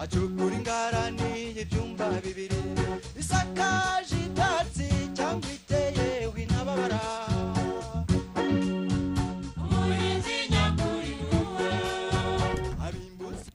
acukura 0.00 0.39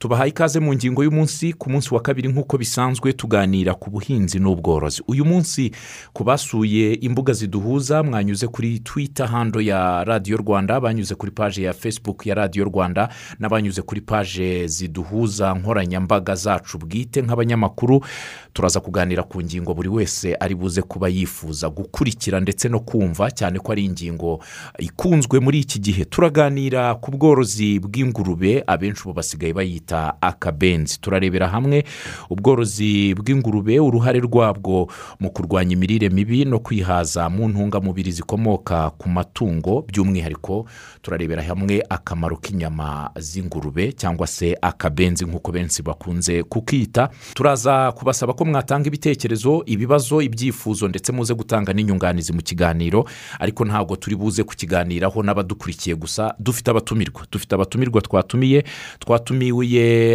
tubahaye 0.06 0.30
ikaze 0.30 0.60
mu 0.60 0.74
ngingo 0.74 1.02
y'umunsi 1.04 1.52
ku 1.52 1.66
munsi 1.70 1.94
wa 1.94 2.00
kabiri 2.00 2.28
nk'uko 2.28 2.58
bisanzwe 2.58 3.12
tuganira 3.12 3.74
ku 3.74 3.90
buhinzi 3.90 4.38
n'ubworozi. 4.38 5.02
Uyu 5.08 5.24
munsi 5.24 5.70
ku 6.14 6.24
basuye 6.24 6.94
imbuga 6.94 7.32
ziduhuza 7.32 8.02
mwanyuze 8.02 8.46
kuri 8.46 8.78
twita 8.78 9.26
hando 9.26 9.60
ya 9.60 10.04
radiyo 10.04 10.36
rwanda 10.36 10.80
banyuze 10.80 11.14
kuri 11.14 11.32
paje 11.32 11.62
ya 11.62 11.72
facebook 11.72 12.26
ya 12.26 12.34
radiyo 12.34 12.64
rwanda 12.64 13.08
n'abanyuze 13.38 13.82
kuri 13.82 14.00
paje 14.00 14.66
ziduhuza 14.66 15.54
nkoranyambaga 15.54 16.34
zacu. 16.34 16.78
Bwite 16.78 17.22
nk'abanyamakuru 17.22 18.04
turaza 18.52 18.80
kuganira 18.80 19.22
ku 19.22 19.42
ngingo 19.42 19.74
buri 19.74 19.88
wese 19.88 20.36
ari 20.40 20.54
buze 20.54 20.82
kuba 20.82 21.08
yifuza 21.08 21.66
gukurikira 21.70 22.40
ndetse 22.40 22.68
no 22.68 22.80
kumva 22.80 23.30
cyane 23.30 23.58
ko 23.58 23.72
ari 23.72 23.84
ingingo 23.84 24.38
ikunzwe 24.78 25.40
muri 25.40 25.58
iki 25.66 25.78
gihe. 25.82 26.04
Turaganira 26.04 26.94
ku 26.94 27.10
bworozi 27.10 27.78
bw'ingurube 27.82 28.62
abenshi 28.66 29.02
ubu 29.02 29.12
basigaye 29.18 29.50
bayita 29.52 29.95
akabenzi 30.20 31.00
turarebera 31.00 31.48
hamwe 31.48 31.84
ubworozi 32.30 33.14
bw'ingurube 33.14 33.80
uruhare 33.80 34.20
rwabwo 34.20 34.90
mu 35.20 35.30
kurwanya 35.30 35.72
imirire 35.72 36.08
mibi 36.08 36.44
no 36.44 36.58
kwihaza 36.58 37.28
mu 37.30 37.48
ntungamubiri 37.48 38.10
zikomoka 38.12 38.90
ku 38.90 39.08
matungo. 39.08 39.84
By'umwihariko 39.88 40.66
turarebera 41.02 41.42
hamwe 41.42 41.82
akamaro 41.88 42.36
k'inyama 42.36 43.10
z'ingurube 43.18 43.92
cyangwa 43.92 44.26
se 44.26 44.56
akabenzi 44.62 45.24
nk'uko 45.24 45.52
benshi 45.52 45.82
bakunze 45.82 46.42
kukita. 46.42 47.08
Turaza 47.34 47.92
kubasaba 47.92 48.32
ko 48.32 48.44
mwatanga 48.44 48.86
ibitekerezo 48.88 49.62
ibibazo 49.66 50.22
ibyifuzo 50.22 50.88
ndetse 50.88 51.12
muze 51.12 51.34
gutanga 51.34 51.72
n'inyunganizi 51.72 52.32
mu 52.32 52.42
kiganiro. 52.42 53.04
Ariko 53.40 53.64
ntabwo 53.64 53.96
turi 53.96 54.16
buze 54.16 54.42
kukiganiraho 54.44 55.22
n'abadukurikiye 55.22 55.96
gusa. 55.96 56.34
Dufite 56.38 56.70
abatumirwa. 56.70 57.22
Dufite 57.32 57.54
abatumirwa 57.54 58.00
twatumiye 58.00 58.64
twatumiye 58.98 59.52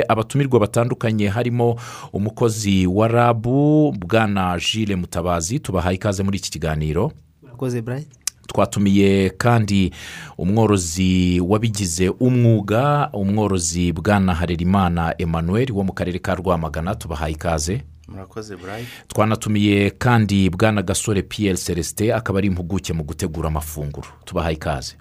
abatumirwa 0.08 0.60
batandukanye 0.60 1.28
harimo 1.28 1.76
umukozi 2.14 2.88
wa 2.88 3.08
rabu 3.08 3.92
bwana 3.92 4.60
jile 4.60 4.96
mutabazi. 4.96 5.60
Tubahaye 5.60 5.96
ikaze 5.96 6.24
muri 6.24 6.38
iki 6.38 6.52
kiganiro. 6.52 7.12
Murakoze 7.42 7.82
burayi 7.82 8.08
twatumiye 8.48 9.30
kandi 9.30 9.92
umworozi 10.38 11.40
wabigize 11.40 12.10
umwuga 12.10 13.10
umworozi 13.14 13.92
bwana 13.94 14.36
harerimana 14.36 15.16
emmanuel 15.18 15.72
wo 15.72 15.84
mu 15.84 15.94
karere 15.94 16.20
ka 16.20 16.36
rwamagana. 16.36 16.96
Tubahaye 16.96 17.34
ikaze. 17.34 17.82
Murakoze 18.08 18.56
burayi 18.56 18.86
twanatumiye 19.08 19.90
kandi 19.90 20.50
bwana 20.50 20.82
gasore 20.82 21.22
piyeri 21.22 21.58
celestin 21.58 22.12
akaba 22.12 22.40
ari 22.40 22.48
impuguke 22.48 22.94
mu 22.94 23.04
gutegura 23.04 23.48
amafunguro. 23.48 24.08
Tubahaye 24.26 24.56
ikaze. 24.56 24.96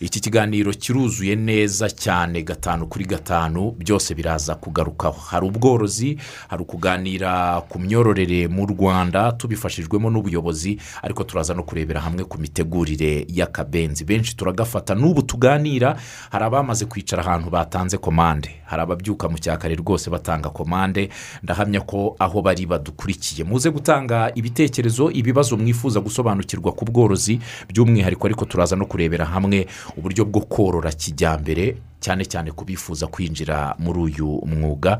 Iki 0.00 0.20
kiganiro 0.20 0.72
kiruzuye 0.72 1.36
neza 1.36 1.90
cyane 1.90 2.42
gatanu 2.42 2.86
kuri 2.86 3.04
gatanu 3.04 3.70
byose 3.78 4.14
biraza 4.14 4.54
kugarukaho 4.54 5.20
hari 5.20 5.46
ubworozi 5.46 6.18
hari 6.48 6.62
ukuganira 6.62 7.60
ku 7.68 7.78
myororere 7.78 8.48
mu 8.48 8.66
rwanda 8.66 9.32
tubifashijwemo 9.32 10.10
n'ubuyobozi 10.10 10.78
ariko 11.02 11.24
turaza 11.24 11.54
no 11.54 11.62
kurebera 11.62 12.00
hamwe 12.00 12.24
ku 12.24 12.38
mitegurire 12.38 13.26
y'akabenzi. 13.28 14.04
Benshi 14.04 14.36
turagafata 14.36 14.94
n'ubu 14.94 15.22
tuganira 15.22 15.96
hari 16.30 16.44
abamaze 16.44 16.84
kwicara 16.84 17.22
ahantu 17.22 17.50
batanze 17.50 17.98
komande. 17.98 18.50
Hari 18.64 18.82
ababyuka 18.82 19.28
mu 19.28 19.38
cyakare 19.38 19.74
rwose 19.74 20.10
batanga 20.10 20.50
komande. 20.50 21.08
Ndahamya 21.42 21.80
ko 21.80 22.16
aho 22.18 22.42
bari 22.42 22.66
badukurikiye. 22.66 23.44
Muze 23.46 23.70
gutanga 23.70 24.32
ibitekerezo 24.34 25.10
ibibazo 25.10 25.56
mwifuza 25.56 26.00
gusobanukirwa 26.00 26.72
ku 26.72 26.84
bworozi 26.84 27.38
by'umwihariko 27.70 28.26
ariko 28.26 28.44
turaza 28.44 28.76
no 28.76 28.86
kurebera 29.14 29.24
hamwe 29.24 29.66
uburyo 29.96 30.24
bwo 30.24 30.40
korora 30.40 30.90
kijyambere 30.92 31.76
cyane 32.00 32.24
cyane 32.26 32.50
ku 32.52 32.64
bifuza 32.64 33.06
kwinjira 33.06 33.74
muri 33.78 33.98
uyu 33.98 34.26
mwuga. 34.46 34.98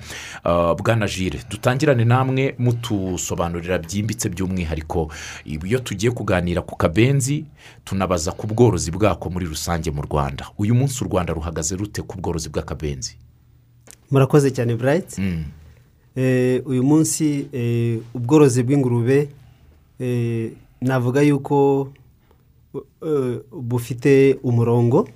Bwana 0.79 1.07
jire 1.07 1.41
dutangirane 1.51 2.05
namwe 2.05 2.55
mutusobanurira 2.59 3.79
byimbitse 3.79 4.29
by'umwihariko 4.29 5.11
iyo 5.45 5.79
tugiye 5.79 6.13
kuganira 6.13 6.63
ku 6.63 6.77
kabenzi 6.77 7.45
tunabaza 7.85 8.33
ku 8.33 8.47
bworozi 8.47 8.91
bwako 8.91 9.31
muri 9.31 9.47
rusange 9.47 9.91
mu 9.91 10.03
rwanda. 10.03 10.47
Uyu 10.59 10.75
munsi 10.75 11.05
u 11.05 11.09
rwanda 11.09 11.33
ruhagaze 11.35 11.77
rute 11.77 12.03
ku 12.03 12.17
bworozi 12.19 12.49
bw'akabenzi? 12.49 13.17
Murakoze 14.11 14.51
cyane 14.51 14.75
burayiti 14.77 15.21
uyu 16.65 16.83
munsi 16.83 17.47
ubworozi 18.15 18.63
bw'ingurube 18.63 19.29
navuga 20.81 21.21
yuko 21.23 21.89
bufite 23.53 24.39
umurongo 24.43 25.09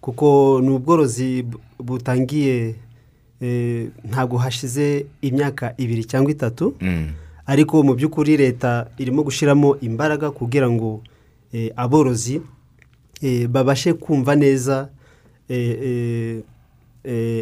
kuko 0.00 0.60
ni 0.62 0.70
ubworozi 0.70 1.44
butangiye 1.78 2.74
ntabwo 4.10 4.36
hashize 4.38 5.06
imyaka 5.22 5.74
ibiri 5.78 6.04
cyangwa 6.04 6.30
itatu. 6.32 6.74
Ariko 7.46 7.82
mu 7.82 7.94
by'ukuri 7.94 8.36
leta 8.36 8.90
irimo 8.98 9.22
gushyiramo 9.22 9.76
imbaraga 9.80 10.30
kugira 10.30 10.70
ngo 10.70 11.02
aborozi 11.76 12.40
babashe 13.48 13.92
kumva 13.94 14.34
neza 14.36 14.88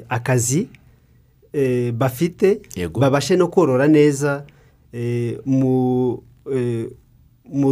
akazi 0.08 0.68
bafite. 1.92 2.60
Babashe 3.00 3.36
no 3.36 3.48
korora 3.48 3.88
neza 3.88 4.44
mu 5.46 6.22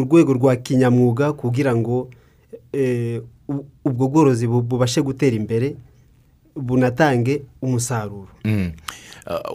rwego 0.01 0.33
rwa 0.33 0.57
kinyamwuga 0.57 1.33
kugira 1.33 1.77
ngo 1.77 2.09
ubwo 3.85 4.09
bworozi 4.09 4.47
bubashe 4.47 5.03
gutera 5.03 5.37
imbere. 5.37 5.77
Bunatange 6.57 7.43
umusaruro. 7.63 8.29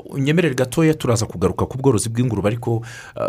Unyemerere 0.09 0.55
gatoya 0.55 0.93
turaza 0.93 1.25
kugaruka 1.25 1.65
ku 1.65 1.77
bworozi 1.77 2.09
bw'ingurube 2.09 2.47
ariko 2.47 2.81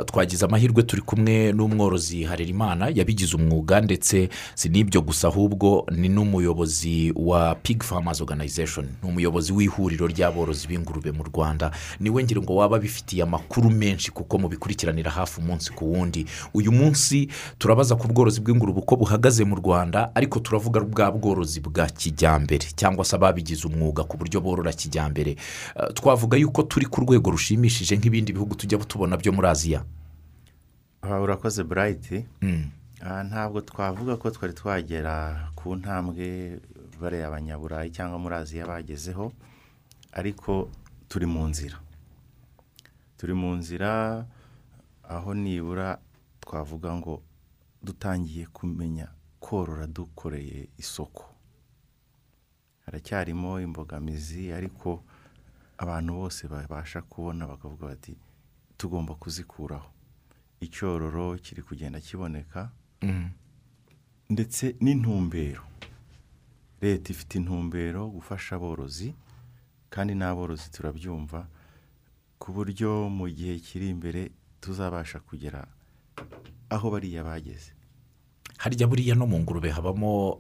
twagize 0.07 0.45
amahirwe 0.45 0.83
turi 0.83 1.03
kumwe 1.03 1.53
n'umworozi 1.53 2.23
harerimana 2.25 2.89
yabigize 2.95 3.37
umwuga 3.37 3.81
ndetse 3.81 4.29
si 4.55 4.69
n'ibyo 4.69 5.01
gusa 5.03 5.29
ahubwo 5.29 5.87
ni 5.91 6.09
n'umuyobozi 6.09 7.13
wa 7.17 7.55
pig 7.55 7.83
farmers 7.83 8.21
organization 8.21 8.87
ni 9.03 9.09
umuyobozi 9.09 9.53
w'ihuriro 9.53 10.07
ry'aborozi 10.07 10.69
b'ingurube 10.69 11.13
mu 11.13 11.23
rwanda. 11.25 11.71
Niwe 12.01 12.23
ngira 12.25 12.41
ngo 12.41 12.57
waba 12.57 12.79
bifitiye 12.79 13.23
amakuru 13.23 13.71
menshi 13.71 14.11
kuko 14.11 14.39
mubikurikiranira 14.39 15.11
hafi 15.11 15.41
umunsi 15.41 15.73
ku 15.73 15.93
wundi. 15.93 16.27
Uyu 16.55 16.73
munsi 16.73 17.29
turabaza 17.59 17.97
ku 17.97 18.09
bworozi 18.09 18.41
bw'ingurube 18.41 18.79
uko 18.81 18.97
buhagaze 18.97 19.45
mu 19.45 19.57
rwanda 19.57 20.11
ariko 20.15 20.39
turavuga 20.41 20.81
bwa 20.81 21.11
bworozi 21.13 21.61
bwa 21.61 21.87
kijyambere 21.87 22.67
cyangwa 22.77 23.05
se 23.05 23.17
ababigize 23.17 23.58
umwuga 23.67 24.05
ku 24.07 24.15
buryo 24.21 24.39
borora 24.41 24.71
kijyambere. 24.73 25.35
Twavuga 25.99 26.37
yuko 26.39 26.63
turi 26.63 26.87
ku 26.87 27.01
rwego 27.03 27.31
rushimishije 27.35 27.97
nk'ibindi 27.99 28.31
bihugu 28.33 28.55
tujya 28.55 28.79
tubona 28.79 29.17
byo 29.19 29.33
muri 29.35 29.49
aziya 29.51 29.83
urakoze 31.03 31.65
burayiti 31.65 32.27
ntabwo 33.29 33.61
twavuga 33.61 34.17
ko 34.19 34.31
twari 34.31 34.53
twagera 34.53 35.49
ku 35.55 35.75
ntambwe 35.79 36.59
bariya 37.01 37.27
abanyaburayi 37.31 37.91
cyangwa 37.95 38.19
muri 38.19 38.35
aziya 38.35 38.67
bagezeho 38.67 39.33
ariko 40.13 40.71
turi 41.09 41.27
mu 41.27 41.47
nzira. 41.47 41.79
Turi 43.19 43.35
mu 43.35 43.55
nzira 43.55 44.27
aho 45.09 45.31
nibura 45.35 45.99
twavuga 46.43 46.91
ngo 46.99 47.23
dutangiye 47.83 48.47
kumenya 48.51 49.09
korora 49.41 49.87
dukoreye 49.87 50.67
isoko. 50.79 51.28
Haracyarimo 52.89 53.61
imbogamizi 53.61 54.53
ariko 54.53 55.03
abantu 55.79 56.13
bose 56.15 56.49
babasha 56.49 57.03
kubona 57.03 57.47
bakavuga 57.47 57.87
bati 57.87 58.17
tugomba 58.79 59.15
kuzikuraho. 59.15 59.91
Icyororo 60.61 61.37
kiri 61.39 61.63
kugenda 61.63 62.01
kiboneka 62.01 62.71
ndetse 64.31 64.75
n'intumbero. 64.81 65.63
Leta 66.81 67.13
ifite 67.13 67.35
intumbero 67.39 68.09
gufasha 68.09 68.57
aborozi 68.57 69.15
kandi 69.91 70.15
n'aborozi 70.15 70.71
turabyumva 70.73 71.47
ku 72.39 72.53
buryo 72.53 73.09
mu 73.13 73.29
gihe 73.29 73.59
kiri 73.61 73.89
imbere 73.93 74.31
tuzabasha 74.61 75.21
kugera 75.21 75.67
aho 76.71 76.91
bariya 76.91 77.21
bageze. 77.25 77.73
Harya 78.59 78.87
buriya 78.89 79.15
no 79.15 79.27
mu 79.27 79.39
ngurube 79.39 79.71
habamo 79.71 80.39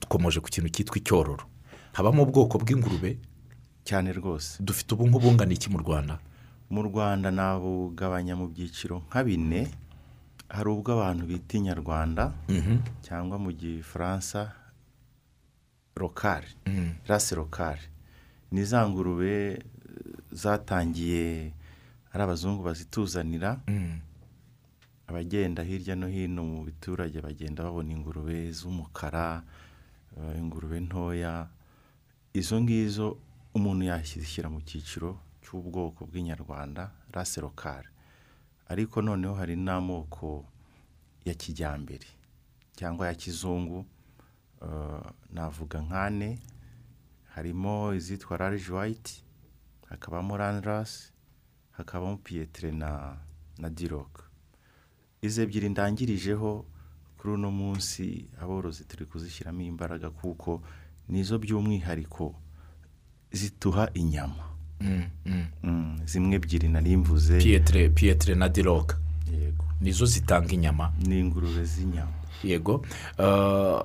dukomeje 0.00 0.40
ku 0.40 0.48
kintu 0.52 0.68
cyitwa 0.70 0.96
icyororo 1.00 1.44
habamo 1.92 2.22
ubwoko 2.22 2.58
bw'ingurube? 2.58 3.18
Cyane 3.84 4.12
rwose. 4.12 4.62
Dufite 4.62 4.94
ubu 4.94 5.06
nk'ubungana 5.08 5.52
iki 5.52 5.70
mu 5.70 5.78
rwanda? 5.78 6.18
Mu 6.70 6.82
rwanda 6.82 7.30
nabugabanya 7.30 8.36
mu 8.36 8.48
byiciro 8.48 9.02
nka 9.08 9.24
bine. 9.24 9.68
Hari 10.48 10.68
ubwo 10.68 10.92
abantu 10.92 11.26
bita 11.26 11.56
inyarwanda 11.58 12.32
cyangwa 13.02 13.38
mu 13.40 13.50
gifaransa 13.52 14.52
rokari 15.96 16.48
rase 17.08 17.34
rokari 17.34 17.80
ni 18.52 18.64
za 18.64 18.84
ngurube 18.88 19.62
zatangiye 20.32 21.52
ari 22.12 22.22
abazungu 22.22 22.62
bazituzanira. 22.62 23.60
Abagenda 25.08 25.62
hirya 25.64 25.96
no 25.96 26.06
hino 26.08 26.44
mu 26.44 26.64
biturage 26.64 27.20
bagenda 27.20 27.64
babona 27.64 27.92
ingurube 27.92 28.52
z'umukara 28.52 29.42
eh, 30.16 30.38
ingurube 30.38 30.80
ntoya. 30.80 31.48
Izo 32.34 32.60
ngizo 32.60 33.06
umuntu 33.54 33.82
yashyira 33.90 34.48
mu 34.54 34.60
cyiciro 34.68 35.10
cy'ubwoko 35.42 36.00
bw'inyarwanda 36.08 36.82
rase 37.14 37.40
lokale 37.40 37.88
ariko 38.72 39.02
noneho 39.02 39.34
hari 39.40 39.56
n'amoko 39.56 40.44
ya 41.24 41.34
kijyambere 41.34 42.08
cyangwa 42.78 43.06
ya 43.06 43.14
kizungu 43.14 43.84
eh, 44.64 45.04
navuga 45.34 45.78
nk'ane 45.86 46.38
harimo 47.34 47.92
izitwa 47.94 48.38
large 48.38 48.72
white 48.72 49.10
hakabamo 49.90 50.36
randrasi 50.36 51.12
hakabamo 51.76 52.16
piyetere 52.16 52.72
na 52.72 53.16
na 53.58 53.68
diroke 53.70 54.22
izi 55.22 55.42
ebyiri 55.44 55.68
ndangirijeho 55.68 56.64
kuri 57.18 57.34
uno 57.34 57.50
munsi 57.50 58.04
aborozi 58.40 58.84
turi 58.88 59.04
kuzishyiramo 59.06 59.60
imbaraga 59.62 60.10
kuko 60.10 60.62
nizo 61.08 61.38
by'umwihariko 61.38 62.34
zituha 63.32 63.90
inyama. 63.94 64.44
Mm, 65.62 65.98
zimwe 66.04 66.36
ebyiri 66.36 66.68
nari 66.68 66.96
mvuze. 66.96 67.38
Piyetere 67.88 68.34
na 68.34 68.48
diroga 68.48 68.98
yego. 69.32 69.64
Nizo 69.80 70.06
zitanga 70.06 70.52
inyama. 70.52 70.92
Ni 71.06 71.18
ingurube 71.20 71.64
z'inyama. 71.64 72.12
Yego. 72.44 72.84
Eh, 73.18 73.80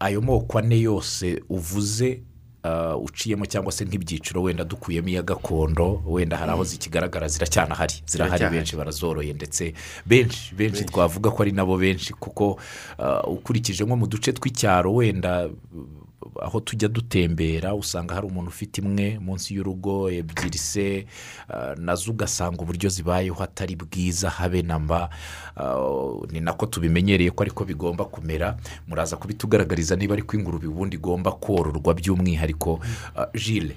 ayo 0.00 0.20
moko 0.20 0.58
ane 0.58 0.80
yose 0.80 1.42
uvuze 1.48 2.20
eh, 2.64 2.96
uciyemo 3.02 3.46
cyangwa 3.46 3.72
se 3.72 3.84
nk'ibyiciro 3.84 4.42
wenda 4.42 4.64
dukuyemo 4.64 5.08
iya 5.08 5.22
gakondo 5.22 6.02
wenda 6.06 6.36
hari 6.36 6.50
aho 6.52 6.64
zikigaragara 6.64 7.28
ziracyanahari 7.28 7.94
zirahari 8.06 8.44
benshi 8.50 8.76
barazoroye 8.76 9.32
ndetse 9.32 9.74
benshi 10.06 10.54
benshi 10.54 10.84
twavuga 10.84 11.30
ko 11.30 11.42
ari 11.42 11.52
nabo 11.52 11.76
benshi 11.78 12.12
kuko 12.12 12.58
eh, 12.98 13.28
ukurikije 13.28 13.84
nko 13.84 13.96
mu 13.96 14.06
duce 14.06 14.32
tw'icyaro 14.32 14.94
wenda 14.94 15.48
aho 16.42 16.60
tujya 16.60 16.88
dutembera 16.88 17.74
usanga 17.74 18.14
hari 18.14 18.26
umuntu 18.26 18.48
ufite 18.50 18.78
imwe 18.80 19.18
munsi 19.18 19.54
y'urugo 19.54 20.10
ebyiri 20.10 20.58
se 20.58 21.06
eh, 21.48 21.74
na 21.78 21.94
zo 21.94 22.10
ugasanga 22.12 22.62
uburyo 22.62 22.88
zibayeho 22.88 23.42
atari 23.42 23.76
bwiza 23.76 24.30
habe 24.30 24.62
na 24.62 24.78
mba. 24.78 25.10
Eh, 25.60 26.30
ni 26.32 26.40
nako 26.40 26.66
tubimenyereye 26.66 27.30
ko 27.30 27.42
ariko 27.42 27.64
bigomba 27.64 28.04
kumera. 28.04 28.56
Muraza 28.88 29.16
kubitugaragariza 29.16 29.96
niba 29.96 30.14
ariko 30.14 30.36
ingurube 30.36 30.66
ubundi 30.66 30.96
igomba 30.96 31.32
kororwa 31.32 31.94
by'umwihariko 31.94 32.80
Eh, 33.16 33.26
jile 33.34 33.76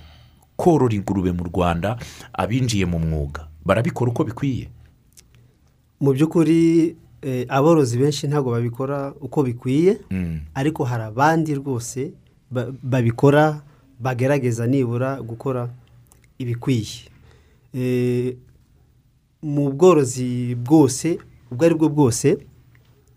korora 0.56 0.94
ingurube 0.96 1.32
mu 1.32 1.44
rwanda 1.44 1.98
abinjiye 2.34 2.86
mu 2.86 3.00
mwuga. 3.00 3.48
Barabikora 3.66 4.12
uko 4.12 4.24
bikwiye? 4.24 4.70
Mu 6.02 6.14
by'ukuri 6.14 6.96
eh, 7.22 7.46
aborozi 7.50 7.98
benshi 7.98 8.28
ntabwo 8.28 8.52
babikora 8.52 9.14
uko 9.22 9.44
bikwiye. 9.44 9.98
Ariko 10.54 10.84
hari 10.84 11.04
abandi 11.04 11.56
rwose 11.56 12.12
babikora 12.84 13.62
bagerageza 14.00 14.68
nibura 14.68 15.22
gukora 15.22 15.70
ibikwiye. 16.40 17.10
Eh, 17.74 18.36
mu 19.42 19.72
bworozi 19.72 20.56
bwose 20.56 21.18
ubwo 21.52 21.66
ari 21.66 21.76
bwo 21.76 21.90
bwose 21.90 22.38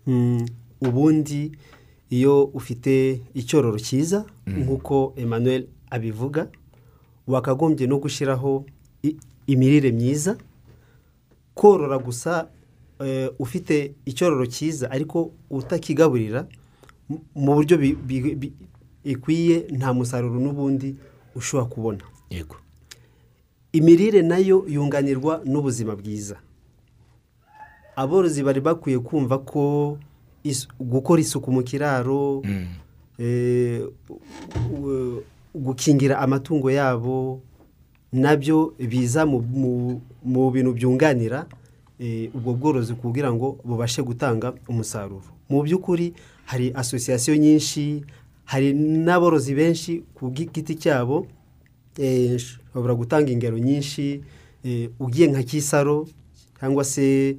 mm, 0.07 0.45
ubundi 0.81 1.51
iyo 2.09 2.43
ufite 2.53 3.21
icyororo 3.33 3.79
cyiza 3.79 4.25
nk'uko 4.47 5.13
emmanuel 5.15 5.67
abivuga 5.89 6.47
wakagombye 7.27 7.87
no 7.87 7.97
gushyiraho 7.99 8.65
imirire 9.47 9.91
myiza. 9.91 10.37
Korora 11.53 11.97
gusa 11.97 12.47
eh, 12.99 13.29
ufite 13.39 13.93
icyororo 14.05 14.45
cyiza 14.45 14.91
ariko 14.91 15.31
utakigaburira 15.49 16.47
mu 17.35 17.53
buryo 17.55 17.77
bikwiye 19.07 19.67
nta 19.71 19.93
musaruro 19.95 20.35
n'ubundi 20.39 20.95
ushobora 21.35 21.69
kubona. 21.69 22.03
Yego. 22.29 22.55
Imirire 23.71 24.21
na 24.21 24.37
yo 24.37 24.65
yunganirwa 24.67 25.41
n'ubuzima 25.45 25.95
bwiza. 25.95 26.35
Aborozi 27.95 28.43
bari 28.43 28.61
bakwiye 28.61 28.99
kumva 28.99 29.37
ko 29.39 29.97
gukora 30.79 31.21
isuku 31.21 31.51
mu 31.51 31.63
kiraro 31.63 32.41
eh, 33.19 33.81
u- 34.71 35.21
gukingira 35.55 36.19
amatungo 36.19 36.71
yabo 36.71 37.41
na 38.13 38.35
byo 38.37 38.73
biza 38.79 39.25
mu 39.25 39.41
bintu 40.53 40.71
byunganira 40.73 41.45
eh, 41.99 42.29
ubwo 42.35 42.53
bworozi 42.53 42.93
kugira 42.93 43.33
ngo 43.33 43.57
bubashe 43.65 44.03
gutanga 44.03 44.53
umusaruro. 44.69 45.25
Mu 45.49 45.63
by'ukuri 45.63 46.13
hari 46.45 46.71
asosiyasiyo 46.75 47.35
nyinshi 47.37 48.05
hari 48.47 48.73
n'aborozi 48.73 49.51
benshi 49.55 50.03
ku 50.15 50.31
giti 50.31 50.75
cyabo 50.75 51.27
eh, 51.99 52.31
nshobora 52.39 52.95
gutanga 52.95 53.31
ingero 53.31 53.59
nyinshi 53.59 54.23
eh, 54.63 54.89
ugiye 54.99 55.27
nka 55.27 55.43
kisaro 55.43 56.07
cyangwa 56.59 56.83
se 56.83 57.37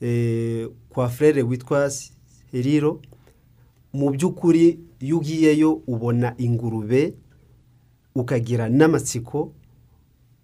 eh, 0.00 0.68
kwa 0.88 1.08
frere 1.08 1.42
witwa 1.42 1.90
seriro. 1.90 3.00
Mu 3.92 4.10
by'ukuri 4.10 4.78
iyo 5.00 5.18
ugiyeyo 5.18 5.82
ubona 5.86 6.34
ingurube 6.38 7.14
ukagira 8.14 8.68
n'amatsiko 8.68 9.52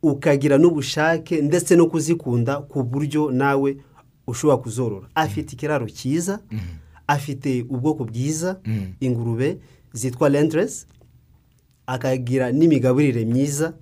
ukagira 0.03 0.59
n'ubushake 0.59 1.43
ndetse 1.43 1.77
no 1.77 1.87
kuzikunda 1.87 2.61
ku 2.61 2.83
buryo 2.83 3.31
nawe 3.31 3.77
ushobora 4.27 4.57
kuzorora. 4.59 5.07
Afite 5.15 5.53
ikiraro 5.53 5.87
cyiza 5.89 6.41
afite 7.07 7.63
ubwoko 7.69 8.05
bwiza 8.05 8.61
ingurube 9.01 9.59
zitwa 9.93 10.29
renderesi 10.29 10.87
akagira 11.87 12.53
n'imigaburire 12.53 13.25
myiza. 13.25 13.75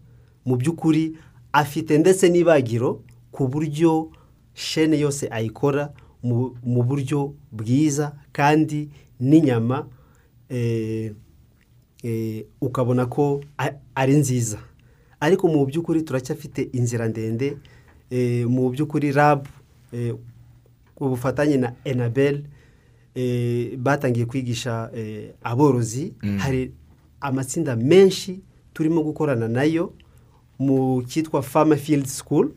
Mu 0.45 0.57
by'ukuri 0.57 1.17
afite 1.53 1.99
ndetse 1.99 2.29
n'ibagiro 2.29 3.03
ku 3.33 3.49
buryo 3.49 4.11
shene 4.55 4.99
yose 4.99 5.29
ayikora 5.31 5.93
mu- 6.23 6.55
buryo 6.83 7.35
bwiza 7.53 8.12
kandi 8.33 8.89
n'inyama 9.21 9.87
eh, 10.49 11.12
eh, 12.03 12.45
ukabona 12.61 13.07
ko 13.07 13.41
ari 13.95 14.15
nziza. 14.17 14.59
Ariko 15.21 15.49
mu 15.49 15.67
by'ukuri 15.67 16.03
turacyafite 16.03 16.69
inzira 16.73 17.09
ndende 17.09 17.57
eh, 18.11 18.47
mu 18.49 18.71
by'ukuri 18.71 19.12
rabu 19.12 19.49
ubufatanye 21.00 21.57
na 21.57 21.73
enabel 21.85 22.43
batangiye 23.79 24.26
kwigisha 24.26 24.90
eh, 24.95 25.31
aborozi 25.43 26.14
hari 26.38 26.73
amatsinda 27.21 27.76
menshi 27.76 28.40
turimo 28.75 29.02
gukorana 29.02 29.49
na 29.49 29.62
yo 29.64 29.93
mu 30.59 31.02
cyitwa 31.02 31.43
fama 31.43 31.76
field 31.76 32.07
school. 32.07 32.50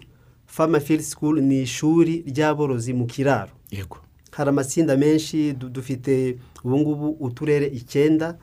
Fama 0.45 0.79
field 0.79 1.01
school 1.01 1.41
ni 1.41 1.61
ishuri 1.61 2.23
ry'aborozi 2.27 2.93
mu 2.93 3.05
kiraro. 3.05 3.51
Yego. 3.71 3.97
Hari 4.31 4.49
amatsinda 4.49 4.97
menshi 4.97 5.53
du- 5.53 5.69
dufite 5.69 6.37
ubu 6.63 6.77
ngubu 6.79 7.09
uturere 7.19 7.67
icyenda 7.67 8.37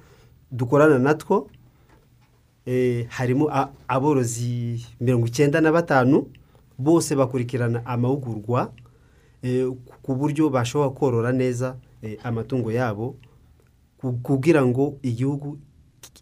dukorana 0.52 0.98
natwo. 0.98 1.48
Eh, 2.66 3.06
harimo 3.08 3.50
aborozi 3.88 4.86
mirongo 5.00 5.26
icyenda 5.26 5.60
na 5.60 5.72
batanu 5.72 6.26
bose 6.78 7.16
bakurikirana 7.16 7.86
amahugurwa 7.86 8.72
eh, 9.42 9.66
ku- 10.02 10.14
buryo 10.14 10.50
bashobora 10.50 10.90
korora 10.90 11.32
neza 11.32 11.68
eh, 11.68 11.89
amatungo 12.22 12.72
yabo 12.72 13.16
ku- 13.98 14.18
kugira 14.22 14.66
ngo 14.66 14.98
igihugu 15.02 15.58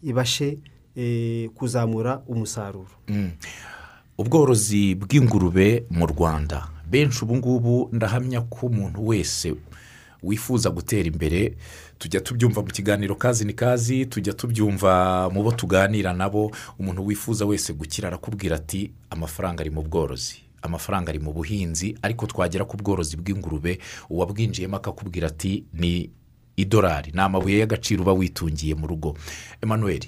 ibashe 0.03 0.57
eh, 0.95 1.49
kuzamura 1.49 2.21
umusaruro. 2.27 2.91
Ubworozi 4.17 4.95
bw'ingurube 4.95 5.85
mu 5.89 6.05
rwanda. 6.07 6.67
Benshi 6.89 7.23
ubu 7.25 7.35
ngubu 7.35 7.89
ndahamya 7.93 8.41
ko 8.41 8.67
umuntu 8.67 9.07
wese 9.07 9.55
wifuza 10.23 10.69
gutera 10.69 11.07
imbere 11.07 11.55
tujya 11.97 12.19
tubyumva 12.21 12.61
mu 12.61 12.67
kiganiro 12.67 13.15
kazi 13.15 13.45
ni 13.45 13.53
kazi 13.53 14.05
tujya 14.05 14.33
tubyumva 14.33 15.29
mu 15.33 15.43
bo 15.43 15.51
tuganira 15.51 16.13
nabo 16.13 16.51
umuntu 16.79 17.05
wifuza 17.05 17.45
wese 17.45 17.73
gukira 17.73 18.07
arakubwira 18.07 18.55
ati 18.55 18.91
amafaranga 19.09 19.61
ari 19.63 19.69
mu 19.69 19.81
bworozi. 19.83 20.43
Amafaranga 20.61 21.09
ari 21.09 21.19
mu 21.19 21.33
buhinzi 21.33 21.97
ariko 22.01 22.25
twagera 22.27 22.65
ku 22.65 22.77
bworozi 22.77 23.17
bw'ingurube 23.17 23.79
uwabwinjiyemo 24.09 24.75
akakubwira 24.77 25.27
ati 25.27 25.63
ni 25.73 26.09
idolari 26.57 27.11
ni 27.15 27.21
amabuye 27.21 27.59
y'agaciro 27.59 28.03
uba 28.03 28.13
witungiye 28.13 28.75
mu 28.75 28.87
rugo. 28.87 29.15
Emmanuel 29.61 30.03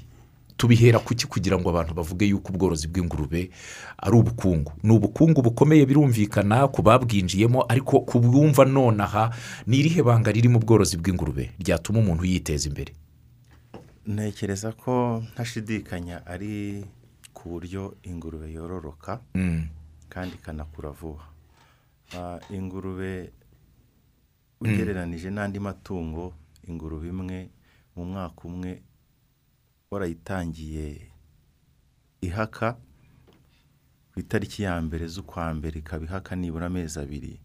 tubihera 0.58 1.00
kuki 1.00 1.26
kugira 1.28 1.58
ngo 1.58 1.70
abantu 1.74 1.94
bavuge 1.98 2.26
yuko 2.28 2.54
ubworozi 2.54 2.88
bw'ingurube 2.88 3.50
ari 3.98 4.16
ubukungu? 4.16 4.72
Ni 4.84 4.92
ubukungu 4.94 5.42
bukomeye 5.42 5.86
birumvikana 5.86 6.68
ku 6.68 6.82
babwinjiyemo 6.82 7.66
ariko 7.70 8.00
ku 8.06 8.20
bwumva 8.20 8.66
nonaha 8.66 9.32
ni 9.68 9.78
irihe 9.80 10.04
banga 10.04 10.32
riri 10.32 10.50
mu 10.50 10.60
bworozi 10.60 10.98
bw'ingurube 11.02 11.52
ryatuma 11.60 12.00
umuntu 12.00 12.26
yiteza 12.26 12.68
imbere? 12.70 12.94
Ntekereza 14.08 14.72
ko 14.72 15.24
ntashidikanya 15.34 16.26
ari 16.26 16.84
ku 17.34 17.50
buryo 17.50 17.96
ingurube 18.04 18.52
yororoka. 18.54 19.20
Mm. 19.36 19.66
Kandi 20.12 20.36
ikanakura 20.36 20.92
vuba 20.92 21.24
Ah, 22.18 22.40
ingurube 22.52 23.32
ugereranije 24.62 25.30
n'andi 25.32 25.60
matungo 25.64 26.34
ingurube 26.68 27.08
imwe 27.08 27.40
mu 27.96 28.04
mwaka 28.06 28.42
umwe 28.50 28.84
warayitangiye 29.92 31.08
ihaka 32.22 32.76
ku 34.12 34.20
itariki 34.20 34.64
ya 34.68 34.76
mbere 34.84 35.08
z'ukwa 35.08 35.54
mbere 35.56 35.80
ikaba 35.80 36.04
ihaka 36.06 36.36
nibura 36.36 36.66
amezi 36.68 37.00
abiri. 37.00 37.40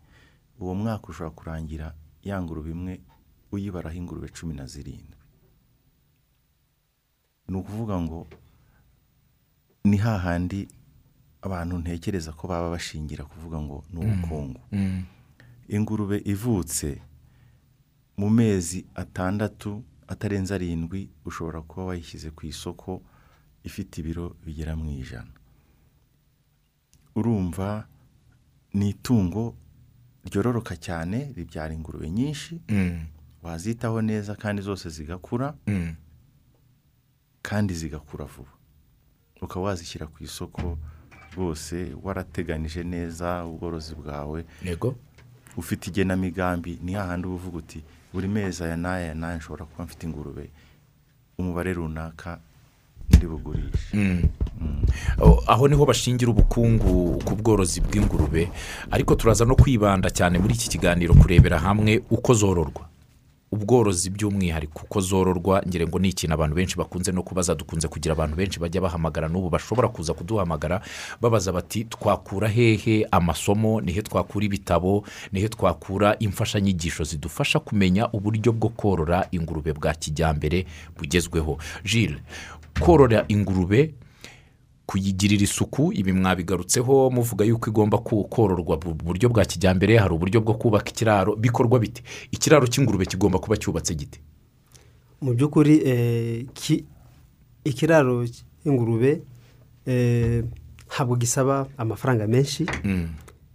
Uwo 0.58 0.74
mwaka 0.74 1.06
ushobora 1.14 1.30
kurangira 1.38 1.86
ya 2.26 2.42
ngurube 2.42 2.70
imwe 2.74 2.94
uyibaraho 3.54 3.96
ingurube 3.96 4.28
cumi 4.34 4.54
na 4.58 4.66
zirindwi. 4.66 5.14
Ni 7.48 7.56
ukuvuga 7.56 8.00
ngo 8.02 8.26
ni 9.86 9.96
hahandi 9.96 10.66
abantu 11.46 11.78
ntekereza 11.78 12.32
ko 12.32 12.48
baba 12.48 12.70
bashingira 12.70 13.24
kuvuga 13.24 13.58
ngo 13.60 13.84
ni 13.92 13.98
ubukungu 14.04 14.60
Mm. 14.72 15.02
ingurube 15.68 16.16
ivutse 16.24 17.00
mu 18.16 18.30
mezi 18.30 18.86
atandatu 18.94 19.82
atarenze 20.08 20.54
arindwi 20.54 21.10
ushobora 21.24 21.60
kuba 21.62 21.84
wayishyize 21.90 22.30
ku 22.30 22.46
isoko 22.46 23.02
ifite 23.64 23.98
ibiro 24.00 24.36
bigera 24.44 24.76
mu 24.76 24.90
ijana 24.90 25.32
urumva 27.16 27.88
ni 28.74 28.88
itungo 28.90 29.56
ryororoka 30.24 30.76
cyane 30.76 31.32
ribyara 31.36 31.74
ingurube 31.74 32.10
nyinshi 32.10 32.60
Mm. 32.68 33.06
wazitaho 33.42 34.02
neza 34.02 34.34
kandi 34.34 34.62
zose 34.62 34.88
zigakura 34.90 35.54
Mm. 35.66 35.94
kandi 37.42 37.74
zigakura 37.74 38.24
vuba 38.24 38.50
ukaba 39.42 39.66
wazishyira 39.66 40.06
ku 40.06 40.24
isoko 40.24 40.78
rwose 41.36 41.92
warateganije 42.02 42.84
neza 42.84 43.44
ubworozi 43.44 43.94
bwawe. 43.94 44.44
Yego. 44.64 44.94
Ufite 45.56 45.90
igenamigambi 45.90 46.78
ni 46.82 46.92
hahandi 46.92 47.26
uba 47.26 47.36
uvuga 47.36 47.58
uti 47.58 47.82
buri 48.12 48.28
mezi 48.28 48.64
aya 48.64 48.76
n'aya 48.76 49.14
n'aya 49.14 49.36
nshobora 49.36 49.64
kuba 49.64 49.84
mfite 49.84 50.02
ingurube. 50.06 50.48
Umubare 51.38 51.72
runaka 51.72 52.38
ndi 53.10 53.26
bugurishe 53.26 53.96
Mm. 53.96 54.22
Oh, 55.20 55.42
aho 55.46 55.68
ni 55.68 55.76
ho 55.76 55.84
bashingira 55.86 56.30
ubukungu 56.32 57.20
ku 57.24 57.36
bworozi 57.36 57.80
bw'ingurube. 57.80 58.48
Ariko 58.90 59.14
turaza 59.14 59.44
no 59.44 59.54
kwibanda 59.56 60.08
cyane 60.10 60.38
muri 60.38 60.54
iki 60.54 60.68
kiganiro 60.68 61.14
kurebera 61.14 61.58
hamwe 61.60 62.00
uko 62.10 62.34
zororwa. 62.34 62.88
Ubworozi 63.52 64.10
by'umwihariko 64.10 64.80
uko 64.84 65.00
zororwa 65.00 65.62
ngira 65.68 65.86
ngo 65.86 65.98
ni 65.98 66.08
ikintu 66.08 66.34
abantu 66.34 66.56
benshi 66.56 66.76
bakunze 66.76 67.12
no 67.12 67.22
kubaza 67.22 67.54
dukunze 67.54 67.88
kugira 67.88 68.12
abantu 68.14 68.36
benshi 68.36 68.58
bajya 68.60 68.80
bahamagara 68.80 69.28
n'ubu 69.28 69.50
bashobora 69.50 69.88
kuza 69.88 70.14
kuduhamagara 70.14 70.80
babaza 71.20 71.52
bati 71.52 71.84
twakura 71.84 72.48
hehe 72.48 73.06
amasomo? 73.10 73.80
Nihe 73.80 74.02
twakura 74.02 74.44
ibitabo? 74.46 75.04
Nihe 75.32 75.48
twakura 75.48 76.16
imfashanyigisho 76.18 77.04
zidufasha 77.04 77.58
kumenya 77.58 78.08
uburyo 78.12 78.52
bwo 78.52 78.68
korora 78.68 79.28
ingurube 79.30 79.72
bwa 79.72 79.94
kijyambere 79.94 80.66
bugezweho? 80.98 81.58
Jile 81.84 82.18
korora 82.80 83.24
ingurube 83.28 83.94
kuyigirira 84.86 85.42
isuku. 85.44 85.92
Ibi 85.92 86.12
mwabigarutseho 86.12 87.10
muvuga 87.10 87.44
yuko 87.44 87.70
igomba 87.70 87.98
kororwa 87.98 88.78
mu 88.84 88.94
buryo 88.94 89.28
bwa 89.28 89.44
kijyambere. 89.44 89.98
Hari 89.98 90.14
uburyo 90.14 90.40
bwo 90.40 90.54
kubaka 90.54 90.90
ikiraro 90.90 91.36
bikorwa 91.36 91.78
bite? 91.78 92.02
Ikiraro 92.30 92.66
cy'ingurube 92.66 93.04
kigomba 93.06 93.38
kuba 93.38 93.56
cyubatse 93.56 93.94
gite? 93.94 94.20
Mu 95.20 95.34
by'ukuri 95.34 95.80
eh, 95.84 96.46
ki- 96.54 96.84
ikiraro 97.64 98.26
cy'ingurube 98.26 99.22
eh, 99.86 100.44
ntabwo 100.88 101.16
gisaba 101.16 101.66
amafaranga 101.78 102.26
menshi. 102.26 102.66
Mm, 102.84 103.08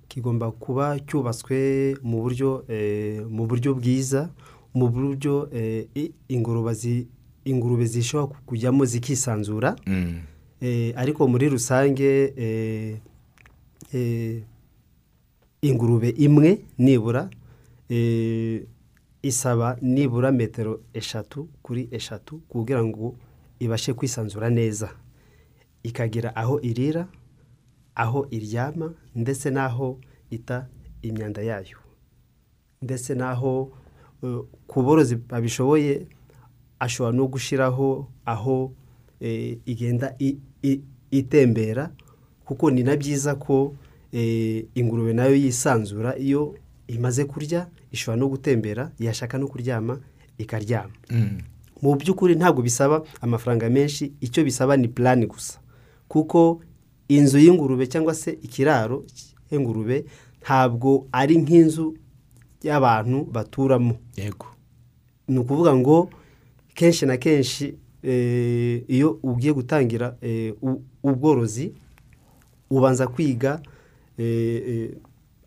kigomba 0.08 0.52
kuba 0.52 1.00
cyubatswe 1.00 1.96
mu 2.04 2.22
buryo 2.22 2.66
eh, 2.68 3.24
mu 3.30 3.48
buryo 3.48 3.74
bwiza 3.76 4.30
mu 4.74 4.88
buryo 4.90 5.48
ingurube 6.28 6.74
zi- 6.74 7.08
ingurube 7.46 7.86
zishobora 7.86 8.40
kujyamo 8.46 8.86
zikisanzura. 8.86 9.76
Mm, 9.88 10.20
ariko 10.96 11.28
muri 11.28 11.50
rusange 11.50 12.34
eh, 12.38 12.98
eh, 13.94 14.44
ingurube 15.62 16.10
imwe 16.10 16.62
nibura 16.78 17.30
eh, 17.90 18.66
isaba 19.24 19.78
nibura 19.82 20.32
metero 20.32 20.82
eshatu 20.94 21.50
kuri 21.62 21.88
eshatu 21.92 22.40
kugira 22.50 22.84
ngo 22.84 23.16
ibashe 23.60 23.94
kwisanzura 23.94 24.50
neza. 24.50 24.90
Ikagira 25.84 26.36
aho 26.36 26.60
irira 26.62 27.08
aho 27.96 28.28
iryama 28.32 28.94
ndetse 29.16 29.50
n'aho 29.50 30.00
ita 30.30 30.68
imyanda 31.02 31.42
yayo. 31.42 31.78
Ndetse 32.82 33.14
n'aho 33.16 33.72
eh, 34.24 34.40
ku 34.68 34.82
borozi 34.84 35.16
babishoboye 35.16 36.08
ashobora 36.80 37.18
no 37.18 37.28
gushyiraho 37.28 38.08
aho 38.26 38.56
eh, 38.66 38.76
igenda 39.66 40.16
i- 40.20 40.38
i- 40.64 40.82
itembera 41.12 41.92
kuko 42.46 42.72
ni 42.72 42.84
na 42.84 42.96
byiza 42.96 43.36
ko 43.36 43.76
eh, 44.12 44.66
ingurube 44.76 45.14
na 45.14 45.26
yo 45.26 45.36
yisanzura 45.36 46.18
iyo 46.18 46.56
imaze 46.88 47.26
kurya 47.26 47.68
ishobora 47.92 48.20
no 48.20 48.28
gutembera 48.28 48.92
yashaka 49.00 49.38
no 49.38 49.48
kuryama 49.48 50.00
ikaryama. 50.38 50.92
Mm, 51.10 51.38
mu 51.82 51.96
by'ukuri 51.96 52.36
ntabwo 52.36 52.62
bisaba 52.62 53.04
amafaranga 53.22 53.70
menshi 53.70 54.14
icyo 54.22 54.44
bisaba 54.44 54.78
ni 54.78 54.88
purani 54.88 55.26
gusa. 55.28 55.60
Kuko 56.08 56.62
inzu 57.08 57.38
y'ingurube 57.40 57.88
cyangwa 57.88 58.14
se 58.16 58.32
ikiraro 58.42 59.06
cy'ingurube 59.50 60.06
ntabwo 60.42 61.08
ari 61.12 61.38
nk'inzu 61.38 61.96
y'abantu 62.64 63.24
baturamo. 63.32 63.96
Yego. 64.18 64.48
Ni 65.28 65.38
ukuvuga 65.40 65.76
ngo 65.76 66.10
kenshi 66.74 67.06
na 67.06 67.18
kenshi 67.18 67.66
eh, 67.66 67.74
iyo 68.04 69.20
ugiye 69.24 69.54
gutangira 69.54 70.16
eh, 70.22 70.54
ubworozi 71.04 71.74
ubanza 72.70 73.08
kwiga 73.08 73.62
eh, 74.18 74.64
eh, 74.68 74.90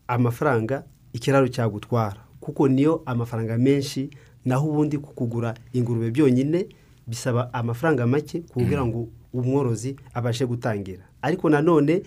amafaranga 0.09 0.85
ikiraro 1.13 1.49
cyagutwara. 1.49 2.17
Kuko 2.41 2.69
niyo 2.69 3.03
amafaranga 3.07 3.59
menshi 3.59 4.11
naho 4.45 4.69
ubundi 4.69 4.99
kugura 4.99 5.55
ingurube 5.73 6.11
byonyine 6.11 6.67
bisaba 7.07 7.53
amafaranga 7.55 8.07
make 8.07 8.41
kugira 8.41 8.87
ngo 8.87 9.09
umworozi 9.33 9.97
abashe 10.15 10.47
gutangira. 10.47 11.03
Ariko 11.23 11.51
nanone 11.51 12.03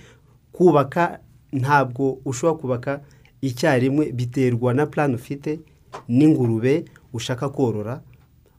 kubaka 0.52 1.20
ntabwo 1.52 2.20
ushobora 2.26 2.60
kubaka 2.62 3.02
icyarimwe 3.42 4.12
biterwa 4.12 4.74
na 4.74 4.86
plan 4.86 5.16
ufite 5.16 5.60
n'ingurube 6.08 6.86
ushaka 7.14 7.50
korora 7.50 8.02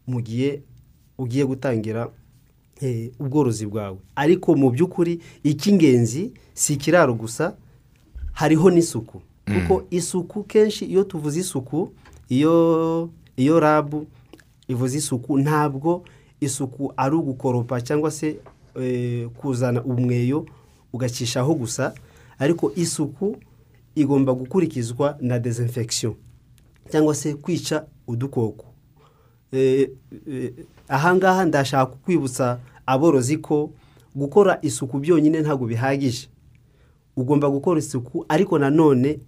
mu 0.07 0.21
gihe 0.21 0.63
ugiye 1.19 1.45
gutangira 1.47 2.11
eh, 2.81 3.11
ubworozi 3.19 3.67
bwawe. 3.67 3.99
Ariko 4.17 4.55
mu 4.55 4.71
by'ukuri 4.71 5.21
icy'ingenzi 5.43 6.33
si 6.55 6.75
ikiraro 6.75 7.15
gusa 7.15 7.57
hariho 8.33 8.71
n'isuku. 8.71 9.23
Kuko 9.49 9.85
isuku 9.91 10.45
kenshi 10.45 10.85
iyo 10.85 11.05
tuvuze 11.05 11.41
isuku 11.41 11.93
iyo 12.29 13.11
iyo 13.37 13.61
rabu 13.61 14.07
ivuze 14.69 14.99
isuku 14.99 15.39
ntabwo 15.39 16.05
isuku 16.41 16.93
ari 16.97 17.17
ugukoropa 17.17 17.81
cyangwa 17.81 18.11
se 18.11 18.37
eh, 18.81 19.27
kuzana 19.29 19.83
umweyo 19.85 20.47
ugacishaho 20.93 21.55
gusa. 21.55 21.95
Ariko 22.39 22.73
isuku 22.77 23.37
igomba 23.95 24.33
gukurikizwa 24.35 25.17
na 25.21 25.39
desinfection 25.39 26.15
cyangwa 26.91 27.15
se 27.15 27.35
kwica 27.35 27.87
udukoko. 28.07 28.65
Ahangaha 30.89 31.45
ndashaka 31.45 31.87
kwibutsa 31.97 32.59
aborozi 32.87 33.37
ko 33.39 33.71
gukora 34.15 34.59
isuku 34.63 34.99
byonyine 34.99 35.41
ntabwo 35.41 35.67
bihagije. 35.67 36.29
Ugomba 37.17 37.51
gukora 37.51 37.79
isuku 37.79 38.25
ariko 38.29 38.59
nanone 38.59 39.21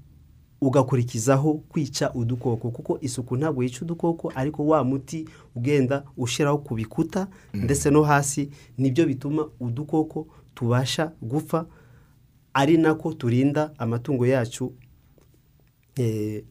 ugakurikizaho 0.61 1.55
kwica 1.55 2.11
udukoko 2.15 2.71
kuko 2.71 2.99
isuku 3.01 3.37
ntabwo 3.37 3.63
yica 3.63 3.81
udukoko 3.83 4.33
ariko 4.35 4.67
wa 4.67 4.85
muti 4.85 5.29
ugenda 5.57 6.05
ushyiraho 6.17 6.59
ku 6.59 6.75
bikuta 6.75 7.27
ndetse 7.55 7.91
no 7.91 8.03
hasi 8.03 8.51
ni 8.79 8.91
byo 8.91 9.07
bituma 9.07 9.49
udukoko 9.61 10.27
tubasha 10.55 11.13
gupfa 11.23 11.67
ari 12.55 12.77
nako 12.77 13.13
turinda 13.13 13.71
amatungo 13.79 14.27
yacu 14.27 14.65
eh, 14.65 14.90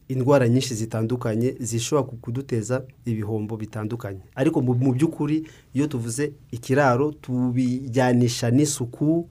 indwara 0.08 0.48
nyinshi 0.48 0.74
zitandukanye 0.74 1.54
zishobora 1.60 2.06
ku- 2.08 2.16
kuduteza 2.16 2.82
ibihombo 3.04 3.56
bitandukanye. 3.56 4.20
Ariko 4.34 4.60
mu 4.62 4.92
by'ukuri 4.92 5.46
iyo 5.74 5.86
tuvuze 5.86 6.32
ikiraro 6.52 7.12
tubijyanisha 7.12 8.50
n'isuku 8.50 9.28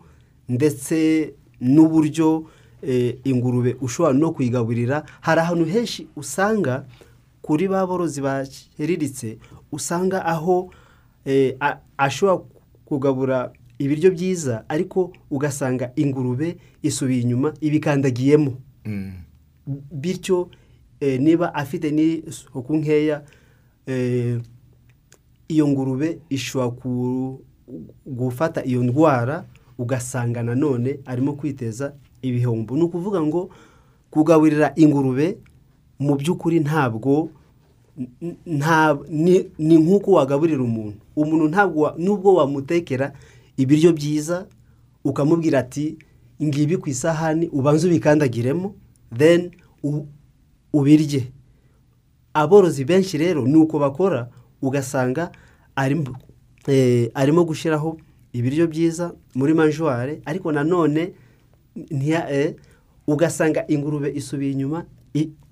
ndetse 0.50 1.34
n'uburyo 1.62 2.46
eh, 2.82 3.16
ingurube 3.24 3.75
ushobora 3.82 4.13
no 4.13 4.32
kuyigaburira. 4.32 5.04
Hari 5.22 5.42
ahantu 5.42 5.66
henshi 5.66 6.08
usanga 6.16 6.86
kuri 7.42 7.68
ba 7.68 7.88
borozi 7.88 8.22
baciriritse 8.22 9.38
usanga 9.72 10.25
aho 10.25 10.72
eh, 11.25 11.56
ashobora 11.98 12.44
kugabura 12.86 13.51
ibiryo 13.80 14.12
byiza 14.12 14.63
ariko 14.70 15.13
ugasanga 15.32 15.92
ingurube 15.96 16.58
isubiye 16.84 17.22
inyuma 17.22 17.54
ibikandagiyemo. 17.62 18.54
Mm. 18.86 19.12
Bityo 19.92 20.50
eh, 21.00 21.20
niba 21.22 21.54
afite 21.56 21.92
n'isuku 21.92 22.74
nkeya 22.78 23.24
eh, 23.86 24.40
iyo 25.48 25.68
ngurube 25.68 26.20
ishobora 26.30 26.72
gufata 28.06 28.66
iyo 28.66 28.84
ndwara 28.84 29.46
ugasanga 29.78 30.44
nanone 30.44 31.00
arimo 31.06 31.34
kwiteza 31.34 31.94
ibihombo. 32.22 32.76
Ni 32.76 32.82
ukuvuga 32.84 33.22
ngo 33.22 33.50
kugaburira 34.12 34.74
ingurube 34.76 35.38
mu 36.00 36.16
by'ukuri 36.16 36.60
ntabwo 36.60 37.30
ni 39.60 39.76
nk'uko 39.78 40.12
wagaburira 40.12 40.64
umuntu. 40.64 40.98
Umuntu 41.16 41.48
ntabwo 41.48 41.94
nubwo 41.98 42.34
wamutekera 42.34 43.14
ibiryo 43.58 43.94
byiza 43.94 44.48
ukamubwira 45.04 45.60
ati 45.60 45.98
ngibi 46.44 46.78
ku 46.78 46.90
isahani 46.90 47.48
ubanze 47.52 47.88
ubikandagiremo 47.88 48.76
then 49.18 49.51
ubirye 50.74 51.32
aborozi 52.34 52.86
benshi 52.86 53.18
rero 53.18 53.46
ni 53.48 53.56
uko 53.58 53.80
bakora 53.80 54.30
ugasanga 54.62 55.32
arimo 55.75 56.18
eh, 56.68 57.10
arimo 57.13 57.44
gushyiraho 57.46 57.98
ibiryo 58.34 58.68
byiza 58.68 59.13
muri 59.36 59.54
manjware 59.54 60.22
ariko 60.25 60.51
nanone 60.51 61.13
eh, 61.92 62.56
ugasanga 63.08 63.66
ingurube 63.68 64.12
isubiye 64.16 64.51
inyuma 64.51 64.86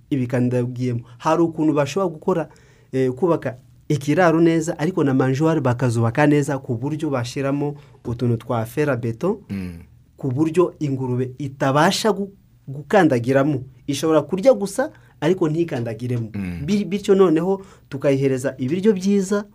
ibikandagiyemo 0.09 1.01
hari 1.17 1.41
ukuntu 1.41 1.73
bashobora 1.73 2.13
gukora 2.13 2.49
eh, 2.91 3.11
kubaka 3.11 3.57
ikiraro 3.89 4.41
neza 4.41 4.79
ariko 4.79 5.03
na 5.03 5.13
manjware 5.13 5.61
bakazubaka 5.61 6.27
neza 6.27 6.57
ku 6.59 6.75
buryo 6.75 7.09
bashyiramo 7.09 7.75
utuntu 8.05 8.37
twa 8.37 8.65
ferabeto 8.65 9.41
Mm. 9.49 9.79
ku 10.17 10.31
buryo 10.31 10.73
ingurube 10.79 11.31
itabasha 11.37 12.09
gu- 12.11 12.29
gukandagiramo 12.67 13.63
ishobora 13.87 14.21
kurya 14.21 14.53
gusa 14.53 14.91
ariko 15.21 15.49
ntikandagiremo 15.49 16.29
Mm. 16.33 16.65
Bi- 16.65 16.85
bityo 16.85 17.15
noneho 17.15 17.61
tukayihereza 17.89 18.55
ibiryo 18.57 18.93
byiza 18.93 19.45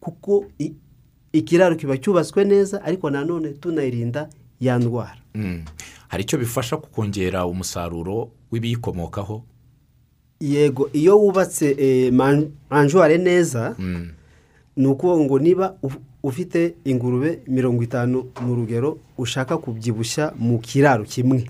kuko 0.00 0.44
ikiraro 1.32 1.74
kiba 1.76 1.96
cyubatswe 1.98 2.44
neza 2.44 2.82
ariko 2.84 3.10
nanone 3.10 3.48
tunayirinda 3.48 4.28
ya 4.60 4.78
ndwara 4.78 5.16
Mm. 5.34 5.62
hari 6.08 6.22
icyo 6.22 6.38
bifasha 6.38 6.76
ku 6.76 6.90
kongera 6.90 7.46
umusaruro 7.46 8.30
w'ibiyikomokaho 8.52 9.42
yego 10.40 10.90
iyo 10.92 11.18
wubatse 11.18 12.10
man- 12.12 12.50
manjware 12.70 13.18
neza 13.18 13.74
Mm. 13.78 14.08
ni 14.76 14.86
ukuvuga 14.86 15.24
ngo 15.24 15.38
niba 15.38 15.74
uf- 15.82 15.98
ufite 16.22 16.74
ingurube 16.84 17.40
mirongo 17.46 17.82
itanu 17.82 18.24
mu 18.42 18.54
rugero 18.54 18.98
ushaka 19.18 19.58
kubyibushya 19.58 20.32
mu 20.38 20.58
kiraro 20.58 21.04
kimwe. 21.04 21.46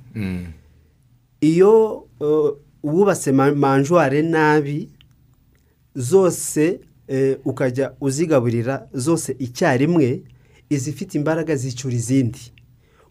Iyo 1.41 1.93
uh, 2.21 2.51
wubatse 2.83 3.33
ma- 3.33 3.55
manjware 3.55 4.23
nabi 4.23 4.89
zose 5.95 6.81
eh, 7.09 7.39
ukajya 7.45 7.95
uzigaburira 8.01 8.89
zose 8.95 9.37
icyarimwe 9.39 10.23
izifite 10.71 11.15
imbaraga 11.19 11.57
zicura 11.57 11.95
izindi. 11.95 12.53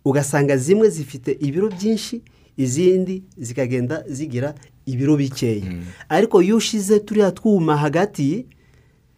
Ugasanga 0.05 0.57
zimwe 0.57 0.89
zifite 0.89 1.31
ibiro 1.39 1.69
byinshi 1.69 2.21
izindi 2.57 3.23
zikagenda 3.37 4.03
zigira 4.07 4.55
ibiro 4.85 5.17
bikeya. 5.17 5.73
Ariko 6.09 6.41
iyo 6.41 6.57
ushize 6.57 6.99
turiya 6.99 7.31
twuma 7.31 7.77
hagati 7.77 8.45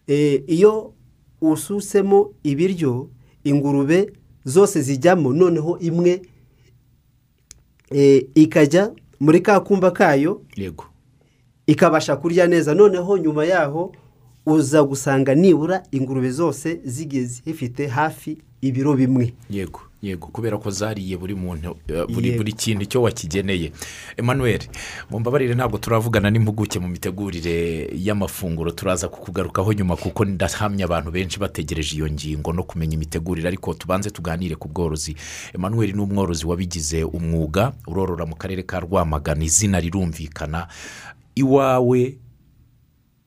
eh, 0.08 0.44
iyo 0.48 0.94
ususemo 1.42 2.34
ibiryo 2.44 3.10
ingurube 3.44 4.14
zose 4.46 4.82
zijyamo 4.82 5.34
noneho 5.34 5.78
imwe 5.80 6.12
eh, 6.12 6.22
ikajya 8.36 8.92
muri 9.20 9.42
ka 9.42 9.60
kumba 9.60 9.92
kayo 9.92 10.42
yego. 10.56 10.86
ikabasha 11.68 12.16
kurya 12.16 12.48
neza. 12.48 12.74
Noneho 12.74 13.18
nyuma 13.18 13.46
yaho 13.46 13.92
uza 14.46 14.84
gusanga 14.84 15.36
nibura 15.36 15.84
ingurube 15.92 16.32
zose 16.32 16.80
zigiye 16.86 17.24
zifite 17.24 17.88
hafi 17.88 18.38
ibiro 18.62 18.94
bimwe. 18.94 19.34
Yego. 19.50 19.80
Yego 20.02 20.28
kubera 20.28 20.58
ko 20.58 20.72
zariye 20.72 21.18
buri 21.18 21.36
muntu 21.36 21.78
eh, 21.88 22.06
buri 22.10 22.54
kintu 22.54 22.82
icyo 22.84 23.02
wakigeneye. 23.02 23.72
Emmanuel 24.18 24.60
mu 25.10 25.20
mbabarire 25.20 25.56
ntabwo 25.56 25.78
turavugana 25.78 26.30
n'impuguke 26.30 26.80
mu 26.80 26.88
mitegurire 26.88 27.86
y'amafunguro. 27.94 28.72
Turaza 28.72 29.08
kukugarukaho 29.08 29.74
nyuma 29.74 29.96
kuko 29.96 30.26
ndahamya 30.26 30.86
abantu 30.86 31.12
benshi 31.12 31.40
bategereje 31.40 31.96
iyo 31.96 32.10
ngingo 32.10 32.54
no 32.54 32.64
kumenya 32.64 32.94
imitegurire. 32.94 33.48
Ariko 33.48 33.74
tubanze 33.74 34.10
tuganire 34.10 34.56
ku 34.56 34.68
bworozi. 34.68 35.16
Emmanuel 35.54 35.94
ni 35.94 36.02
umworozi 36.02 36.46
wabigize 36.46 37.04
umwuga 37.04 37.74
urorora 37.88 38.26
mu 38.26 38.36
karere 38.36 38.64
ka 38.64 38.80
rwamagana. 38.80 39.44
Izina 39.44 39.80
rirumvikana. 39.80 40.68
Iwawe 41.36 42.18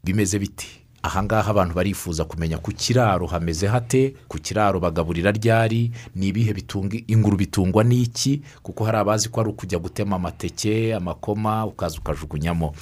bimeze 0.04 0.38
biti 0.38 0.83
ahangaha 1.04 1.50
abantu 1.50 1.74
barifuza 1.74 2.24
kumenya 2.24 2.58
ku 2.58 2.72
kiraro 2.72 3.26
hameze 3.26 3.66
hate 3.68 4.14
ku 4.28 4.38
kiraro 4.38 4.80
bagaburira 4.80 5.30
ryari 5.32 5.90
ni 6.16 6.28
ibihe 6.32 6.52
bitunga 6.56 6.96
ingurube 7.06 7.44
itungwa 7.44 7.84
n'iki? 7.84 8.40
Kuko 8.62 8.84
hari 8.84 8.98
abazi 8.98 9.28
ko 9.28 9.40
ari 9.40 9.50
ukujya 9.50 9.78
gutema 9.78 10.16
amateke 10.16 10.94
amakoma 10.94 11.66
ukaza 11.66 11.98
ukajugunyamo. 11.98 12.72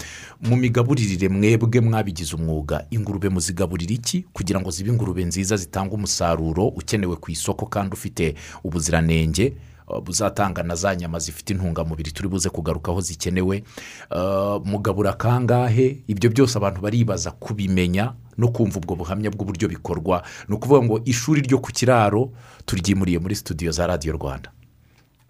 Mu 0.42 0.56
migaburirire 0.56 1.28
mwebwe 1.28 1.80
mwabigize 1.80 2.36
umwuga 2.36 2.84
ingurube 2.90 3.28
muzigaburira 3.28 3.94
iki? 3.94 4.24
Kugira 4.32 4.60
ngo 4.60 4.70
zibe 4.70 4.90
ingurube 4.90 5.24
nziza 5.24 5.56
zitanga 5.56 5.94
umusaruro 5.94 6.66
ukenewe 6.68 7.16
ku 7.16 7.30
isoko 7.30 7.66
kandi 7.66 7.94
ufite 7.94 8.34
ubuziranenge 8.64 9.52
buzatanga 10.00 10.62
na 10.62 10.74
za 10.74 10.96
nyama 10.96 11.18
zifite 11.18 11.50
intungamubiri 11.52 12.12
turi 12.12 12.28
buze 12.28 12.48
kugarukaho 12.50 13.00
zikenewe 13.00 13.64
Uh, 14.10 14.60
mugabura 14.66 15.12
kangahe? 15.12 16.02
Ibyo 16.06 16.30
byose 16.30 16.58
abantu 16.58 16.80
baribaza 16.80 17.30
kubimenya 17.30 18.12
no 18.38 18.48
kumva 18.48 18.78
ubwo 18.78 18.96
buhamya 18.96 19.30
bw'uburyo 19.30 19.68
bikorwa. 19.68 20.22
Ni 20.48 20.54
ukuvuga 20.54 20.82
ngo 20.84 21.00
ishuri 21.04 21.40
ryo 21.40 21.58
ku 21.58 21.72
kiraro 21.72 22.32
turyimuriye 22.66 23.18
muri 23.18 23.34
studio 23.36 23.70
za 23.72 23.86
radiyo 23.86 24.12
rwanda. 24.16 24.50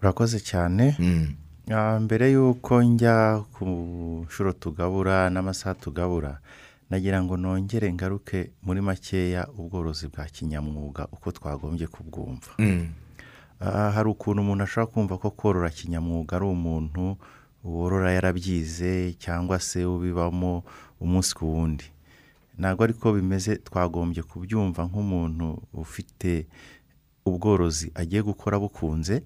Urakoze 0.01 0.39
cyane. 0.39 0.95
Mm, 0.99 1.35
Ah, 1.71 1.99
mbere 1.99 2.31
y'uko 2.31 2.83
njya 2.83 3.39
ku 3.55 3.65
nshuro 4.27 4.51
tugabura 4.51 5.29
n'amasaha 5.29 5.75
tugabura 5.75 6.39
nagira 6.89 7.23
ngo 7.23 7.37
nongere 7.37 7.93
ngaruke 7.93 8.51
muri 8.63 8.81
makeya 8.81 9.47
ubworozi 9.57 10.07
bwa 10.11 10.25
kinyamwuga 10.25 11.07
uko 11.11 11.31
twagombye 11.31 11.87
kubwumva. 11.87 12.51
Mm, 12.59 12.87
hari 13.59 14.09
ukuntu 14.09 14.41
umuntu 14.41 14.63
ashobora 14.63 14.91
kumva 14.91 15.17
ko 15.17 15.29
korora 15.31 15.69
kinyamwuga 15.69 16.35
ari 16.35 16.45
umuntu 16.45 17.17
worora 17.63 18.11
yarabyize 18.11 19.13
cyangwa 19.19 19.59
se 19.59 19.85
ubibamo 19.85 20.63
umunsi 20.99 21.31
ku 21.35 21.45
wundi. 21.53 21.85
Ntabwo 22.59 22.83
ariko 22.83 23.13
bimeze 23.13 23.55
twagombye 23.57 24.23
kubyumva 24.23 24.85
nk'umuntu 24.85 25.61
ufite 25.73 26.45
ubworozi 27.25 27.91
agiye 27.95 28.21
gukora 28.21 28.59
bukunze 28.59 29.23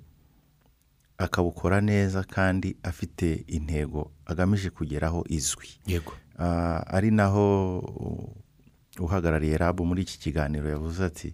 akabukora 1.17 1.81
neza 1.81 2.23
kandi 2.23 2.77
afite 2.83 3.43
intego 3.47 4.11
agamije 4.25 4.69
kugeraho 4.69 5.25
izwi. 5.29 5.67
Yego. 5.87 6.13
Ah, 6.39 6.85
ari 6.87 7.11
naho 7.11 7.79
uh, 7.79 9.03
uhagarariye 9.05 9.57
rabu 9.57 9.85
muri 9.85 10.01
iki 10.01 10.19
kiganiro 10.19 10.69
yavuze 10.69 11.05
ati 11.05 11.33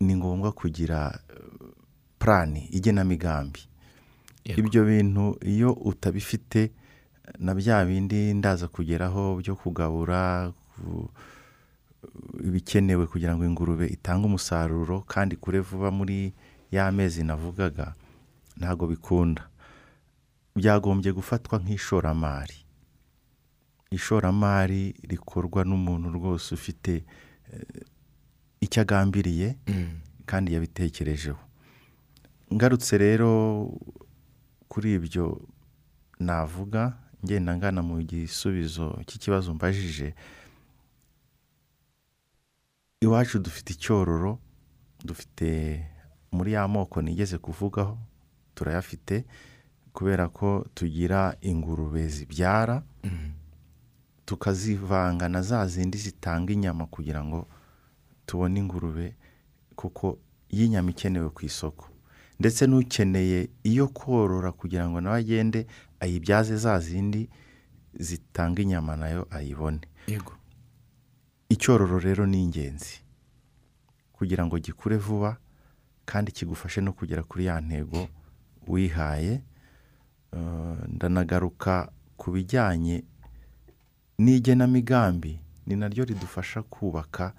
ni 0.00 0.16
ngombwa 0.16 0.52
kugira 0.52 1.20
uh, 1.30 1.68
purani 2.18 2.66
igenamigambi. 2.72 3.60
Ibyo 4.44 4.84
bintu 4.84 5.36
iyo 5.44 5.72
utabifite 5.72 6.72
na 7.38 7.54
bya 7.54 7.84
bindi 7.84 8.34
ndaza 8.34 8.68
kugeraho 8.68 9.36
byo 9.36 9.54
kugabura 9.56 10.52
ku- 10.74 11.10
ibikenewe 12.44 13.06
kugira 13.06 13.36
ngo 13.36 13.44
ingurube 13.44 13.86
itange 13.86 14.26
umusaruro 14.26 15.00
kandi 15.04 15.36
kure 15.36 15.60
vuba 15.60 15.90
muri 15.90 16.32
ya 16.72 16.90
mezi 16.92 17.22
navugaga 17.24 17.94
ntabwo 18.56 18.86
bikunda. 18.86 19.48
Byagombye 20.56 21.12
gufatwa 21.12 21.58
nk'ishoramari. 21.60 22.56
Ishoramari 23.90 24.94
rikorwa 25.08 25.64
n'umuntu 25.64 26.08
rwose 26.10 26.54
ufite 26.54 27.04
eh, 27.52 27.84
icyo 28.60 28.82
agambiriye 28.82 29.56
Mm, 29.66 30.00
kandi 30.26 30.52
yabitekerejeho. 30.54 31.38
Ngarutse 32.54 32.98
rero 32.98 33.30
kuri 34.68 34.94
ibyo 34.94 35.40
navuga 36.20 36.98
ngenda 37.24 37.56
ngana 37.56 37.80
mu 37.82 38.02
gisubizo 38.02 39.00
cy'ikibazo 39.06 39.54
mbajije 39.54 40.14
iwacu 43.00 43.38
dufite 43.38 43.72
icyororo 43.72 44.38
dufite 45.04 45.48
muri 46.32 46.52
ya 46.52 46.68
moko 46.68 47.02
nigeze 47.02 47.38
kuvugaho 47.38 47.98
turayafite 48.54 49.24
kubera 49.92 50.28
ko 50.28 50.66
tugira 50.74 51.34
ingurube 51.40 52.08
zibyara 52.08 52.82
mm, 53.04 53.32
tukazivanga 54.26 55.28
na 55.28 55.42
za 55.42 55.66
zindi 55.66 55.98
zitanga 55.98 56.52
inyama 56.52 56.86
kugira 56.86 57.24
ngo 57.24 57.46
tubone 58.30 58.60
ingurube 58.62 59.14
kuko 59.76 60.18
y'inyama 60.50 60.90
ikenewe 60.90 61.30
ku 61.34 61.42
isoko. 61.46 61.88
Ndetse 62.38 62.66
n'ukeneye 62.66 63.50
iyo 63.66 63.88
korora 63.90 64.52
kugira 64.52 64.86
ngo 64.88 65.00
nawe 65.00 65.18
agende 65.18 65.66
ayibyaze 66.00 66.56
za 66.56 66.78
zindi 66.78 67.28
zitanga 67.94 68.62
inyama 68.62 68.96
na 68.96 69.08
yo 69.08 69.26
ayibone. 69.30 69.80
Yego. 70.06 70.32
Icyororo 71.48 71.98
rero 71.98 72.26
ni 72.26 72.42
ingenzi. 72.42 73.02
Kugira 74.12 74.46
ngo 74.46 74.58
gikure 74.58 74.96
vuba 74.96 75.36
kandi 76.04 76.32
kigufashe 76.32 76.80
no 76.80 76.92
kugera 76.92 77.22
kuri 77.22 77.44
ya 77.46 77.60
ntego 77.60 78.08
wihaye 78.66 79.42
Eh, 80.32 80.76
ndanagaruka 80.88 81.90
ku 82.16 82.30
bijyanye 82.30 83.02
n'igenamigambi. 84.18 85.40
Ni 85.66 85.76
naryo 85.76 86.04
ridufasha 86.04 86.62
kubaka 86.62 87.34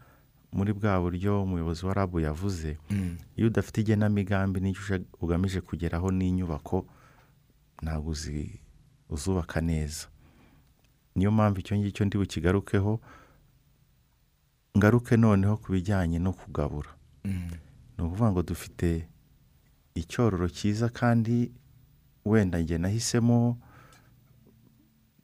muri 0.52 0.74
bwa 0.74 1.00
buryo 1.02 1.44
umuyobozi 1.44 1.86
wa 1.86 1.94
rabu 1.94 2.20
yavuze 2.20 2.78
Mm. 2.90 3.18
iyo 3.36 3.48
udafite 3.48 3.78
igenamigambi 3.82 4.60
n'icyo 4.60 5.00
ugamije 5.22 5.62
kugeraho 5.62 6.12
n'inyubako 6.12 6.86
ntabwo 7.82 8.12
uzi- 8.12 8.60
uzubaka 9.10 9.62
neza 9.62 10.08
niyo 11.16 11.32
mpamvu 11.32 11.60
icyo 11.60 11.76
ngicyo 11.78 12.04
ndi 12.06 12.18
bukigarukeho 12.18 13.00
ngaruke 14.78 15.18
noneho 15.18 15.58
ku 15.58 15.72
bijyanye 15.72 16.20
no 16.20 16.32
kugabura 16.34 16.92
Mm. 17.26 17.52
ni 17.98 18.04
ukuvuga 18.04 18.32
ngo 18.32 18.42
dufite 18.44 19.08
icyororo 19.96 20.48
cyiza 20.50 20.90
kandi 20.90 21.52
wenda 22.26 22.60
njye 22.60 22.78
nahisemo 22.78 23.58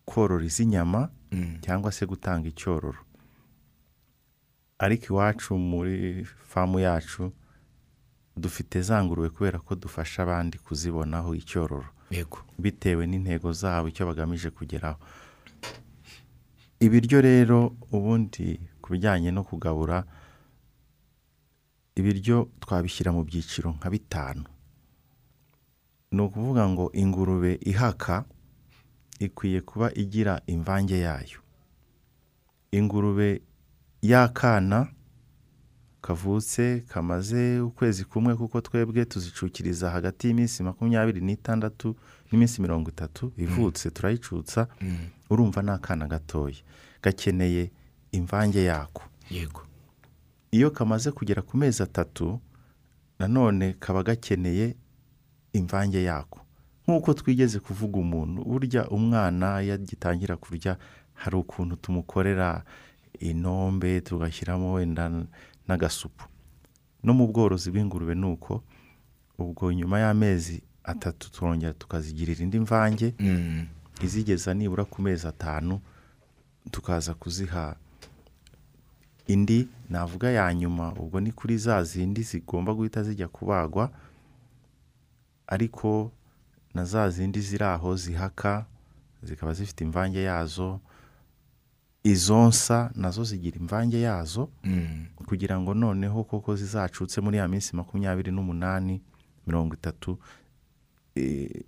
korora 0.05 0.45
iz'inyama 0.45 1.09
Mm. 1.31 1.57
cyangwa 1.61 1.91
se 1.91 2.05
gutanga 2.05 2.47
icyororo 2.47 2.99
ariko 4.79 5.05
iwacu 5.13 5.57
muri 5.57 6.25
famu 6.25 6.79
yacu 6.79 7.31
dufite 8.37 8.81
za 8.81 9.03
ngurube 9.03 9.29
kubera 9.29 9.59
ko 9.59 9.75
dufasha 9.75 10.23
abandi 10.23 10.57
kuzibonaho 10.57 11.35
icyororo. 11.35 11.89
Yego. 12.11 12.39
Bitewe 12.59 13.07
n'intego 13.07 13.51
zabo 13.53 13.87
icyo 13.87 14.05
bagamije 14.05 14.49
kugeraho. 14.49 14.99
Ibiryo 16.79 17.21
rero 17.21 17.73
ubundi 17.91 18.59
ku 18.81 18.93
bijyanye 18.93 19.31
no 19.33 19.43
kugabura 19.43 20.05
ibiryo 21.97 22.49
twabishyira 22.61 23.09
mu 23.11 23.23
byiciro 23.25 23.71
nka 23.73 23.89
bitanu. 23.89 24.45
Ni 26.13 26.21
ukuvuga 26.21 26.69
ngo 26.69 26.91
ingurube 26.93 27.57
ihaka 27.65 28.25
ikwiye 29.19 29.61
kuba 29.65 29.89
igira 29.97 30.41
imvange 30.45 30.99
yayo. 31.01 31.39
Ingurube 32.71 33.41
y'akana 34.01 34.87
kavutse 36.01 36.83
kamaze 36.87 37.59
ukwezi 37.59 38.05
kumwe 38.05 38.35
kuko 38.35 38.61
twebwe 38.61 39.05
tuzicukiriza 39.05 39.89
hagati 39.89 40.27
y'iminsi 40.27 40.63
makumyabiri 40.63 41.21
n'itandatu 41.21 41.95
n'iminsi 42.31 42.61
mirongo 42.61 42.89
itatu 42.89 43.33
ivutse 43.37 43.89
turayicutsa 43.91 44.67
Mm. 44.81 44.97
urumva 45.29 45.61
ni 45.61 45.69
akana 45.71 46.07
gatoya. 46.07 46.55
Gakeneye 47.03 47.71
imvange 48.11 48.63
yako. 48.63 49.03
Yego. 49.31 49.61
Iyo 50.51 50.71
kamaze 50.71 51.11
kugera 51.11 51.41
ku 51.41 51.57
mezi 51.57 51.83
atatu 51.83 52.39
nanone 53.19 53.73
kaba 53.79 54.03
gakeneye 54.03 54.75
imvange 55.53 56.03
yako. 56.03 56.39
Nk'uko 56.87 57.13
twigeze 57.13 57.59
kuvuga 57.59 57.99
umuntu 57.99 58.43
burya 58.45 58.87
umwana 58.89 59.61
iyo 59.63 59.73
agitangira 59.73 60.37
kurya 60.37 60.77
hari 61.13 61.35
ukuntu 61.35 61.75
tumukorera 61.75 62.63
inombe 63.19 64.01
tugashyiramo 64.01 64.73
wenda 64.73 65.09
n'agasupu 65.67 66.25
no 67.03 67.13
mu 67.13 67.27
bworozi 67.27 67.71
bw'ingurube 67.71 68.15
ni 68.15 68.25
uko 68.25 68.63
ubwo 69.37 69.71
nyuma 69.73 69.99
y'amezi 69.99 70.61
atatu 70.83 71.31
turongera 71.31 71.73
tukazigirira 71.73 72.43
indi 72.43 72.59
mvange 72.59 73.13
Mm. 73.19 73.67
izigeza 74.01 74.53
nibura 74.53 74.85
ku 74.85 75.01
mezi 75.01 75.27
atanu 75.27 75.79
tukaza 76.71 77.13
kuziha 77.13 77.75
indi 79.27 79.67
navuga 79.89 80.29
ya 80.31 80.53
nyuma 80.53 80.93
ubwo 80.93 81.19
ni 81.19 81.31
kuri 81.31 81.57
za 81.57 81.83
zindi 81.83 82.21
zigomba 82.23 82.73
guhita 82.73 83.03
zijya 83.03 83.27
kubagwa 83.27 83.91
ariko 85.47 86.11
na 86.73 86.85
za 86.85 87.09
zindi 87.09 87.41
ziri 87.41 87.63
aho 87.65 87.95
zihaka 87.95 88.65
zikaba 89.23 89.53
zifite 89.53 89.81
imvange 89.83 90.23
yazo 90.23 90.79
izonsa 92.03 92.91
na 92.95 93.11
zo 93.11 93.23
zigira 93.23 93.57
imvange 93.59 93.99
yazo 94.01 94.49
Mm. 94.63 95.05
kugira 95.25 95.59
ngo 95.59 95.73
noneho 95.73 96.23
koko 96.23 96.55
zizacutse 96.55 97.21
muri 97.21 97.37
ya 97.37 97.47
minsi 97.47 97.75
makumyabiri 97.75 98.31
n'umunani 98.31 99.01
mirongo 99.47 99.75
itatu 99.75 100.19
eh, 101.15 101.63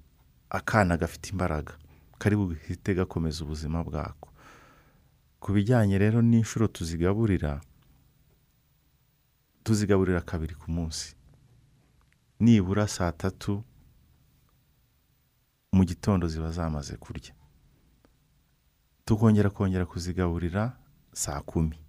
akana 0.50 0.98
gafite 0.98 1.30
imbaraga 1.32 1.74
kari 2.20 2.36
buhite 2.36 2.96
gakomeza 2.96 3.44
ubuzima 3.44 3.84
bwako. 3.84 4.30
Ku 5.39 5.52
bijyanye 5.54 5.98
rero 5.98 6.22
n'inshuro 6.22 6.68
tuzigaburira 6.68 7.62
tuzigaburira 9.63 10.22
kabiri 10.22 10.56
ku 10.56 10.72
munsi. 10.72 11.15
Nibura 12.39 12.88
saa 12.88 13.12
tatu 13.12 13.63
mu 15.72 15.84
gitondo 15.86 16.28
ziba 16.28 16.52
zamaze 16.52 16.96
kurya. 16.98 17.32
Tukongera 19.10 19.50
kongera 19.50 19.86
kuzigaburira 19.86 20.78
saa 21.13 21.41
kumi. 21.41 21.80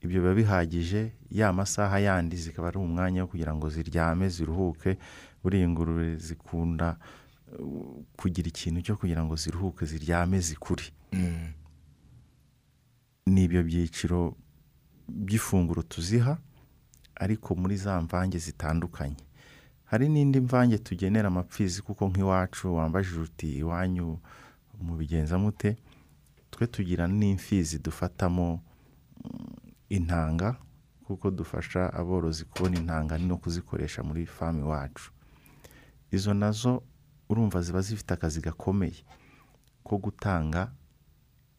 Ibyo 0.00 0.20
biba 0.20 0.34
bihagije 0.34 1.12
ya 1.30 1.52
masaha 1.52 1.98
yandi 2.00 2.36
zikaba 2.36 2.68
ari 2.68 2.78
umwanya 2.78 3.22
wo 3.22 3.28
kugira 3.30 3.54
ngo 3.54 3.70
ziryame 3.70 4.26
ziruhuke. 4.28 4.98
Buriya 5.42 5.64
ingurube 5.64 6.16
zikunda 6.16 6.96
uh, 7.58 8.02
kugira 8.18 8.48
ikintu 8.50 8.82
cyo 8.82 8.96
kugira 8.98 9.22
ngo 9.24 9.36
ziruhuke 9.36 9.86
ziryame 9.86 10.40
zikure. 10.40 10.82
Mm. 11.12 11.52
ni 13.26 13.44
ibyo 13.44 13.62
byiciro 13.62 14.34
by'ifunguro 15.08 15.82
tuziha 15.82 16.38
ariko 17.14 17.54
muri 17.54 17.76
za 17.76 18.00
mvange 18.00 18.38
zitandukanye. 18.38 19.22
Hari 19.84 20.08
n'indi 20.08 20.40
mvange 20.40 20.78
tugenera 20.78 21.28
amapfizi 21.28 21.82
kuko 21.82 22.08
nk'iwacu 22.10 22.74
wambajije 22.74 23.20
uti 23.20 23.48
iwanyu 23.62 24.18
mubigenza 24.82 25.38
mute? 25.38 25.76
Twe 26.50 26.66
tugira 26.66 27.06
n'imfizi 27.06 27.78
dufatamo 27.78 28.60
mm, 29.24 29.56
intanga 29.88 30.56
kuko 31.06 31.30
dufasha 31.30 31.92
aborozi 31.92 32.44
kubona 32.44 32.78
intanga 32.78 33.18
no 33.18 33.36
kuzikoresha 33.36 34.02
muri 34.02 34.26
famu 34.26 34.60
iwacu 34.60 35.10
izo 36.12 36.34
na 36.34 36.52
zo 36.52 36.82
urumva 37.28 37.62
ziba 37.62 37.80
zifite 37.80 38.14
akazi 38.14 38.40
gakomeye 38.40 39.04
ko 39.82 39.98
gutanga 39.98 40.72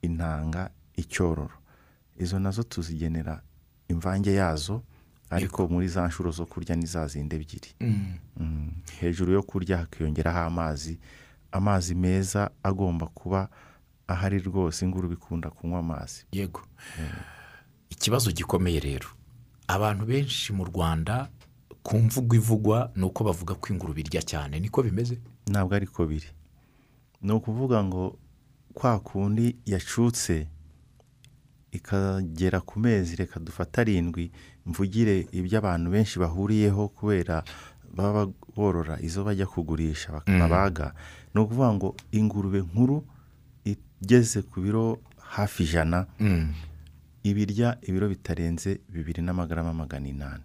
intanga 0.02 0.70
icyororo 0.96 1.58
izo 2.20 2.40
na 2.40 2.52
zo 2.52 2.64
tuzigenera 2.64 3.42
imvange 3.88 4.34
yazo 4.34 4.84
ariko 5.30 5.68
muri 5.68 5.88
za 5.88 6.08
nshuro 6.08 6.32
zo 6.32 6.46
kurya 6.46 6.76
ni 6.76 6.86
za 6.86 7.08
zindi 7.08 7.36
ebyiri. 7.36 7.72
Mm. 7.80 8.14
Mm, 8.38 8.72
hejuru 9.00 9.34
yo 9.34 9.44
kurya 9.44 9.78
hakiyongeraho 9.78 10.40
amazi 10.40 11.00
amazi 11.52 11.96
meza 11.96 12.52
agomba 12.64 13.08
kuba 13.08 13.50
ahari 14.12 14.40
rwose 14.40 14.86
ingurube 14.86 15.14
ikunda 15.14 15.50
kunywa 15.50 15.80
amazi. 15.80 16.26
Yego. 16.32 16.62
Ikibazo 17.90 18.32
gikomeye 18.32 18.80
rero. 18.80 19.08
Abantu 19.68 20.06
benshi 20.06 20.54
mu 20.54 20.64
rwanda 20.66 21.30
ku 21.84 21.98
mvugo 21.98 22.36
ivugwa 22.36 22.92
ni 22.96 23.04
uko 23.04 23.24
bavuga 23.24 23.56
ko 23.56 23.74
ingurube 23.74 24.02
irya 24.02 24.22
cyane. 24.22 24.60
Niko 24.60 24.84
bimeze? 24.84 25.18
Ntabwo 25.48 25.76
ariko 25.76 26.06
biri. 26.06 26.28
Ni 27.22 27.32
ukuvuga 27.34 27.84
ngo 27.84 28.18
kwa 28.74 29.00
kundi 29.00 29.56
yacutse 29.66 30.48
ikagera 31.72 32.60
ku 32.62 32.80
mezi 32.80 33.16
reka 33.16 33.40
dufate 33.40 33.82
arindwi 33.82 34.32
mvugire 34.66 35.28
ibyo 35.32 35.58
abantu 35.60 35.92
benshi 35.92 36.20
bahuriyeho 36.20 36.88
kubera 36.88 37.44
baba 37.96 38.28
borora 38.56 39.00
izo 39.02 39.24
bajya 39.24 39.46
kugurisha 39.48 40.12
bakabaga 40.12 40.94
ni 41.34 41.42
ukuvuga 41.42 41.74
ngo 41.74 41.96
ingurube 42.12 42.60
nkuru 42.62 43.08
igeze 44.02 44.42
ku 44.42 44.62
biro 44.62 45.00
hafi 45.18 45.64
ijana. 45.64 46.06
Mm. 46.20 46.54
ibirya 47.24 47.78
ibiro 47.82 48.10
bitarenze 48.10 48.82
bibiri 48.90 49.22
n'amagarama 49.22 49.74
magana 49.74 50.08
inani. 50.08 50.44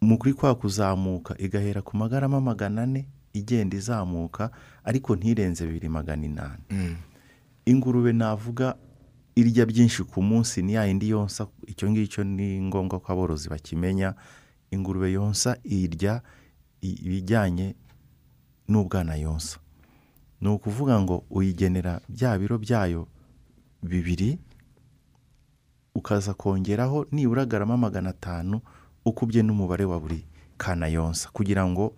Mu 0.00 0.18
kuri 0.18 0.32
kwa 0.34 0.54
kuzamuka 0.54 1.36
igahera 1.38 1.82
ku 1.82 1.96
magarama 1.96 2.40
magana 2.40 2.82
ane 2.82 3.04
igenda 3.32 3.76
izamuka 3.76 4.50
ariko 4.84 5.16
ntirenze 5.16 5.66
bibiri 5.66 5.88
magana 5.88 6.24
inani. 6.26 6.64
Mm. 6.70 6.96
ingurube 7.66 8.12
navuga 8.12 8.74
irya 9.36 9.66
byinshi 9.66 10.04
ku 10.04 10.22
munsi 10.22 10.62
ni 10.62 10.74
ya 10.74 10.84
yindi 10.88 11.08
yonsa 11.12 11.46
icyo 11.66 11.90
ngicyo 11.90 12.24
ni 12.24 12.60
ngombwa 12.60 13.00
ko 13.00 13.12
aborozi 13.12 13.48
bakimenya. 13.48 14.14
Ingurube 14.70 15.12
yonsa 15.12 15.56
irya 15.64 16.22
ibijyanye 16.80 17.74
n'ubwana 18.68 19.14
yonsa. 19.20 19.58
Ni 20.40 20.48
ukuvuga 20.48 21.00
ngo 21.00 21.24
uyigenera 21.30 22.00
bya 22.08 22.38
biro 22.38 22.58
byayo 22.58 23.08
bibiri 23.82 24.38
ukaza 25.94 26.34
kongeraho 26.34 27.06
nibura 27.12 27.44
garama 27.46 27.76
magana 27.76 28.10
atanu 28.10 28.60
ukubye 29.04 29.42
n'umubare 29.42 29.84
wa 29.84 30.00
buri 30.00 30.24
kana 30.56 30.86
yonsa 30.88 31.28
kugira 31.32 31.66
ngo 31.66 31.96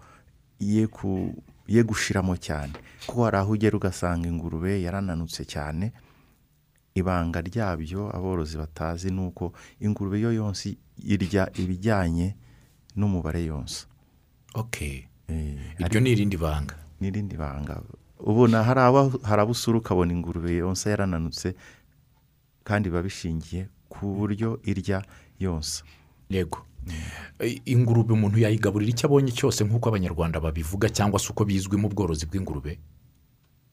ye 1.68 1.82
gushiramo 1.82 2.36
cyane. 2.36 2.72
Kuko 3.06 3.24
hari 3.24 3.36
aho 3.36 3.52
ugera 3.52 3.76
ugasanga 3.76 4.28
ingurube 4.28 4.82
yarananutse 4.82 5.44
cyane. 5.44 5.92
Ibanga 6.94 7.40
ryabyo 7.40 8.10
aborozi 8.16 8.56
batazi 8.58 9.10
ni 9.10 9.20
uko 9.26 9.52
ingurube 9.80 10.20
yo 10.20 10.32
yonsi 10.32 10.78
irya 10.98 11.50
ibijyanye 11.58 12.36
n'umubare 12.96 13.44
yonsa. 13.44 13.86
Eh, 15.28 15.58
iryo 15.78 16.00
ni 16.00 16.10
irindi 16.12 16.36
banga. 16.36 16.74
N'irindi 17.00 17.36
banga. 17.36 17.82
Ubona 18.22 18.62
hari 18.62 18.80
abo 19.40 19.50
usura 19.50 19.78
ukabona 19.78 20.12
ingurube 20.12 20.56
yonsa 20.56 20.90
yarananutse 20.90 21.54
kandi 22.64 22.88
biba 22.88 23.02
bishingiye 23.02 23.68
ku 23.88 24.14
buryo 24.16 24.60
irya 24.64 25.02
yonsa. 25.38 25.82
Yego. 26.30 26.58
Ingurube 27.64 28.12
umuntu 28.14 28.38
yayigaburira 28.38 28.90
icyo 28.90 29.06
abonye 29.06 29.30
cyose 29.32 29.64
nk'uko 29.64 29.88
abanyarwanda 29.88 30.40
babivuga 30.40 30.88
cyangwa 30.88 31.18
se 31.18 31.28
uko 31.30 31.44
bizwi 31.44 31.76
mu 31.76 31.88
bworozi 31.88 32.26
bw'ingurube? 32.26 32.78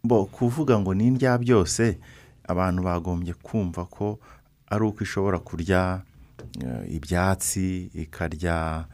Bo 0.03 0.25
kuvuga 0.25 0.79
ngo 0.79 0.93
ni 0.93 1.07
indya 1.07 1.37
byose 1.37 1.97
abantu 2.45 2.79
bagombye 2.83 3.33
kumva 3.33 3.85
ko 3.85 4.19
ari 4.69 4.83
uko 4.85 5.03
ishobora 5.03 5.39
kurya 5.39 6.01
eh, 6.61 6.95
ibyatsi 6.95 7.89
ikarya 7.93 8.85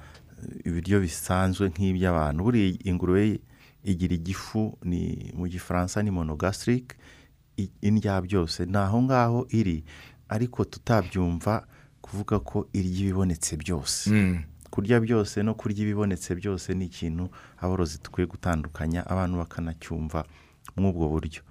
eh, 0.44 0.68
ibiryo 0.68 1.00
bisanzwe 1.00 1.70
nk'iby'abantu. 1.70 2.44
Buriya 2.44 2.76
ingurube 2.84 3.39
igira 3.86 4.13
igifu 4.17 4.78
ni 4.84 5.32
mu 5.38 5.48
gifaransa 5.48 6.02
ni 6.04 6.12
monogastric. 6.12 6.95
I- 7.58 7.71
indya 7.82 8.21
byose. 8.21 8.65
Ni 8.65 8.78
aho 8.78 9.02
ngaho 9.02 9.48
iri 9.50 9.84
ariko 10.30 10.65
tutabyumva 10.65 11.67
kuvuga 12.02 12.39
ko 12.39 12.67
irya 12.74 13.00
ibibonetse 13.00 13.56
byose. 13.58 14.10
Mm. 14.10 14.43
kurya 14.76 15.00
byose 15.00 15.39
no 15.43 15.54
kurya 15.56 15.82
ibibonetse 15.88 16.36
byose 16.36 16.74
ni 16.76 16.86
ikintu 16.91 17.30
aborozi 17.63 17.98
dukwiye 18.04 18.28
gutandukanya 18.28 19.08
abantu 19.08 19.38
bakanacyumva 19.39 20.26
muri 20.76 20.88
ubwo 20.91 21.08
buryo. 21.10 21.41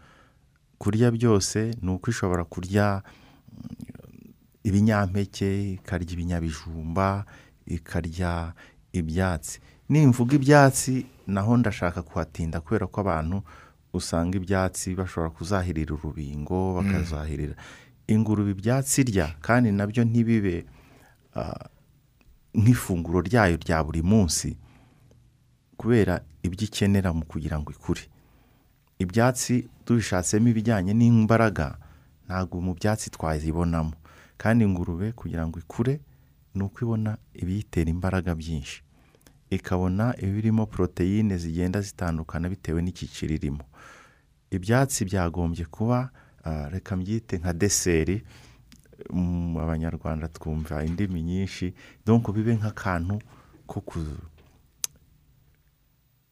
Kurya 0.78 1.08
byose 1.10 1.72
ni 1.82 1.88
uko 1.90 2.10
ishobora 2.12 2.44
kurya 2.44 3.00
ibinyampeke 4.64 5.72
ikarya 5.80 6.12
ibinyabijumba 6.12 7.24
ikarya 7.66 8.52
ibyatsi. 8.92 9.60
Nimvuga 9.88 10.34
ibyatsi 10.36 11.06
naho 11.26 11.56
ndashaka 11.56 12.02
kuhatinda 12.02 12.60
kubera 12.60 12.86
ko 12.86 13.00
abantu 13.00 13.42
usanga 13.92 14.36
ibyatsi 14.36 14.94
bashobora 14.94 15.30
kuzahirira 15.30 15.94
urubingo 15.94 16.74
bakazahirira. 16.76 17.54
Ingurube 18.06 18.50
ibyatsi 18.50 19.00
irya 19.00 19.26
kandi 19.40 19.72
na 19.72 19.86
byo 19.86 20.04
ntibibe 20.04 20.64
nk'ifunguro 22.54 23.20
ryayo 23.20 23.56
rya 23.56 23.84
buri 23.84 24.02
munsi 24.02 24.56
kubera 25.76 26.20
ibyo 26.42 26.64
ikenera 26.68 27.12
mu 27.12 27.24
kugira 27.24 27.58
ngo 27.58 27.70
ikure. 27.72 28.04
Ibyatsi 28.98 29.68
tubishatsemo 29.84 30.48
ibijyanye 30.48 30.92
n'imbaraga 30.94 31.76
ntabwo 32.26 32.60
mu 32.60 32.72
byatsi 32.78 33.10
twazibonamo. 33.10 33.92
Kandi 34.36 34.64
ingurube 34.64 35.12
kugira 35.12 35.46
ngo 35.46 35.58
ikure 35.58 36.00
ni 36.54 36.62
uko 36.62 36.76
ibona 36.84 37.18
ibiyitera 37.34 37.90
imbaraga 37.90 38.34
byinshi. 38.34 38.82
Ikabona 39.54 40.14
ibirimo 40.18 40.66
poroteyine 40.66 41.36
zigenda 41.38 41.80
zitandukana 41.80 42.48
bitewe 42.48 42.82
n'icyiciro 42.82 43.34
irimo 43.34 43.64
ibyatsi 44.50 45.04
byagombye 45.04 45.64
kuba 45.66 46.10
ah, 46.44 46.68
reka 46.68 46.96
mbyite 46.96 47.38
nka 47.38 47.52
deseri 47.52 48.24
mu 49.10 49.60
abanyarwanda 49.60 50.28
twumva 50.28 50.84
indimi 50.84 51.22
nyinshi 51.22 51.74
donko 52.06 52.32
bibe 52.32 52.54
nk'akantu 52.56 53.18
ko 53.66 53.80
ku 53.80 53.98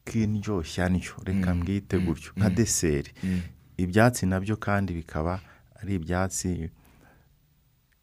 k'indyoshyanyo 0.07 1.15
reka 1.25 1.55
mbwite 1.55 1.99
gutyo. 1.99 2.33
Nka 2.37 2.51
deseri 2.51 3.11
ibyatsi 3.79 4.27
na 4.27 4.41
byo 4.41 4.57
kandi 4.57 4.95
bikaba 4.95 5.41
ari 5.81 5.95
ibyatsi 5.95 6.71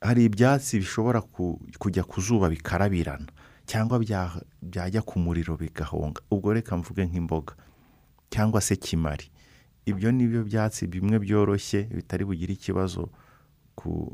hari 0.02 0.22
ibyatsi 0.26 0.80
bishobora 0.80 1.22
ku- 1.22 1.60
kujya 1.80 2.04
ku 2.04 2.22
zuba 2.22 2.50
bikarabirana. 2.50 3.28
Cyangwa 3.70 4.00
bya- 4.02 4.42
byajya 4.62 5.02
ku 5.06 5.20
muriro 5.22 5.54
bigahonga. 5.58 6.22
Ubwo 6.34 6.54
reka 6.54 6.74
mvuge 6.78 7.06
nk'imboga. 7.06 7.54
Cyangwa 8.34 8.62
se 8.62 8.76
kimari. 8.76 9.30
Ibyo 9.86 10.12
ni 10.12 10.26
byo 10.28 10.42
byatsi 10.44 10.88
bimwe 10.90 11.20
byoroshye 11.22 11.84
bitari 11.94 12.26
bugire 12.26 12.54
ikibazo 12.54 13.10
ku, 13.76 14.10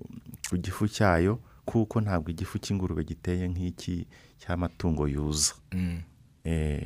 gifu 0.60 0.88
cyayo 0.88 1.40
kuko 1.66 2.02
ntabwo 2.02 2.30
igifu 2.32 2.60
cy'ingurube 2.60 3.04
giteye 3.04 3.48
nk'iki 3.48 4.08
cy'amatungo 4.40 5.08
yuza. 5.08 5.54
Mm. 5.74 6.00
Eh, 6.46 6.86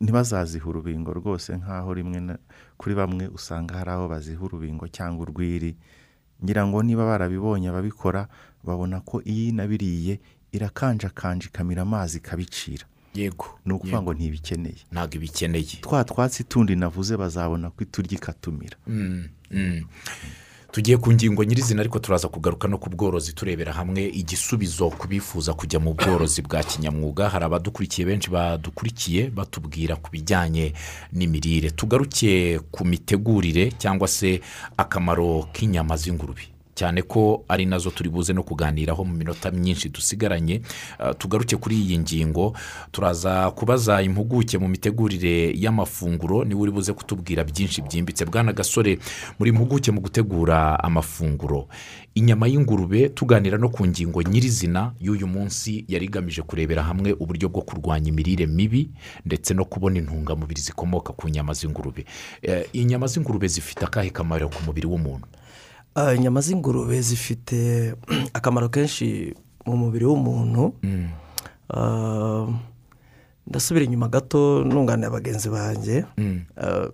ntibazaziha 0.00 0.66
urubingo 0.68 1.12
rwose 1.16 1.56
nk'aho 1.56 1.94
rimwe 1.94 2.36
kuri 2.76 2.94
bamwe 2.94 3.24
usanga 3.32 3.78
hari 3.80 3.90
aho 3.96 4.08
baziha 4.12 4.42
urubingo 4.44 4.88
cyangwa 4.92 5.22
urwiri. 5.24 5.76
Ngira 6.44 6.66
ngo 6.66 6.82
niba 6.82 7.04
barabibonye 7.08 7.68
ababikora 7.72 8.28
babona 8.64 9.00
ko 9.00 9.22
iyo 9.24 9.48
inabiriye 9.56 10.20
irakanjakanja 10.52 11.46
ikamira 11.46 11.82
amazi 11.82 12.18
ikabicira. 12.18 12.84
Yego 13.14 13.58
ni 13.66 13.72
ukuvuga 13.72 14.02
ngo 14.02 14.14
ntibikeneye. 14.14 14.76
Ntabwo 14.92 15.14
ibikeneye. 15.16 15.64
Twa 15.80 16.04
twatsi 16.04 16.44
tundi 16.44 16.76
navuze 16.76 17.16
bazabona 17.16 17.70
ko 17.70 17.82
iturya 17.82 18.12
ikatumira. 18.12 18.76
Mm, 18.86 19.28
mm. 19.50 19.82
tugiye 20.72 20.96
ku 20.96 21.12
ngingo 21.12 21.44
nyirizina 21.44 21.80
ariko 21.80 21.98
turaza 21.98 22.28
kugaruka 22.28 22.68
no 22.68 22.78
ku 22.78 22.90
bworozi 22.90 23.32
turebera 23.32 23.72
hamwe 23.72 24.06
igisubizo 24.06 24.90
ku 24.90 25.08
bifuza 25.08 25.54
kujya 25.54 25.80
mu 25.80 25.94
bworozi 25.94 26.42
bwa 26.42 26.62
kinyamwuga. 26.62 27.28
Hari 27.28 27.44
abadukurikiye 27.44 28.06
benshi 28.06 28.30
badukurikiye 28.30 29.30
batubwira 29.30 29.96
ku 29.96 30.10
bijyanye 30.10 30.72
n'imirire. 31.12 31.70
Tugaruke 31.70 32.60
ku 32.70 32.84
mitegurire 32.84 33.72
cyangwa 33.78 34.08
se 34.08 34.40
akamaro 34.76 35.48
k'inyama 35.52 35.96
z'ingurube. 35.96 36.59
Cyane 36.80 37.02
ko 37.04 37.44
ari 37.48 37.66
na 37.68 37.76
zo 37.78 37.90
turi 37.92 38.08
buze 38.08 38.32
no 38.32 38.40
kuganiraho 38.42 39.04
mu 39.04 39.12
minota 39.14 39.50
myinshi 39.52 39.88
dusigaranye 39.92 40.60
Uh, 41.00 41.12
tugaruke 41.18 41.56
kuri 41.56 41.76
iyi 41.76 41.98
ngingo. 41.98 42.56
Turaza 42.92 43.50
kubaza 43.50 44.02
impuguke 44.02 44.58
mu 44.58 44.68
mitegurire 44.68 45.52
y'amafunguro 45.56 46.44
ni 46.44 46.54
we 46.54 46.60
uri 46.62 46.70
buze 46.72 46.92
kutubwira 46.92 47.44
byinshi 47.44 47.82
byimbitse. 47.82 48.24
Bwana 48.24 48.52
gasore 48.52 48.98
muri 49.38 49.50
impuguke 49.50 49.90
mu 49.92 50.00
gutegura 50.00 50.80
amafunguro 50.84 51.68
inyama 52.14 52.46
y'ingurube 52.48 53.08
tuganira 53.08 53.58
no 53.58 53.68
ku 53.68 53.86
ngingo 53.86 54.22
nyirizina 54.22 54.92
y'uyu 55.00 55.26
munsi 55.26 55.84
yari 55.88 56.06
igamije 56.06 56.42
kurebera 56.42 56.82
hamwe 56.82 57.12
uburyo 57.12 57.48
bwo 57.48 57.62
kurwanya 57.62 58.08
imirire 58.08 58.46
mibi 58.46 58.90
ndetse 59.26 59.54
no 59.54 59.64
kubona 59.64 59.98
intungamubiri 59.98 60.60
zikomoka 60.60 61.12
ku 61.12 61.28
nyama 61.28 61.52
z'ingurube. 61.52 62.04
Eh, 62.42 62.66
inyama 62.72 63.06
z'ingurube 63.06 63.48
zifite 63.48 63.84
akahe 63.84 64.10
kamaro 64.10 64.48
ku 64.48 64.62
mubiri 64.66 64.86
w'umuntu? 64.86 65.26
Inyama 66.16 66.40
z'ingurube 66.40 67.00
zifite 67.02 67.94
akamaro 68.36 68.68
kenshi 68.68 69.34
mu 69.66 69.76
mubiri 69.76 70.04
w'umuntu. 70.04 70.74
Ah, 71.70 72.46
ndasubira 73.46 73.84
inyuma 73.84 74.08
gato 74.08 74.64
nunganira 74.64 75.10
bagenzi 75.10 75.48
banjye. 75.48 76.04
Ah, 76.56 76.88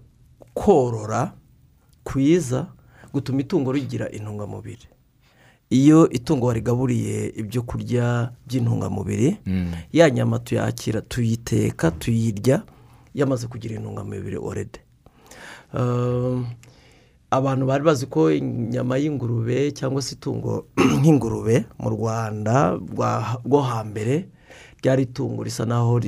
korora 0.55 1.33
kwiza 2.05 2.67
gutuma 3.13 3.41
itungo 3.41 3.73
rigira 3.73 4.11
intungamubiri. 4.11 4.89
Iyo 5.71 6.11
itungo 6.11 6.47
warigaburiye 6.47 7.33
ibyo 7.37 7.63
kurya 7.63 8.31
by'intungamubiri 8.47 9.37
ya 9.93 10.11
nyama 10.11 10.39
tuyakira 10.39 11.01
tuyiteka 11.01 11.91
tuyirya 11.91 12.63
yamaze 13.15 13.47
kugira 13.47 13.75
intungamubiri 13.75 14.37
orede 14.37 14.81
abantu 17.31 17.67
bari 17.67 17.85
bazi 17.85 18.07
ko 18.07 18.31
inyama 18.33 18.97
y'ingurube 18.99 19.73
cyangwa 19.73 20.03
se 20.03 20.15
itungo 20.15 20.67
nk'ingurube 21.01 21.65
mu 21.79 21.89
rwanda 21.91 22.73
rwa- 22.77 23.41
rwo 23.45 23.61
hambere 23.61 24.29
ryari 24.83 25.03
itungo 25.03 25.43
risa 25.43 25.65
naho 25.67 25.99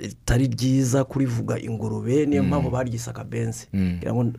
ritari 0.00 0.46
ryiza 0.46 1.04
kurivuga 1.04 1.58
ingurube 1.58 2.26
niyo 2.26 2.42
mpamvu 2.42 2.70
baryise 2.70 3.10
akabenzi. 3.10 3.66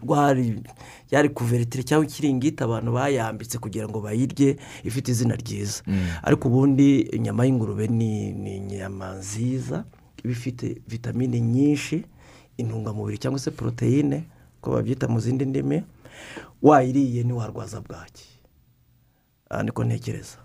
Rwari 0.03 0.63
yari 1.11 1.29
kuveritire 1.29 1.83
cyangwa 1.83 2.05
ikiringiti 2.05 2.63
abantu 2.63 2.91
bayambitse 2.93 3.57
kugira 3.57 3.87
ngo 3.89 4.01
bayirye 4.01 4.57
ifite 4.83 5.11
izina 5.11 5.35
ryiza. 5.35 5.83
Ariko 6.23 6.47
ubundi 6.47 6.99
inyama 7.01 7.45
y'ingurube 7.45 7.87
ni 7.87 8.31
ni 8.33 8.55
inyama 8.57 9.13
nziza 9.13 9.83
iba 10.23 10.31
ifite 10.31 10.81
vitamine 10.87 11.41
nyinshi 11.41 12.05
intungamubiri 12.57 13.17
cyangwa 13.17 13.39
se 13.39 13.51
poroteyine 13.51 14.23
uko 14.63 14.71
babyita 14.79 15.11
mu 15.11 15.19
zindi 15.19 15.45
ndimi 15.45 15.83
wayiriye 16.63 17.23
ntiwarwaza 17.23 17.83
bwaki? 17.83 18.27
Aha 19.49 19.63
niko 19.63 19.83
ntekereza. 19.83 20.39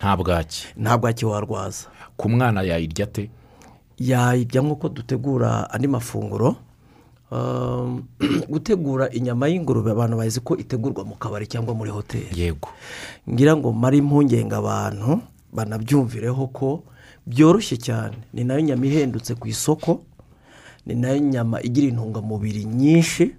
Nta 0.00 0.16
bwaki. 0.16 0.72
Nta 0.76 0.98
bwaki 0.98 1.24
warwaza 1.28 1.92
ku 2.16 2.28
mwana 2.28 2.62
yayirya 2.64 3.04
ate? 3.04 3.28
Yayirya 4.00 4.62
nk'uko 4.64 4.88
dutegura 4.88 5.70
andi 5.70 5.88
mafunguro 5.88 6.56
Um, 7.34 8.04
gutegura 8.52 9.10
inyama 9.10 9.48
y'ingurube 9.48 9.90
abantu 9.90 10.16
bazi 10.16 10.40
ko 10.40 10.54
itegurwa 10.56 11.04
mu 11.04 11.16
kabari 11.16 11.46
cyangwa 11.46 11.74
muri 11.74 11.90
hoteli. 11.90 12.30
Yego. 12.30 12.68
Ngira 13.26 13.56
ngo 13.56 13.72
mare 13.72 13.98
impungenge 13.98 14.54
abantu 14.54 15.18
banabyumvireho 15.52 16.46
ko 16.54 16.84
byoroshye 17.26 17.76
cyane. 17.76 18.16
Ni 18.32 18.44
na 18.44 18.54
yo 18.54 18.60
nyama 18.60 18.86
ihendutse 18.86 19.34
ku 19.34 19.48
isoko 19.48 20.04
ni 20.86 20.94
na 20.94 21.08
yo 21.08 21.18
nyama 21.18 21.62
igira 21.62 21.86
intungamubiri 21.88 22.64
nyinshi 22.64 23.34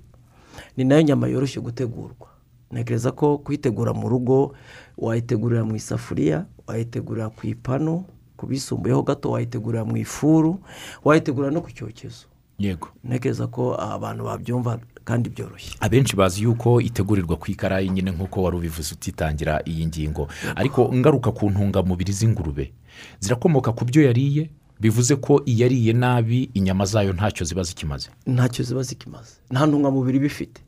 ni 0.77 0.83
na 0.83 0.95
yo 0.95 1.01
nyama 1.01 1.27
yoroshye 1.27 1.61
gutegurwa. 1.61 2.27
Ntekereza 2.71 3.11
ko 3.11 3.37
kuyitegura 3.37 3.93
mu 3.93 4.09
rugo 4.09 4.55
wayitegurira 4.97 5.63
mu 5.65 5.75
isafuriya 5.75 6.45
wayitegurira 6.67 7.29
ku 7.29 7.47
ipanu 7.47 8.03
ku 8.37 8.47
bisumbuyeho 8.47 9.01
gato 9.03 9.31
wayitegurira 9.31 9.85
mu 9.85 9.97
ifuru 9.97 10.59
wayitegurira 11.03 11.51
no 11.53 11.61
ku 11.61 11.71
cyokezo. 11.71 12.25
Yego. 12.59 12.87
Ntekereza 13.03 13.47
ko 13.47 13.75
abantu 13.79 14.23
babyumva 14.23 14.79
kandi 15.03 15.29
byoroshye. 15.29 15.77
Abenshi 15.79 16.15
bazi 16.15 16.43
yuko 16.43 16.81
itegurirwa 16.81 17.35
ku 17.37 17.51
ikarayi 17.51 17.89
nyine 17.89 18.11
nk'uko 18.11 18.43
wari 18.43 18.57
ubivuze 18.57 18.93
utitangira 18.95 19.61
iyi 19.65 19.85
ngingo. 19.85 20.27
Ariko 20.55 20.89
ngaruka 20.95 21.31
ku 21.31 21.49
ntungamubiri 21.49 22.13
z'ingurube. 22.13 22.73
Zirakomoka 23.19 23.71
ku 23.71 23.85
byo 23.85 24.01
yariye 24.03 24.49
bivuze 24.79 25.15
ko 25.15 25.41
iyariye 25.45 25.93
nabi 25.93 26.49
inyama 26.53 26.85
zayo 26.85 27.13
ntacyo 27.13 27.45
ziba 27.45 27.63
zikimaze. 27.63 28.09
Ntacyo 28.27 28.63
ziba 28.65 28.83
zikimaze. 28.83 29.33
Nta 29.51 29.65
ntungamubiri 29.65 30.19
bifite. 30.19 30.61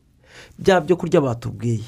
Bya 0.59 0.81
byo 0.81 0.95
kurya 0.95 1.21
batubwiye. 1.21 1.83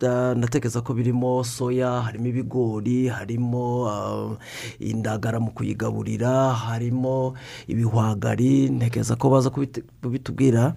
Da- 0.00 0.34
ndatekereza 0.34 0.80
ko 0.82 0.94
birimo 0.94 1.44
soya 1.44 2.02
harimo 2.02 2.26
ibigori 2.26 3.06
harimo 3.08 3.86
ah, 3.88 4.34
indagara 4.82 5.38
mu 5.40 5.50
kuyigaburira 5.54 6.52
harimo 6.52 7.34
ibihwagari. 7.70 8.68
Ntekereza 8.68 9.16
ko 9.16 9.30
baza 9.30 9.50
kubitubwira. 10.02 10.74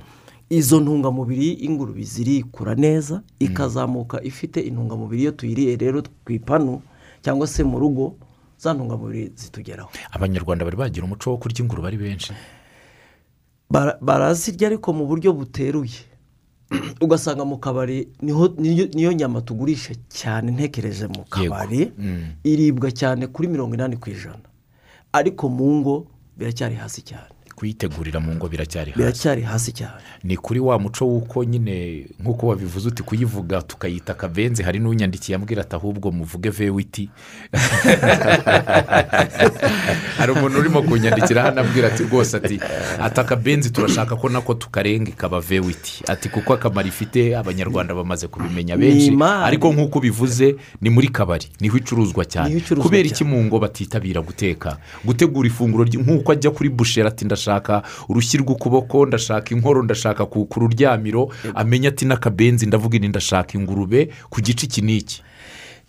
Izo 0.50 0.78
ntungamubiri 0.80 1.52
ingurube 1.66 2.04
zirikura 2.06 2.76
neza 2.78 3.22
ikazamuka 3.40 4.22
ifite 4.24 4.62
intungamubiri 4.62 5.22
iyo 5.22 5.32
tuyiriye 5.32 5.76
rero 5.76 6.04
ku 6.26 6.32
ipanu 6.32 6.82
cyangwa 7.26 7.48
se 7.50 7.64
mu 7.66 7.80
rugo 7.82 8.14
za 8.58 8.74
ntungamubiri 8.74 9.32
zitugeraho. 9.36 9.90
Abanyarwanda 10.12 10.66
bari 10.66 10.78
bagira 10.78 11.06
umuco 11.06 11.32
wo 11.32 11.38
kurya 11.38 11.60
ingurube 11.62 11.88
ari 11.88 11.98
benshi. 11.98 12.34
Bara- 13.70 13.98
barazirya 14.02 14.68
ariko 14.68 14.94
mu 14.94 15.06
buryo 15.08 15.34
buteruye. 15.34 16.00
Ugasanga 17.02 17.46
mu 17.46 17.58
kabari 17.58 18.08
niyo 18.94 19.14
nyama 19.14 19.42
tugurisha 19.42 19.94
cyane 20.10 20.52
ntekereje 20.52 21.08
mu 21.08 21.24
kabari 21.30 21.92
Mm. 21.98 22.42
iribwa 22.44 22.90
cyane 22.92 23.28
kuri 23.28 23.48
mirongo 23.48 23.76
inani 23.76 23.98
ku 23.98 24.10
ijana. 24.10 24.48
Ariko 25.14 25.50
mu 25.50 25.80
ngo 25.82 26.08
biracyari 26.38 26.76
hasi 26.76 27.02
cyane. 27.06 27.35
Kuyitegurira 27.56 28.20
mu 28.20 28.36
ngo 28.36 28.48
biracyari 28.48 28.92
hasi. 28.92 29.02
Biracyari 29.02 29.42
hasi 29.42 29.72
cyane. 29.72 29.94
Ni 30.24 30.38
kuri 30.38 30.60
wa 30.60 30.80
muco 30.80 31.06
w'uko 31.06 31.44
nyine 31.44 32.06
nk'uko 32.20 32.48
wabivuze 32.48 32.88
uti 32.88 33.04
kuyivuga 33.04 33.62
tukayita 33.62 34.14
akabenzi 34.14 34.64
hari 34.64 34.80
n'unyandikiye 34.80 35.36
ambwira 35.36 35.62
ati 35.62 35.76
ahubwo 35.76 36.12
muvuge 36.12 36.50
vewiti. 36.50 37.10
Hari 40.18 40.32
umuntu 40.32 40.60
urimo 40.60 40.82
kunyandikira 40.82 41.44
hano 41.44 41.62
abwira 41.62 41.88
ati 41.88 42.04
rwose 42.04 42.38
ati 42.38 42.60
ati 43.00 43.20
akabenzi 43.20 43.70
turashaka 43.70 44.16
ko 44.16 44.30
nako 44.30 44.54
tukarenga 44.54 45.10
ikaba 45.10 45.40
vewiti. 45.40 46.04
Ati 46.08 46.30
kuko 46.30 46.54
akamaro 46.54 46.88
ifite 46.88 47.38
abanyarwanda 47.38 47.96
bamaze 47.96 48.28
kubimenya 48.28 48.78
benshi. 48.78 49.18
ariko 49.22 49.74
nk'uko 49.74 50.00
ubivuze 50.00 50.56
ni 50.82 50.90
muri 50.90 51.08
kabari 51.08 51.48
ni 51.62 51.68
ho 51.68 51.78
icuruzwa 51.78 52.26
cyane. 52.26 52.62
Kubera 52.82 53.08
iki 53.08 53.24
mu 53.24 53.44
ngo 53.46 53.60
batitabira 53.60 54.22
guteka? 54.22 54.78
Gutegura 55.06 55.48
ifunguro 55.48 55.86
nk'uko 55.86 56.32
ajya 56.32 56.52
kuri 56.52 56.70
busheri 56.70 57.08
ati 57.08 57.26
ndashaka 57.26 57.45
urushyi 58.10 58.38
rw'ukuboko 58.38 59.06
ndashaka 59.06 59.56
inkoro 59.56 59.84
ndashaka 59.84 60.26
ku 60.26 60.48
ruryamiro 60.60 61.30
amenya 61.56 61.90
ati 61.90 62.06
n'akabenzi 62.06 62.66
ndavuga 62.66 62.98
ini 62.98 63.08
ndashaka 63.08 63.58
ingurube 63.58 64.10
ku 64.30 64.42
gice 64.42 64.66
iki 64.66 64.82
n'iki? 64.82 65.22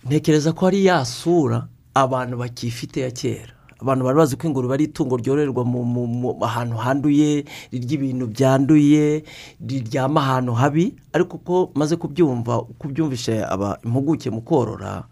Ntekereza 0.06 0.52
ko 0.52 0.66
ari 0.66 0.84
ya 0.86 1.04
sura 1.04 1.66
abantu 1.94 2.36
bakifite 2.38 3.00
ya 3.00 3.10
kera. 3.10 3.52
Abantu 3.80 4.04
bari 4.04 4.16
bazi 4.18 4.36
ko 4.36 4.46
ingurube 4.48 4.74
ari 4.74 4.84
itungo 4.84 5.16
ryororerwa 5.16 5.64
mu, 5.64 6.36
ahantu 6.44 6.76
handuye 6.76 7.44
rirya 7.72 7.92
ibintu 7.94 8.26
byanduye 8.26 9.24
riryama 9.60 10.20
ahantu 10.20 10.52
habi 10.52 10.94
ariko 11.12 11.36
uko 11.36 11.70
maze 11.74 11.96
kubyumva 11.96 12.62
kubyumvishe 12.78 13.44
aba 13.44 13.78
impuguke 13.84 14.30
mu 14.30 14.40
korora 14.40 15.04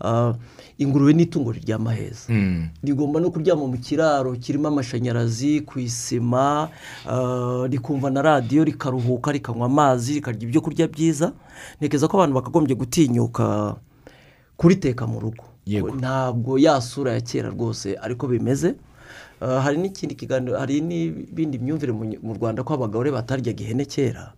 ah, 0.00 0.34
ingurube 0.78 1.12
ni 1.12 1.22
itungo 1.22 1.52
riryama 1.52 1.92
heza. 1.92 2.28
Rigomba 2.84 3.20
no 3.20 3.30
kuryama 3.30 3.66
mu 3.66 3.78
kiraro 3.78 4.36
kirimo 4.36 4.68
amashanyarazi 4.68 5.60
ku 5.64 5.78
isima 5.80 6.68
ah, 7.08 7.66
rikumva 7.70 8.10
na 8.10 8.22
radiyo 8.22 8.64
rikaruhuka 8.64 9.32
rikanywa 9.32 9.66
amazi 9.66 10.14
rikarya 10.20 10.42
ibyo 10.42 10.60
kurya 10.60 10.88
byiza. 10.88 11.32
Ntekereza 11.80 12.08
ko 12.08 12.16
abantu 12.20 12.34
bakagombye 12.34 12.74
gutinyuka 12.76 13.76
kuriteka 14.56 15.06
mu 15.06 15.20
rugo. 15.20 15.44
Ntabwo 15.96 16.58
ya 16.58 16.80
sura 16.80 17.12
ya 17.12 17.20
kera 17.20 17.48
rwose 17.48 17.96
ariko 18.02 18.26
bimeze. 18.28 18.74
Ah, 19.40 19.60
hari 19.60 19.76
n'ikindi 19.80 20.14
kiganiro 20.14 20.58
hari 20.58 20.80
n'ibindi 20.80 21.58
myumvire 21.58 21.92
mu 22.22 22.32
rwanda 22.36 22.60
ko 22.64 22.74
abagore 22.74 23.10
bataryaga 23.10 23.64
ihene 23.64 23.84
kera 23.84 24.32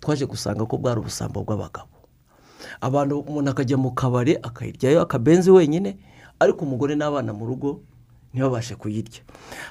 twaje 0.00 0.26
gusanga 0.26 0.66
ko 0.66 0.74
bwari 0.78 1.00
ubusambo 1.00 1.42
bw'abagabo. 1.42 1.90
Abantu 2.80 3.20
umuntu 3.20 3.50
akajya 3.50 3.76
mu 3.76 3.90
kabari 3.92 4.36
akayiryayo 4.42 5.00
akabenzi 5.02 5.50
wenyine 5.50 5.96
ariko 6.40 6.64
umugore 6.64 6.94
n'abana 6.96 7.32
mu 7.32 7.46
rugo 7.46 7.80
ntibabashe 8.32 8.74
kuyirya. 8.74 9.22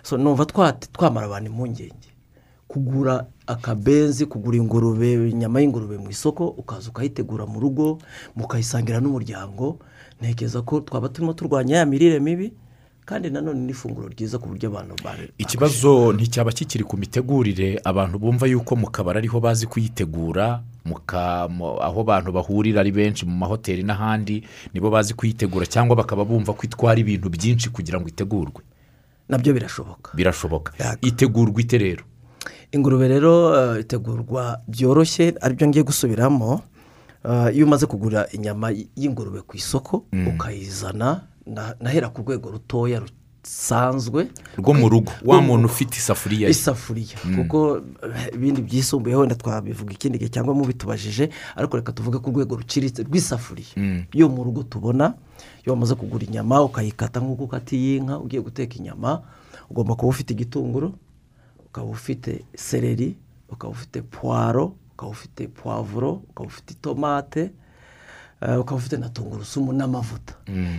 So 0.04 0.18
numva 0.18 0.44
twa- 0.46 0.74
twamara 0.92 1.28
abantu 1.28 1.52
impungenge. 1.52 2.10
Kugura 2.68 3.26
akabenzi 3.48 4.26
kugura 4.26 4.58
ingurube 4.58 5.30
inyama 5.30 5.62
y'ingurube 5.62 5.98
mu 5.98 6.10
isoko 6.10 6.48
ukaza 6.48 6.90
ukayitegura 6.90 7.46
mu 7.46 7.60
rugo 7.60 7.98
mukayisangira 8.36 9.00
n'umuryango 9.04 9.78
ntekereza 10.22 10.62
ko 10.64 10.80
twaba 10.82 11.10
turimo 11.10 11.34
turwanya 11.34 11.78
ya 11.78 11.86
mirire 11.86 12.20
mibi 12.20 12.54
kandi 13.06 13.30
nanone 13.30 13.60
n'ifunguro 13.68 14.08
ryiza 14.08 14.38
ku 14.40 14.48
buryo 14.50 14.70
abantu 14.70 14.96
bari 15.04 15.30
ikibazo 15.38 16.14
nticyaba 16.14 16.52
kikiri 16.52 16.84
ku 16.84 16.98
mitegurire. 16.98 17.80
Abantu 17.84 18.20
bumva 18.20 18.48
yuko 18.48 18.76
mu 18.76 18.88
kabari 18.92 19.18
ariho 19.20 19.40
bazi 19.40 19.68
kuyitegura 19.68 20.64
aho 21.84 22.00
abantu 22.02 22.32
bahurira 22.32 22.80
ari 22.82 22.92
benshi 22.92 23.26
mu 23.26 23.36
mahoteli 23.36 23.84
n'ahandi 23.84 24.44
nibo 24.74 24.90
bazi 24.90 25.14
kuyitegura 25.14 25.66
cyangwa 25.66 25.96
bakaba 25.96 26.26
bumva 26.26 26.54
ko 26.54 26.62
itwara 26.64 27.00
ibintu 27.00 27.30
byinshi 27.30 27.70
kugira 27.70 28.00
ngo 28.00 28.08
itegurwe. 28.08 28.62
Nabyo 29.30 29.54
birashoboka. 29.54 30.12
Birashoboka. 30.16 30.72
Itegurwa 31.02 31.62
ite 31.62 31.78
rero? 31.78 32.04
Ingurube 32.72 33.08
rero 33.08 33.56
eh, 33.56 33.82
itegurwa 33.82 34.60
byoroshye 34.68 35.36
ari 35.42 35.54
byo 35.56 35.68
ngiye 35.68 35.84
gusubiramo. 35.84 36.62
Eh, 37.24 37.56
iyo 37.56 37.66
umaze 37.66 37.86
kugura 37.86 38.28
inyama 38.32 38.72
y'ingurube 38.96 39.42
ku 39.48 39.56
isoko 39.58 40.04
ukayizana 40.28 41.00
na- 41.00 41.22
nahera 41.80 42.10
ku 42.10 42.22
rwego 42.22 42.52
rutoya 42.52 43.00
rusanzwe 43.04 44.28
rwo 44.58 44.74
mu 44.74 44.90
rugo. 44.90 45.12
Wa 45.26 45.42
muntu 45.42 45.66
ufite 45.68 45.98
isafuriya 45.98 46.50
isafuriya. 46.50 47.18
Kuko 47.36 47.78
eh, 48.04 48.32
ibindi 48.34 48.62
byisumbuyeho 48.62 49.22
wenda 49.22 49.36
twabivuga 49.36 49.92
ikindi 49.94 50.18
gihe 50.18 50.30
cyangwa 50.32 50.56
mubitubajije 50.56 51.30
ariko 51.56 51.78
reka 51.78 51.92
tuvuge 51.92 52.20
ku 52.24 52.30
rwego 52.32 52.56
ruciriritse 52.56 53.04
rw'isafuriya. 53.04 54.06
Yo 54.14 54.30
mu 54.30 54.44
rugo 54.44 54.64
tubona 54.64 55.14
iyo 55.64 55.74
wamaze 55.76 55.96
kugura 55.96 56.24
inyama 56.26 56.62
ukayikata 56.64 57.20
nk'uko 57.20 57.44
ukatiye 57.44 57.98
inka 58.00 58.20
ugiye 58.20 58.42
guteka 58.42 58.76
inyama 58.80 59.22
ugomba 59.70 59.96
kuba 59.96 60.10
ufite 60.16 60.32
igitunguru 60.34 60.96
ukaba 61.68 61.88
ufite 61.92 62.46
seleri 62.56 63.18
ukaba 63.52 63.72
ufite 63.76 64.02
puwaro 64.02 64.76
ukaba 64.96 65.12
ufite 65.12 65.48
puwavuro 65.48 66.24
ukaba 66.32 66.48
ufite 66.48 66.72
itomate 66.74 67.52
ukaba 68.60 68.76
ufite 68.76 68.98
na 68.98 69.10
tungurusumu 69.10 69.74
n'amavuta 69.74 70.34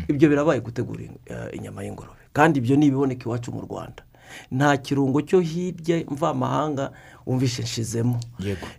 ibyo 0.09 0.29
birabaye 0.29 0.61
gutegura 0.61 1.03
eh, 1.27 1.49
inyama 1.53 1.83
y'ingurube. 1.85 2.21
Kandi 2.33 2.59
ibyo 2.59 2.77
ni 2.77 2.87
ibiboneka 2.87 3.25
iwacu 3.25 3.53
mu 3.53 3.61
rwanda. 3.61 4.03
Nta 4.51 4.77
kirungo 4.77 5.23
cyo 5.23 5.41
hirya 5.41 6.03
mvamahanga 6.11 6.91
wumvishe 7.27 7.63
nshizemo. 7.63 8.21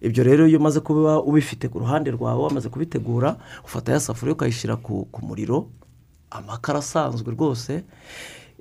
Ibyo 0.02 0.24
rero 0.24 0.48
iyo 0.48 0.60
umaze 0.60 0.80
kuba 0.80 1.22
ubifite 1.24 1.70
ku 1.70 1.80
ruhande 1.80 2.12
rwawe 2.12 2.44
wamaze 2.44 2.70
kubitegura 2.70 3.38
ufata 3.64 3.92
ya 3.92 4.00
safuriya 4.00 4.34
ukayishyira 4.36 4.76
ku, 4.76 5.08
muriro 5.22 5.68
amakara 6.30 6.80
asanzwe 6.80 7.32
rwose 7.32 7.84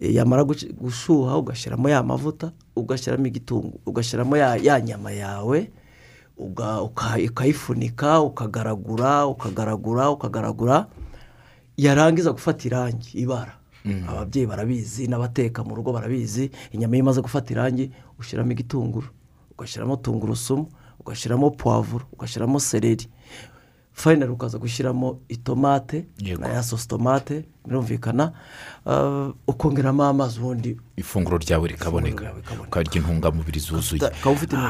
eh, 0.01 0.15
yamara 0.15 0.45
gushuha 0.81 1.39
ugashyiramo 1.39 1.89
ya 1.89 2.03
mavuta 2.03 2.53
ugashyiramo 2.77 3.27
igitungu 3.27 3.81
ugashyiramo 3.87 4.37
ya, 4.37 4.57
ya 4.57 4.81
nyama 4.81 5.11
yawe 5.13 5.71
ukayifunika 6.37 8.21
ukagaragura 8.21 9.27
ukagaragura 9.27 10.11
ukagaragura 10.11 10.87
yarangiza 11.77 12.33
gufata 12.33 12.67
irangi 12.67 13.19
ibara. 13.19 13.53
Ababyeyi 14.09 14.47
barabizi 14.47 15.07
n'abateka 15.09 15.65
mu 15.65 15.75
rugo 15.77 15.93
barabizi 15.93 16.51
inyama 16.73 16.97
iyo 16.97 17.03
imaze 17.05 17.21
gufata 17.21 17.53
irangi 17.53 17.91
ushyiramo 18.19 18.53
igitunguru 18.53 19.09
ugashyiramo 19.53 19.97
tungurusumu 19.97 20.67
ugashyiramo 21.01 21.51
puwavuro 21.51 22.05
ugashyiramo 22.13 22.61
seleri 22.61 23.09
fayinari 23.95 24.33
ukaza 24.33 24.59
gushyiramo 24.59 25.19
itomate 25.29 26.05
na 26.39 26.49
ya 26.49 26.63
sosi 26.63 26.89
tomate 26.89 27.45
birumvikana. 27.67 28.33
Ah, 28.87 29.31
ukongeramo 29.47 30.05
amazi 30.05 30.41
ubundi 30.41 30.77
ifunguro 30.97 31.39
ryawe 31.39 31.69
rikaboneka. 31.69 32.33
Ukarya 32.67 32.95
intungamubiri 32.95 33.61
zuzuye. 33.61 34.03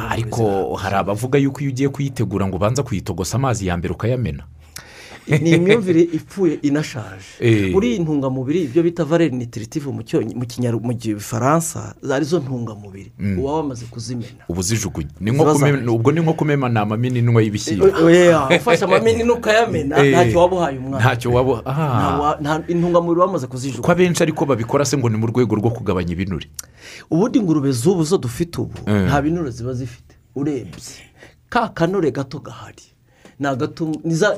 Ariko 0.08 0.74
hari 0.76 0.96
abavuga 0.96 1.38
yuko 1.38 1.60
iyo 1.60 1.70
ugiye 1.70 1.88
kuyitegura 1.88 2.46
ngo 2.46 2.56
ubanza 2.56 2.82
kuyitogosa 2.82 3.36
amazi 3.36 3.66
ya 3.66 3.76
mbere 3.76 3.94
ukayamena? 3.94 4.44
Ni 5.28 5.50
imyumvire 5.50 6.00
ipfuye 6.00 6.54
inashaje. 6.62 7.24
Eh. 7.40 7.72
muri 7.72 7.88
iyi 7.90 7.98
ntungamubiri 7.98 8.62
ibyo 8.62 8.82
bita 8.82 9.04
valeri 9.04 9.36
nitiritive 9.36 9.90
mu 9.90 10.92
gifaransa 10.94 11.94
ari 12.12 12.24
zo 12.24 12.38
ntungamubiri. 12.38 13.12
Uba 13.38 13.52
wamaze 13.52 13.86
kuzimena. 13.86 14.44
Ubu 14.48 14.62
zahiye. 14.62 15.88
ubwo 15.88 16.12
ni 16.12 16.20
nko 16.20 16.32
kumena 16.34 16.68
ni 16.68 16.78
amaminwa 16.78 17.42
y'ibishyimbo. 17.42 17.86
Oya, 18.04 18.48
ufashe 18.56 18.84
amaminini 18.84 19.30
ukayamena 19.30 19.96
Eh, 20.04 20.12
ntacyo 20.12 20.38
waba 20.40 20.56
uhaye 20.56 20.78
umwana. 20.78 20.98
Ntacyo 21.04 21.32
waba 21.32 21.60
Nta 21.62 22.18
wa- 22.18 22.38
nta- 22.40 22.64
intungamubiri 22.68 23.20
wamaze 23.20 23.46
ko 23.46 23.52
kuzijugunya. 23.52 23.92
Abenshi 23.92 24.22
ariko 24.22 24.46
babikora 24.46 24.84
se 24.84 24.96
ngo 24.98 25.08
ni 25.08 25.16
mu 25.16 25.26
rwego 25.26 25.54
rwo 25.56 25.70
kugabanya 25.70 26.12
ibinure. 26.12 26.46
Ubundi 27.10 27.38
ingurube 27.38 27.72
z'ubu 27.72 28.04
zo 28.04 28.18
dufite 28.18 28.60
ubu 28.60 28.78
Eh. 28.86 29.06
nta 29.08 29.22
binure 29.22 29.50
ziba 29.50 29.72
zifite. 29.72 30.14
Urebye. 30.34 31.00
Ka 31.48 31.68
kanure 31.68 32.10
gato 32.10 32.38
gahari. 32.38 32.82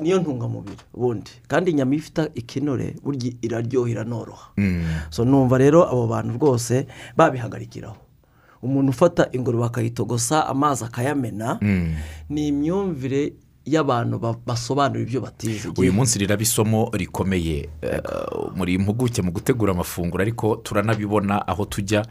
Niyo 0.03 0.18
ntungamubiri 0.20 0.76
ubundi 0.94 1.30
kandi 1.49 1.70
inyama 1.70 1.92
iyo 1.94 1.99
ifite 2.01 2.22
ikinure 2.34 2.94
burya 3.05 3.32
iraryoha 3.42 3.90
iranoroha 3.90 4.47
so 5.11 5.24
numva 5.24 5.59
rero 5.59 5.84
abo 5.88 6.07
bantu 6.07 6.34
rwose 6.38 6.86
babihagarikiraho. 7.16 7.97
Umuntu 8.62 8.90
ufata 8.90 9.28
ingurube 9.32 9.64
akayitogosa 9.64 10.47
amazi 10.49 10.84
akayamena 10.84 11.59
ni 12.30 12.49
imyumvire 12.49 13.32
y'abantu 13.66 14.18
ba- 14.18 14.36
basobanura 14.46 15.00
ibyo 15.02 15.20
batize 15.20 15.68
uyu 15.76 15.92
munsi 15.92 16.18
riraba 16.18 16.42
isomo 16.42 16.90
rikomeye 16.92 17.68
Eh, 17.82 18.00
muri 18.56 18.74
impuguke 18.74 19.22
mu 19.22 19.30
gutegura 19.32 19.72
amafunguro 19.72 20.22
ariko 20.22 20.56
turanabibona 20.56 21.46
aho 21.48 21.64
tujya. 21.64 22.02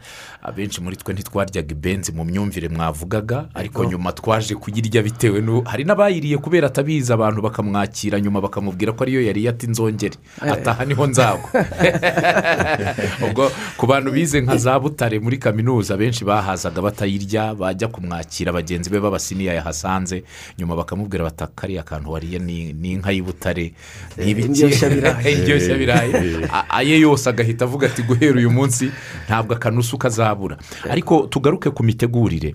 Abenshi 0.42 0.80
muri 0.80 0.96
twe 0.96 1.12
ntitwaryaga 1.14 1.72
ibenzi 1.72 2.12
mu 2.12 2.24
myumvire 2.24 2.68
mwavugaga 2.68 3.48
ariko 3.54 3.84
nyuma 3.84 4.12
twaje 4.12 4.54
kuyirya 4.54 5.02
bitewe 5.02 5.40
n'u 5.40 5.62
hari 5.64 5.84
n'abayiriye 5.84 6.38
kubera 6.38 6.66
atabizi 6.66 7.12
abantu 7.12 7.42
bakamwakira 7.42 8.20
nyuma 8.20 8.40
bakamubwira 8.40 8.92
ko 8.92 9.04
ariyo 9.04 9.22
yariye 9.26 9.48
ati 9.50 9.66
nzongere. 9.66 10.16
Ataha 10.40 10.84
ni 10.84 10.94
ho 10.94 11.06
nzagwa. 11.06 11.50
Ubwo 13.26 13.50
ku 13.76 13.86
bantu 13.86 14.12
bize 14.12 14.40
nka 14.40 14.56
za 14.56 14.78
butare 14.80 15.18
muri 15.18 15.38
kaminuza 15.38 15.96
benshi 15.96 16.24
bahazaga 16.24 16.82
batayirya 16.82 17.54
bajya 17.54 17.88
kumwakira 17.88 18.52
bagenzi 18.52 18.90
be 18.90 19.00
b'abasiniya 19.00 19.54
yahasanze 19.54 20.22
nyuma 20.58 20.76
bakamubwira 20.76 21.24
kariya 21.46 21.82
kantu 21.82 22.10
wariye 22.12 22.38
ni 22.38 22.92
inka 22.92 23.12
y'i 23.12 23.22
butare 23.22 23.72
ni 24.18 24.30
ibiki 24.30 24.48
Indyoshya-birayi. 24.48 25.32
indyoshya-birayi 25.38 26.44
A- 26.52 26.70
aye 26.70 27.00
yose 27.00 27.28
agahita 27.30 27.64
avuga 27.64 27.86
ati 27.86 28.02
guhera 28.02 28.36
uyu 28.38 28.50
munsi 28.50 28.90
ntabwo 29.26 29.54
akanusu 29.54 29.98
kazabura. 29.98 30.56
Ariko 30.90 31.26
tugaruke 31.26 31.70
ku 31.70 31.82
mitegurire. 31.84 32.54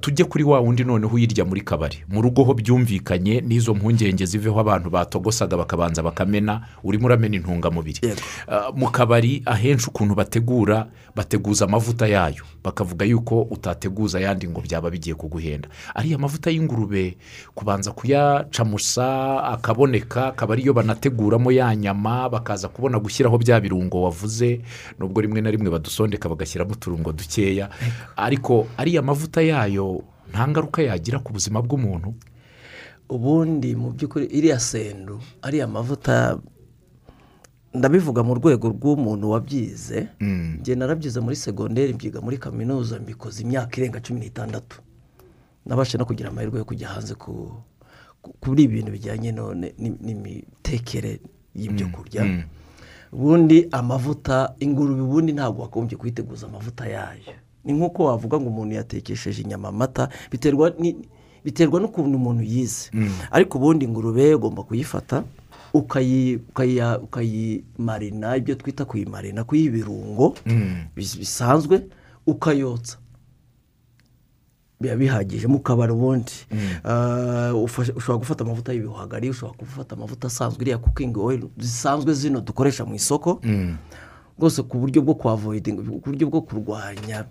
Tujye 0.00 0.24
kuri 0.24 0.44
wa 0.44 0.60
wundi 0.60 0.84
noneho 0.84 1.14
uyirya 1.16 1.44
muri 1.44 1.60
kabari. 1.60 2.04
Mu 2.08 2.22
rugo 2.22 2.44
ho 2.44 2.54
byumvikanye 2.54 3.40
n'izo 3.40 3.74
mpungenge 3.74 4.26
ziveho 4.26 4.60
abantu 4.60 4.90
batogosaga 4.90 5.56
bakabanza 5.56 6.02
bakamena 6.02 6.60
urimo 6.84 7.06
uramena 7.06 7.36
intungamubiri. 7.36 8.00
Mu 8.74 8.90
kabari 8.90 9.42
ahenshi 9.46 9.86
ukuntu 9.88 10.14
bategura 10.14 10.86
bateguza 11.16 11.64
amavuta 11.64 12.06
yayo. 12.06 12.44
Bakavuga 12.66 13.06
yuko 13.06 13.42
utateguza 13.46 14.18
ayandi 14.18 14.48
ngo 14.50 14.60
byaba 14.60 14.90
bigiye 14.90 15.14
kuguhenda. 15.14 15.68
Ariya 15.94 16.18
mavuta 16.18 16.50
y'ingurube 16.50 17.16
kubanza 17.54 17.92
kuyacamusa 17.94 19.06
akaboneka 19.54 20.26
akaba 20.34 20.54
ariyo 20.58 20.74
banateguramo 20.74 21.52
ya 21.52 21.70
nyama 21.76 22.28
bakaza 22.28 22.68
kubona 22.68 22.98
gushyiraho 22.98 23.38
bya 23.38 23.60
birungo 23.60 24.02
wavuze 24.02 24.60
nubwo 24.98 25.20
rimwe 25.22 25.40
na 25.40 25.50
rimwe 25.50 25.70
badusondeka 25.70 26.28
bagashyiramo 26.28 26.72
uturungo 26.74 27.12
dukeya. 27.12 27.70
Ariko 28.16 28.66
ariya 28.76 29.02
mavuta 29.02 29.42
yayo 29.42 30.02
nta 30.32 30.48
ngaruka 30.48 30.82
yagira 30.82 31.18
ku 31.22 31.30
buzima 31.32 31.62
bw'umuntu? 31.62 32.14
Ubundi 33.08 33.76
mu 33.78 33.94
by'ukuri 33.94 34.26
iriya 34.26 34.58
sendu 34.58 35.22
ariya 35.42 35.66
mavuta 35.70 36.38
ndabivuga 37.78 38.22
mu 38.22 38.34
rwego 38.34 38.68
rw'umuntu 38.68 39.30
wabyize 39.30 40.08
njye 40.60 40.74
narabyize 40.74 41.20
muri 41.20 41.36
segonderi 41.36 41.92
mbyiga 41.94 42.20
muri 42.20 42.38
kaminuza 42.38 42.98
mbikoze 43.00 43.42
imyaka 43.42 43.76
irenga 43.76 44.00
cumi 44.00 44.20
n'itandatu. 44.20 44.80
Nabashe 45.66 45.98
no 45.98 46.04
kugira 46.04 46.28
amahirwe 46.30 46.58
yo 46.58 46.64
kujya 46.64 46.88
hanze 46.88 47.14
ku 47.14 47.52
ku- 48.22 48.34
kuri 48.40 48.62
ibintu 48.66 48.90
bijyanye 48.92 49.30
n'imitekere 50.00 51.20
y'ibyo 51.54 51.86
kurya. 51.94 52.22
Ubundi 53.12 53.68
amavuta 53.72 54.54
ingurube 54.60 55.00
ubundi 55.02 55.32
ntabwo 55.32 55.62
wagombye 55.62 55.96
kuyiteguza 55.98 56.46
amavuta 56.46 56.86
yayo. 56.86 57.32
Ni 57.64 57.72
nk'uko 57.72 58.04
wavuga 58.04 58.40
ngo 58.40 58.48
umuntu 58.48 58.74
yatekesheje 58.74 59.42
inyama 59.42 59.68
amata 59.68 60.08
biterwa 60.30 61.80
n'ukuntu 61.80 62.14
umuntu 62.18 62.42
yize. 62.42 62.90
Ariko 63.30 63.58
ubundi 63.58 63.84
ingurube 63.84 64.34
ugomba 64.34 64.62
kuyifata 64.62 65.22
ukayimarina 67.02 68.36
ibyo 68.36 68.54
twita 68.54 68.84
kuyimarina 68.84 69.44
kuyiha 69.44 69.68
ibirungo 69.68 70.34
bis- 70.96 71.18
bisanzwe 71.18 71.82
ukayotsa. 72.26 72.96
Biba 74.80 74.96
bihagije 74.96 75.46
mu 75.48 75.58
kabari 75.60 75.92
ubundi. 75.92 76.32
Ah, 76.84 77.52
ufashe- 77.54 77.96
ushobora 77.96 78.18
gufata 78.18 78.44
amavuta 78.44 78.72
y'ibihwagari 78.72 79.30
ushobora 79.30 79.58
gufata 79.58 79.94
amavuta 79.96 80.26
asanzwe 80.28 80.60
iriya 80.62 80.78
kukingi 80.78 81.18
oil 81.18 81.48
zisanzwe 81.58 82.12
zino 82.14 82.40
dukoresha 82.40 82.84
mu 82.84 82.94
isoko. 82.94 83.40
Rwose 84.38 84.62
ku 84.68 84.76
buryo 84.78 85.00
bwo 85.02 85.14
kwavoidinga 85.16 85.80
ku 85.82 86.00
buryo 86.04 86.28
bwo 86.28 86.40
kurwanya 86.44 87.24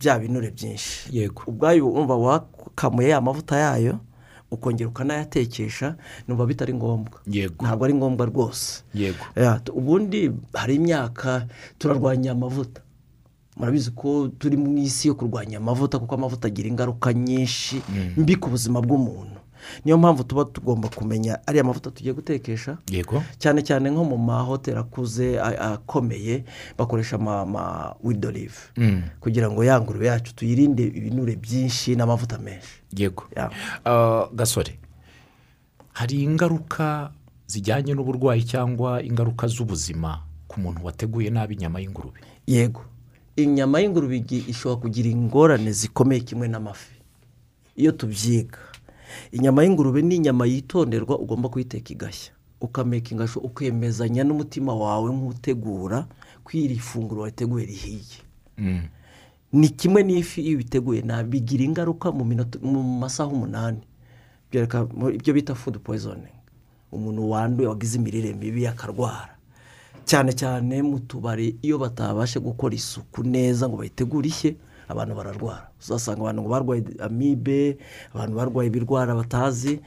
bya 0.00 0.18
binure 0.18 0.50
byinshi. 0.50 1.08
Yego. 1.16 1.42
ubwayo 1.46 1.86
wumva 1.86 2.16
wakamuye 2.16 3.08
ya 3.14 3.20
mavuta 3.20 3.54
yayo 3.58 3.98
ukongera 4.50 4.88
ukanayatekesha 4.88 5.96
numva 6.28 6.46
bitari 6.46 6.74
ngombwa. 6.74 7.20
Ntabwo 7.62 7.84
ari 7.84 7.94
ngombwa 7.94 8.26
rwose. 8.26 8.82
Yego. 8.94 9.24
Ubundi 9.72 10.30
hari 10.54 10.74
imyaka 10.74 11.46
turarwanya 11.78 12.32
amavuta. 12.32 12.80
Murabizi 13.56 13.90
ko 13.90 14.28
turi 14.38 14.56
mu 14.56 14.78
isi 14.78 15.08
yo 15.08 15.14
kurwanya 15.14 15.58
amavuta 15.58 15.98
kuko 15.98 16.14
amavuta 16.14 16.46
agira 16.48 16.68
ingaruka 16.68 17.12
nyinshi 17.12 17.82
mbi 18.16 18.36
ku 18.36 18.50
buzima 18.50 18.78
bw'umuntu. 18.80 19.37
Niyo 19.84 19.98
mpamvu 19.98 20.24
tuba 20.24 20.44
tugomba 20.44 20.88
kumenya 20.88 21.38
ariya 21.46 21.64
mavuta 21.64 21.90
tugiye 21.90 22.14
gutekesha. 22.14 22.78
Yego. 22.90 23.22
Cyane 23.38 23.62
cyane 23.62 23.90
nko 23.90 24.04
mu 24.04 24.18
mahoteli 24.18 24.78
akuze 24.78 25.40
akomeye 25.40 26.44
bakoresha 26.78 27.16
ama 27.16 27.94
widolive 28.02 28.56
kugira 29.20 29.50
ngo 29.50 29.64
ya 29.64 29.80
ngurube 29.80 30.06
yacu 30.06 30.34
tuyirinde 30.34 30.82
ibinure 30.86 31.36
byinshi 31.36 31.96
n'amavuta 31.96 32.38
menshi. 32.38 32.82
Yego. 32.96 33.24
Gasore 34.34 34.78
hari 35.92 36.22
ingaruka 36.22 37.10
zijyanye 37.46 37.94
n'uburwayi 37.94 38.42
cyangwa 38.44 39.02
ingaruka 39.02 39.46
z'ubuzima 39.46 40.22
ku 40.48 40.60
muntu 40.60 40.84
wateguye 40.86 41.30
nabi 41.30 41.54
inyama 41.54 41.80
y'ingurube? 41.80 42.20
Yego. 42.46 42.84
Inyama 43.36 43.80
y'ingurube 43.80 44.24
ishobora 44.48 44.80
kugira 44.80 45.08
ingorane 45.10 45.72
zikomeye 45.72 46.20
kimwe 46.20 46.48
n'amafi. 46.48 46.94
Iyo 47.76 47.92
tubyiga. 47.92 48.58
Inyama 49.32 49.62
y'ingurube 49.64 50.02
ni 50.02 50.16
inyama 50.16 50.46
yitonderwa 50.46 51.18
ugomba 51.18 51.48
kuyiteka 51.48 51.92
igashya. 51.92 52.32
Ukameka 52.60 53.10
ingasho 53.14 53.40
ukemezanya 53.40 54.24
n'umutima 54.24 54.74
wawe 54.74 55.12
nk'utegura 55.14 56.06
ko 56.44 56.50
iri 56.52 56.78
funguro 56.78 57.22
wateguye 57.22 57.66
rihiye. 57.66 58.18
Ni 59.52 59.68
kimwe 59.68 60.02
n'ifi 60.02 60.40
iyo 60.42 60.54
ubiteguye 60.54 61.02
nabi 61.02 61.28
bigira 61.40 61.64
ingaruka 61.64 62.12
mu 62.12 62.82
masaha 62.98 63.30
umunani. 63.30 63.80
Ibyo 65.14 65.32
bita 65.34 65.54
fudu 65.54 65.80
poyizoningi 65.80 66.34
umuntu 66.92 67.30
wanduye 67.30 67.68
wagize 67.68 67.98
imirire 67.98 68.32
mibi 68.34 68.66
akarwara. 68.66 69.36
Cyane 70.04 70.32
cyane 70.32 70.82
mu 70.82 70.98
tubari 71.00 71.56
iyo 71.62 71.78
batabashe 71.78 72.40
gukora 72.40 72.74
isuku 72.74 73.22
neza 73.22 73.68
ngo 73.68 73.76
bayitegure 73.76 74.28
ishye 74.28 74.56
abantu 74.88 75.14
bararwara. 75.14 75.68
Uzasanga 75.80 76.20
abantu 76.20 76.48
barwaye 76.48 76.82
amibe 77.00 77.78
abantu 78.14 78.36
barwaye 78.36 78.66
ibirwara 78.68 79.14
batazi 79.14 79.80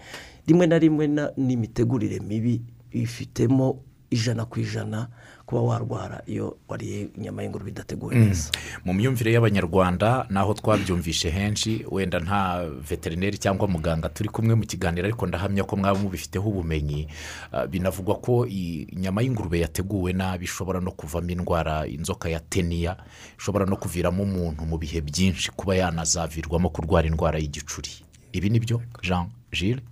rimwe 0.47 0.65
na 0.67 0.77
rimwe 0.79 1.05
n'imitegurire 1.37 2.19
mibi 2.19 2.61
bifitemo 2.91 3.79
ijana 4.09 4.45
ku 4.45 4.59
ijana 4.59 5.07
kuba 5.51 5.61
warwara 5.61 6.23
iyo 6.27 6.57
wariye 6.67 7.07
inyama 7.17 7.43
y'ingurube 7.43 7.71
idateguwe 7.71 8.15
neza. 8.15 8.51
Mu 8.85 8.93
myumvire 8.93 9.31
y'abanyarwanda 9.35 10.25
naho 10.29 10.53
twabyumvishe 10.53 11.29
henshi 11.29 11.85
wenda 11.91 12.19
nta 12.19 12.69
veterineri 12.89 13.37
cyangwa 13.37 13.67
muganga 13.67 14.09
turi 14.09 14.29
kumwe 14.29 14.55
mu 14.55 14.63
kiganiro 14.63 15.05
ariko 15.11 15.27
ndahamya 15.27 15.63
ko 15.67 15.75
mwaba 15.75 15.99
mubifiteho 15.99 16.49
ubumenyi. 16.49 17.07
Ah, 17.51 17.67
binavugwa 17.67 18.15
ko 18.23 18.47
i- 18.47 18.87
inyama 18.95 19.21
y'ingurube 19.21 19.59
yateguwe 19.59 20.13
nabi 20.13 20.45
ishobora 20.47 20.79
no 20.79 20.91
kuvamo 20.95 21.29
indwara 21.29 21.83
inzoka 21.87 22.29
ya 22.29 22.39
teniya 22.39 22.95
ishobora 23.37 23.65
no 23.67 23.75
kuviramo 23.75 24.23
umuntu 24.23 24.63
mu 24.65 24.77
bihe 24.79 25.01
byinshi 25.03 25.51
kuba 25.51 25.75
yanazavirwamo 25.75 26.69
kurwara 26.71 27.07
indwara 27.11 27.39
y'igicuri. 27.39 27.91
Ibi 28.31 28.49
ni 28.49 28.59
byo 28.63 28.81
jean 29.03 29.27
gilles? 29.51 29.83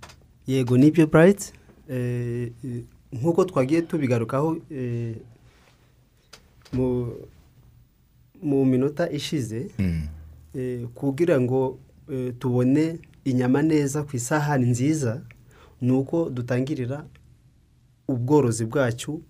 Yego 0.46 0.78
ni 0.80 0.90
byo 0.90 1.06
burayiti 1.06 1.52
nk'uko 3.12 3.44
twagiye 3.44 3.82
tubigarukaho 3.82 4.56
eh, 4.70 5.16
mu 6.72 8.64
minota 8.64 9.10
ishize 9.10 9.70
eh, 10.54 10.86
kugira 10.94 11.40
ngo 11.40 11.78
eh, 12.12 12.34
tubone 12.38 12.98
inyama 13.24 13.62
neza 13.62 14.02
ku 14.02 14.16
isahani 14.16 14.66
nziza 14.66 15.22
ni 15.80 15.92
uko 15.92 16.30
dutangirira 16.30 17.04
ubworozi 18.08 18.64
bwacu 18.64 19.22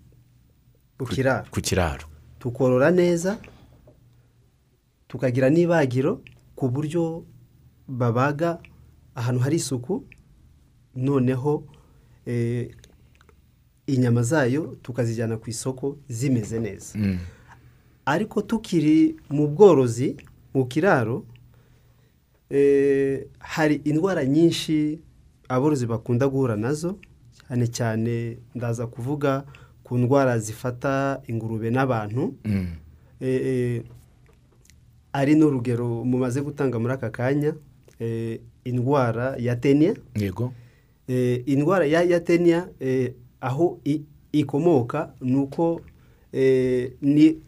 ku 0.97 1.05
kiraro. 1.05 1.45
ku 1.51 1.61
kiraro. 1.61 2.05
Tukorora 2.39 2.91
neza 2.91 3.37
tukagira 5.07 5.49
n'ibagiro 5.49 6.21
ku 6.55 6.69
buryo 6.69 7.25
babaga 7.87 8.59
ahantu 9.15 9.39
hari 9.41 9.55
isuku 9.55 10.05
noneho 10.95 11.63
eh, 12.25 12.71
inyama 13.87 14.23
zayo 14.23 14.75
tukazijyana 14.81 15.37
ku 15.37 15.49
isoko 15.49 15.97
zimeze 16.09 16.59
neza 16.59 16.99
Mm. 16.99 17.17
ariko 18.05 18.41
tukiri 18.41 19.15
mu 19.29 19.47
bworozi 19.47 20.15
mu 20.53 20.65
kiraro 20.65 21.25
eh, 22.49 23.25
hari 23.39 23.75
indwara 23.83 24.25
nyinshi 24.25 24.99
aborozi 25.49 25.85
bakunda 25.85 26.27
guhura 26.27 26.55
na 26.55 26.73
zo 26.73 26.97
cyane 27.47 27.67
cyane 27.67 28.37
ndaza 28.55 28.87
kuvuga 28.87 29.43
ku 29.83 29.97
ndwara 29.97 30.39
zifata 30.39 31.21
ingurube 31.27 31.69
n'abantu 31.69 32.33
Mm. 32.45 32.67
Eh, 33.21 33.41
eh, 33.45 33.83
ari 35.13 35.35
n'urugero 35.35 36.03
mumaze 36.05 36.41
gutanga 36.41 36.79
muri 36.79 36.93
aka 36.93 37.09
kanya 37.09 37.53
indwara 38.63 39.35
ya 39.39 39.55
teniya 39.55 39.93
yego 40.15 40.53
indwara 41.45 41.85
ya 41.85 42.01
ya 42.03 42.19
teniya 42.19 42.67
aho 43.41 43.79
ikomoka 44.31 45.13
ni 45.21 45.35
uko 45.35 45.81
eh, 46.33 46.91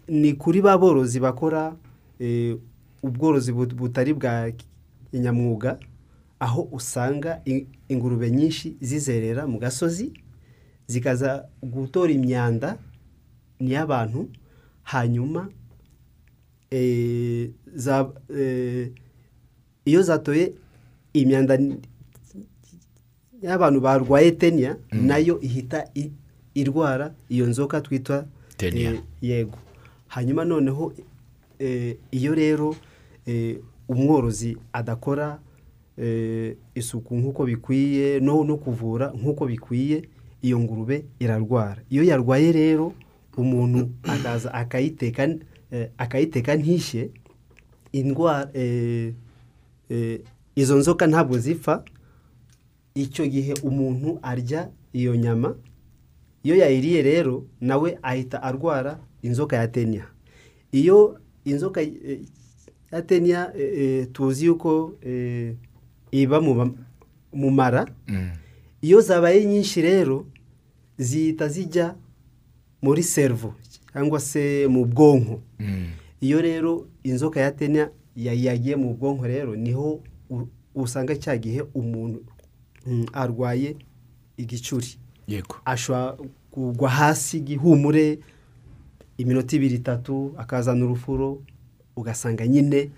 ni 0.08 0.34
kuri 0.34 0.62
ba 0.62 0.78
borozi 0.78 1.20
bakora 1.20 1.76
eh, 2.20 2.58
ubworozi 3.04 3.52
but- 3.54 3.74
butari 3.76 4.14
bwa 4.14 4.52
kinyamwuga 5.12 5.80
aho 6.40 6.68
usanga 6.72 7.42
ingurube 7.90 8.32
nyinshi 8.32 8.76
zizerera 8.82 9.48
mu 9.48 9.60
gasozi 9.60 10.12
zikaza 10.88 11.46
gutora 11.64 12.12
imyanda 12.12 12.78
n'iy'abantu 13.60 14.30
hanyuma 14.84 15.50
eh, 16.72 17.50
eh, 18.38 18.92
iyo 19.86 20.02
zatoye 20.02 20.54
imyanda 21.14 21.58
y'abantu 23.44 23.80
barwaye 23.82 24.32
teniya 24.32 24.78
na 24.92 25.18
yo 25.18 25.40
ihita 25.42 25.86
irwara 26.56 27.14
iyo 27.30 27.46
nzoka 27.48 27.82
twita 27.82 28.26
Teniya. 28.58 28.92
eh, 28.94 29.02
yego. 29.22 29.58
Hanyuma 30.08 30.46
noneho 30.46 30.94
eh, 31.60 31.98
iyo 32.12 32.36
rero 32.36 32.76
eh, 33.26 33.58
umworozi 33.90 34.58
adakora 34.74 35.40
isuku 36.76 37.16
nk'uko 37.18 37.46
bikwiye 37.46 38.20
no 38.20 38.44
no 38.44 38.58
kuvura 38.58 39.14
nk'uko 39.14 39.46
bikwiye 39.46 40.02
iyo 40.42 40.60
ngurube 40.60 41.06
irarwara. 41.20 41.82
Iyo 41.90 42.04
yarwaye 42.04 42.52
rero 42.52 42.94
umuntu 43.38 43.90
akaza 44.04 44.54
akayiteka 44.54 45.30
akayiteka 45.98 46.56
ntishye 46.56 47.10
indwara 47.92 48.50
izo 50.56 50.76
nzoka 50.78 51.08
ntabwo 51.08 51.38
zipfa 51.38 51.84
icyo 52.96 53.28
gihe 53.28 53.54
umuntu 53.64 54.20
arya 54.22 54.70
iyo 54.94 55.16
nyama 55.16 55.56
iyo 56.44 56.56
yayiriye 56.56 57.02
rero 57.02 57.46
nawe 57.62 57.98
ahita 58.02 58.44
arwara 58.44 59.00
inzoka 59.22 59.56
ya 59.56 59.68
teniya 59.68 60.06
iyo 60.72 61.18
inzoka 61.46 61.82
eh, 61.82 62.20
ya 62.92 63.02
teniya 63.02 63.54
eh, 63.58 63.72
eh, 63.82 64.08
tuzi 64.14 64.46
yuko 64.46 64.94
iba 66.12 66.42
mu 67.34 67.50
mara 67.52 67.86
Mm. 68.08 68.30
iyo 68.82 69.02
zabaye 69.02 69.46
nyinshi 69.46 69.82
rero 69.82 70.26
zihita 70.98 71.48
zijya 71.48 71.96
muri 72.82 73.04
servo 73.04 73.54
cyangwa 73.94 74.20
se 74.20 74.68
mu 74.70 74.86
bwonko 74.86 75.42
Mm. 75.60 75.88
iyo 76.22 76.42
rero 76.42 76.88
inzoka 77.04 77.40
ya 77.42 77.52
teniya 77.52 77.90
ya- 78.16 78.34
yagiye 78.34 78.76
mu 78.76 78.94
bwonko 78.94 79.26
rero 79.28 79.56
ni 79.56 79.72
ho 79.72 80.04
usanga 80.76 81.16
cya 81.16 81.38
gihe 81.38 81.62
umuntu 81.74 82.22
arwaye 83.14 83.76
igicuri. 84.38 84.98
Yego. 85.28 85.56
Ashobora 85.66 86.18
kugwa 86.52 86.90
hasi 86.90 87.38
igihumure 87.38 88.20
iminota 89.18 89.56
ibiri 89.56 89.76
itatu 89.76 90.34
akazana 90.38 90.86
urufuro 90.86 91.42
ugasanga 91.96 92.48
nyine 92.48 92.90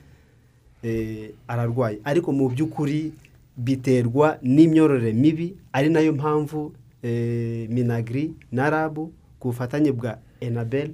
eh, 0.84 1.30
ararwaye. 1.48 2.00
Ariko 2.04 2.32
mu 2.32 2.50
by'ukuri 2.50 3.14
biterwa 3.58 4.38
n'imyororere 4.42 5.14
mibi 5.14 5.56
ari 5.74 5.90
na 5.90 6.00
yo 6.00 6.14
mpamvu 6.14 6.74
eh, 7.04 7.70
minagiri 7.70 8.34
na 8.52 8.70
rabu 8.70 9.14
ku 9.40 9.48
bufatanye 9.48 9.92
bwa 9.92 10.18
enabel 10.42 10.92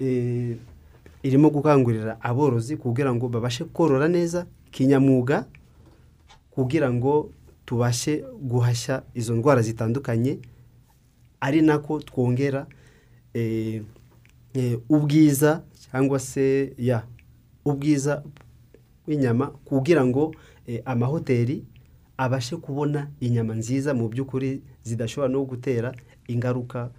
eh, 0.00 0.56
irimo 1.22 1.50
gukangurira 1.50 2.20
aborozi 2.20 2.76
kugira 2.76 3.14
ngo 3.14 3.28
babashe 3.28 3.64
korora 3.64 4.08
neza 4.08 4.46
kinyamwuga 4.70 5.46
kugira 6.50 6.92
ngo 6.92 7.30
tubashe 7.70 8.24
guhashya 8.42 9.02
izo 9.14 9.34
ndwara 9.36 9.62
zitandukanye 9.62 10.38
ari 11.40 11.62
nako 11.62 12.00
twongera 12.00 12.66
eh, 13.34 13.82
eh, 14.54 14.78
ubwiza 14.88 15.62
cyangwa 15.90 16.18
se 16.18 16.74
ya 16.78 17.06
ubwiza 17.64 18.22
bw'inyama 19.06 19.46
kugira 19.46 20.02
ngo 20.06 20.34
eh, 20.66 20.82
amahoteli 20.84 21.64
abashe 22.16 22.56
kubona 22.56 23.10
inyama 23.20 23.54
nziza 23.54 23.94
mu 23.94 24.08
by'ukuri 24.08 24.62
zidashobora 24.82 25.30
no 25.32 25.44
gutera 25.46 25.94
ingaruka 26.26 26.90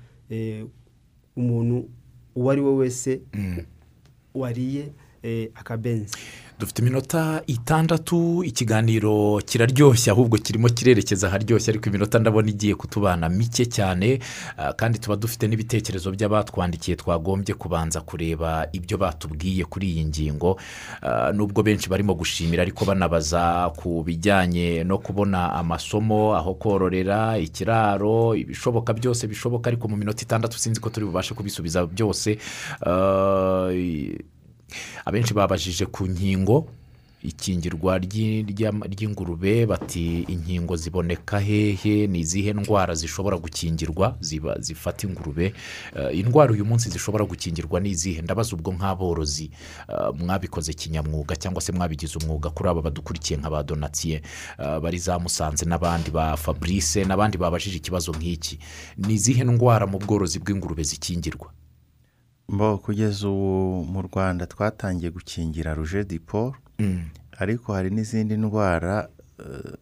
umuntu 1.35 1.89
uwo 2.35 2.51
ari 2.51 2.61
we 2.61 2.71
wese 2.75 3.21
Mm. 3.33 3.57
wariye 4.33 4.91
akabenzi 5.55 6.15
dufite 6.61 6.79
iminota 6.81 7.41
itandatu 7.47 8.43
ikiganiro 8.43 9.41
kiraryoshye 9.45 10.11
ahubwo 10.11 10.37
kirimo 10.37 10.69
kirerekeza 10.69 11.27
aharyoshye 11.27 11.71
ariko 11.71 11.89
iminota 11.89 12.19
ndabona 12.19 12.49
igiye 12.49 12.75
kutubana 12.75 13.29
mike 13.29 13.65
cyane. 13.65 14.19
Ah, 14.57 14.73
kandi 14.73 14.99
tuba 14.99 15.15
dufite 15.15 15.47
n'ibitekerezo 15.47 16.11
by'abatwandikiye 16.11 16.95
twagombye 16.97 17.53
kubanza 17.57 18.01
kureba 18.01 18.67
ibyo 18.73 18.97
batubwiye 18.97 19.65
kuri 19.65 19.89
iyi 19.89 20.05
ngingo. 20.05 20.59
Ah, 21.01 21.31
nubwo 21.33 21.63
benshi 21.63 21.89
barimo 21.89 22.13
gushimira 22.13 22.61
ariko 22.61 22.85
banabaza 22.85 23.73
ku 23.75 24.03
bijyanye 24.05 24.83
no 24.85 24.97
kubona 25.01 25.53
amasomo 25.57 26.35
aho 26.37 26.53
kororera 26.53 27.37
ikiraro 27.41 28.35
ibishoboka 28.37 28.93
byose 28.93 29.25
bishoboka 29.27 29.67
ariko 29.69 29.87
mu 29.89 29.97
minota 29.97 30.21
itandatu 30.21 30.59
sinzi 30.61 30.79
ko 30.79 30.89
turi 30.93 31.05
bubashe 31.09 31.33
kubisubiza 31.33 31.85
byose. 31.89 32.37
Ah, 32.85 33.69
abenshi 35.05 35.33
babajije 35.33 35.85
ku 35.85 36.05
nkingo 36.07 36.67
ikingirwa 37.23 37.97
ry'ingurube 37.97 39.65
bati 39.65 40.21
inkingo 40.25 40.75
ziboneka 40.75 41.39
hehe? 41.39 42.07
Ni 42.07 42.19
izihe 42.19 42.53
ndwara 42.53 42.95
zishobora 42.95 43.37
gukingirwa? 43.37 44.17
Ziba 44.19 44.57
zifata 44.59 45.07
ingurube. 45.07 45.53
Eh, 45.95 46.17
indwara 46.19 46.51
uyu 46.53 46.65
munsi 46.65 46.89
zishobora 46.89 47.25
gukingirwa 47.25 47.79
ni 47.79 47.89
izihe? 47.89 48.21
Ndabaza 48.21 48.55
ubwo 48.55 48.73
nk'aborozi 48.73 49.51
eh, 49.89 50.13
mwabikoze 50.19 50.73
kinyamwuga 50.73 51.35
cyangwa 51.35 51.61
se 51.61 51.71
mwabigize 51.71 52.17
umwuga. 52.17 52.49
Kuri 52.49 52.69
aba 52.69 52.81
badukurikiye 52.81 53.39
nka 53.39 53.49
ba 53.49 53.63
donatiye 53.63 54.21
eh, 54.59 54.79
bari 54.79 54.97
za 54.97 55.19
musanze 55.19 55.65
n'abandi 55.65 56.09
ba 56.11 56.37
fabrice 56.37 57.05
n'abandi 57.05 57.37
babajije 57.37 57.77
ikibazo 57.77 58.11
nk'iki. 58.11 58.59
Ni 58.97 59.13
izihe 59.13 59.43
ndwara 59.43 59.85
mu 59.87 59.99
bworozi 59.99 60.39
bw'ingurube 60.39 60.83
zikingirwa? 60.83 61.53
Kugeza 62.77 63.29
ubu 63.29 63.85
mu 63.85 64.01
rwanda 64.01 64.45
twatangiye 64.45 65.11
gukingira 65.11 65.73
ruje 65.73 66.03
diporo 66.03 66.55
Mm. 66.81 67.05
ariko 67.37 67.73
hari 67.73 67.89
n'izindi 67.89 68.37
ndwara 68.37 69.09
eh, 69.39 69.73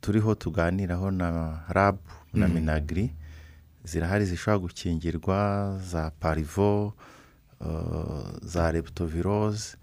turiho 0.00 0.34
tuganiraho 0.34 1.10
na 1.10 1.60
rabu 1.68 1.98
na 2.34 2.48
minagiri 2.48 3.10
zirahari 3.84 4.24
zishobora 4.26 4.58
gukingirwa 4.58 5.38
za 5.80 6.10
parivo 6.20 6.92
eh, 7.64 8.36
za 8.42 8.72
leptovirose 8.72 9.76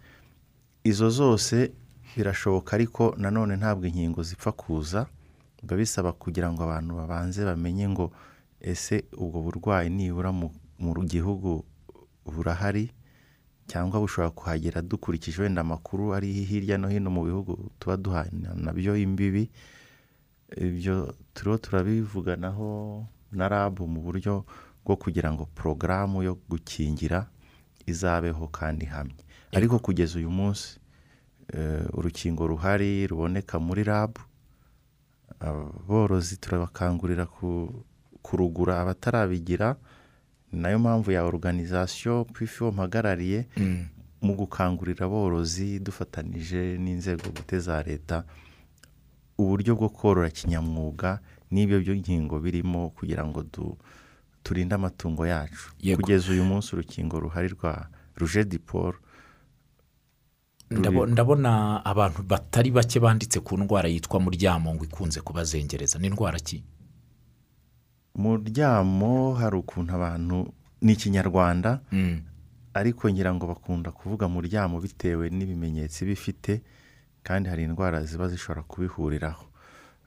izo 0.84 1.10
zose 1.10 1.72
birashoboka 2.18 2.74
ariko 2.78 3.16
nanone 3.18 3.56
ntabwo 3.58 3.86
inkingo 3.88 4.22
zipfa 4.24 4.52
kuza 4.52 5.08
biba 5.64 5.76
bisaba 5.76 6.14
kugira 6.14 6.52
ngo 6.54 6.64
abantu 6.64 6.96
babanze 7.02 7.42
bamenye 7.46 7.90
ngo 7.90 8.12
ese 8.62 9.04
ubwo 9.18 9.42
burwayi 9.42 9.90
nibura 9.90 10.30
mu 10.32 10.54
gihugu 11.10 11.66
burahari 12.32 12.92
cyangwa 13.70 14.00
bushobora 14.02 14.32
kuhagera 14.34 14.82
dukurikije 14.82 15.42
wenda 15.42 15.62
amakuru 15.62 16.14
ari 16.14 16.34
hirya 16.46 16.78
no 16.78 16.88
hino 16.90 17.10
mu 17.14 17.24
bihugu 17.26 17.70
tuba 17.80 17.98
duhana 17.98 18.54
na 18.58 18.74
byo 18.74 18.98
imbibi. 18.98 19.50
Ibyo 20.58 21.14
turiho 21.34 21.58
turabivuganaho 21.62 23.06
na 23.32 23.46
rabu 23.50 23.86
mu 23.86 24.02
buryo 24.02 24.46
bwo 24.82 24.96
kugira 24.98 25.30
ngo 25.30 25.46
porogaramu 25.54 26.26
yo 26.26 26.34
gukingira 26.50 27.30
izabeho 27.86 28.50
kandi 28.50 28.86
ihamye. 28.90 29.22
Ariko 29.54 29.78
kugeza 29.78 30.18
uyu 30.18 30.30
munsi 30.34 30.82
eh, 31.54 31.86
urukingo 31.94 32.48
ruhari 32.50 33.06
ruboneka 33.06 33.62
muri 33.62 33.84
rabu 33.86 34.22
aborozi 35.40 36.38
turabakangurira 36.42 37.26
ku- 37.26 37.86
kurugura 38.22 38.82
abatarabigira 38.82 39.78
ni 40.52 40.62
na 40.62 40.70
yo 40.70 40.80
mpamvu 40.80 41.12
ya 41.12 41.24
oruganizasiyo 41.26 42.26
pfiwo 42.26 42.72
mpagarariye 42.72 43.48
mu 44.22 44.34
gukangurira 44.36 45.06
aborozi 45.06 45.80
dufatanije 45.80 46.78
n'inzego 46.78 47.30
bwite 47.32 47.60
za 47.60 47.84
leta 47.84 48.24
uburyo 49.38 49.76
bwo 49.76 49.90
korora 49.90 50.30
kinyamwuga 50.30 51.20
n'ibyo 51.52 51.80
by'inkingo 51.80 52.40
birimo 52.40 52.90
kugira 52.92 53.26
ngo 53.26 53.44
turinde 54.44 54.76
amatungo 54.76 55.26
yacu. 55.28 55.72
Kugeza 55.96 56.32
uyu 56.32 56.44
munsi 56.46 56.76
urukingo 56.76 57.20
ruhari 57.20 57.48
rwa 57.56 57.88
ruje 58.16 58.44
diporo 58.44 58.98
Ndabo- 60.70 61.06
ndabona 61.06 61.82
abantu 61.86 62.24
batari 62.24 62.72
bake 62.72 63.00
banditse 63.00 63.40
ku 63.40 63.58
ndwara 63.58 63.90
yitwa 63.90 64.20
muryamo 64.20 64.76
ngo 64.76 64.84
ikunze 64.86 65.22
kubazengereza. 65.22 65.98
Ni 66.00 66.08
indwara 66.08 66.38
ki? 66.40 66.64
Muryamo 68.16 69.34
hari 69.34 69.56
ukuntu 69.58 69.94
abantu 69.96 70.54
ni 70.82 70.94
ikinyarwanda 70.94 71.80
Mm. 71.92 72.22
ariko 72.74 73.10
ngira 73.10 73.34
ngo 73.34 73.48
bakunda 73.48 73.92
kuvuga 73.92 74.28
muryamo 74.28 74.80
bitewe 74.82 75.30
n'ibimenyetso 75.30 76.06
iba 76.06 76.12
ifite 76.14 76.62
kandi 77.24 77.50
hari 77.50 77.64
indwara 77.64 78.04
ziba 78.04 78.28
zishobora 78.28 78.64
kubihuriraho 78.64 79.46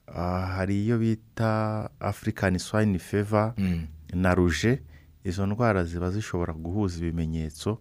Ah, 0.07 0.45
hari 0.59 0.83
iyo 0.83 0.99
bita 0.99 1.89
african 1.99 2.57
swine 2.59 2.99
fever 2.99 3.53
Mm. 3.57 3.87
na 4.13 4.33
ruje 4.35 4.81
izo 5.23 5.45
ndwara 5.45 5.83
ziba 5.83 6.11
zishobora 6.11 6.53
guhuza 6.53 6.97
ibimenyetso 6.99 7.79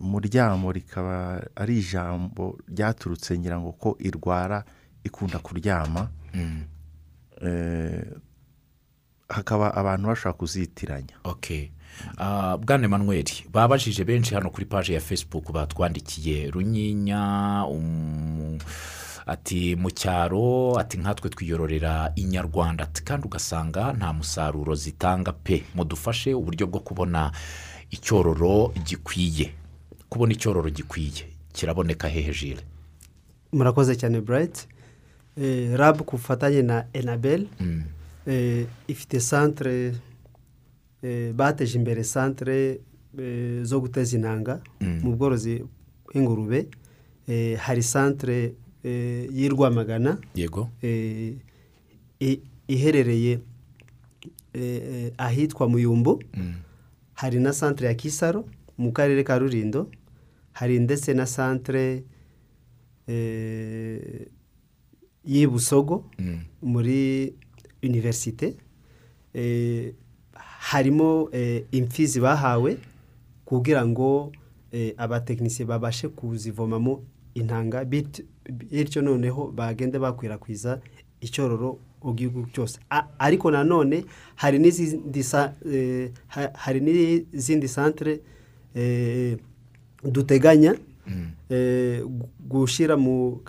muryamo 0.00 0.72
rikaba 0.72 1.42
ari 1.56 1.78
ijambo 1.78 2.58
ryaturutse 2.68 3.38
ngira 3.38 3.60
ngo 3.60 3.72
ko 3.72 3.96
irwara 4.00 4.64
ikunda 5.04 5.38
kuryama 5.38 6.10
Mm. 6.34 6.62
Eh, 7.42 8.04
hakaba 9.28 9.74
abantu 9.74 10.08
bashobora 10.08 10.32
kuzitiranya. 10.38 11.14
Ah, 12.18 12.56
bwana 12.56 12.84
Emmanuel 12.84 13.24
babajije 13.52 14.04
benshi 14.04 14.34
hano 14.34 14.50
kuri 14.50 14.66
paji 14.66 14.92
ya 14.92 15.00
facebook 15.00 15.52
batwandikiye 15.52 16.50
runyinya 16.50 17.64
um, 17.70 18.58
ati 19.26 19.76
mu 19.76 19.90
cyaro 19.90 20.78
ati 20.78 20.98
nkatwe 20.98 21.30
twiyororera 21.30 22.12
inyarwanda 22.16 22.84
ati 22.84 23.02
kandi 23.04 23.26
ugasanga 23.26 23.92
nta 23.92 24.12
musaruro 24.12 24.74
zitanga 24.74 25.32
pe. 25.32 25.64
Mudufashe 25.74 26.34
uburyo 26.34 26.66
bwo 26.66 26.80
kubona 26.80 27.32
icyororo 27.90 28.72
gikwiye. 28.84 29.52
Kubona 30.08 30.32
icyororo 30.32 30.70
gikwiye. 30.70 31.24
Kiraboneka 31.52 32.08
hehe 32.08 32.32
jire 32.32 32.62
murakoze 33.52 33.96
cyane 33.96 34.20
burayiti 34.20 34.66
rabu 35.76 36.04
ku 36.04 36.16
bufatanye 36.16 36.62
na 36.62 36.84
enabel. 36.92 37.46
Mm. 37.60 37.82
Eh, 38.26 38.66
ifite 38.88 39.20
santere 39.20 39.94
eh, 41.02 41.32
bateje 41.34 41.78
imbere 41.78 42.04
santere 42.04 42.80
eh, 43.18 43.62
zo 43.62 43.80
guteza 43.80 44.16
intanga 44.16 44.60
Mm. 44.80 45.00
mu 45.02 45.16
bworozi 45.16 45.62
bw'ingurube 46.06 46.66
Eh, 47.28 47.56
hari 47.58 47.82
santere 47.82 48.54
eh, 48.84 49.26
y'i 49.32 49.48
rwamagana 49.48 50.18
yego 50.34 50.70
eh, 50.82 51.34
iherereye 52.68 53.40
ahitwa 55.18 55.68
muyumbu 55.68 56.22
Mm. 56.34 56.54
hari 57.14 57.38
na 57.40 57.52
santere 57.52 57.88
ya 57.88 57.94
kisaro 57.94 58.44
mu 58.78 58.92
karere 58.92 59.24
ka 59.24 59.38
rurindo 59.38 59.90
hari 60.52 60.78
ndetse 60.78 61.14
na 61.14 61.26
santere 61.26 62.04
eh, 63.08 64.26
y'i 65.24 65.46
busogo 65.46 66.04
Mm. 66.18 66.40
muri 66.62 67.34
univerisite 67.82 68.56
eh, 69.34 69.92
harimo 70.58 71.28
eh, 71.32 71.64
imfizi 71.72 72.20
bahawe 72.20 72.78
kugira 73.44 73.86
ngo 73.86 74.32
eh, 74.72 74.94
abatekinisiye 74.96 75.66
babashe 75.66 76.08
kuzivomamo 76.08 77.02
intanga 77.34 77.84
bit- 77.84 78.24
bityo 78.70 79.02
noneho 79.02 79.50
bagende 79.52 79.98
bakwirakwiza 79.98 80.80
icyororo 81.20 81.78
mu 82.02 82.14
gihugu 82.14 82.46
cyose 82.52 82.78
ariko 83.18 83.50
nanone 83.50 84.04
hari 84.34 84.58
n'izindi 84.58 85.22
sa- 85.22 85.54
ha- 86.28 86.52
hari 86.54 86.80
n'izindi 86.80 87.68
santere 87.68 88.20
eh, 88.74 89.36
duteganya 90.04 90.74
Mm. 91.06 91.30
gu- 92.02 92.28
gushyira 92.48 92.96
mu 92.96 93.40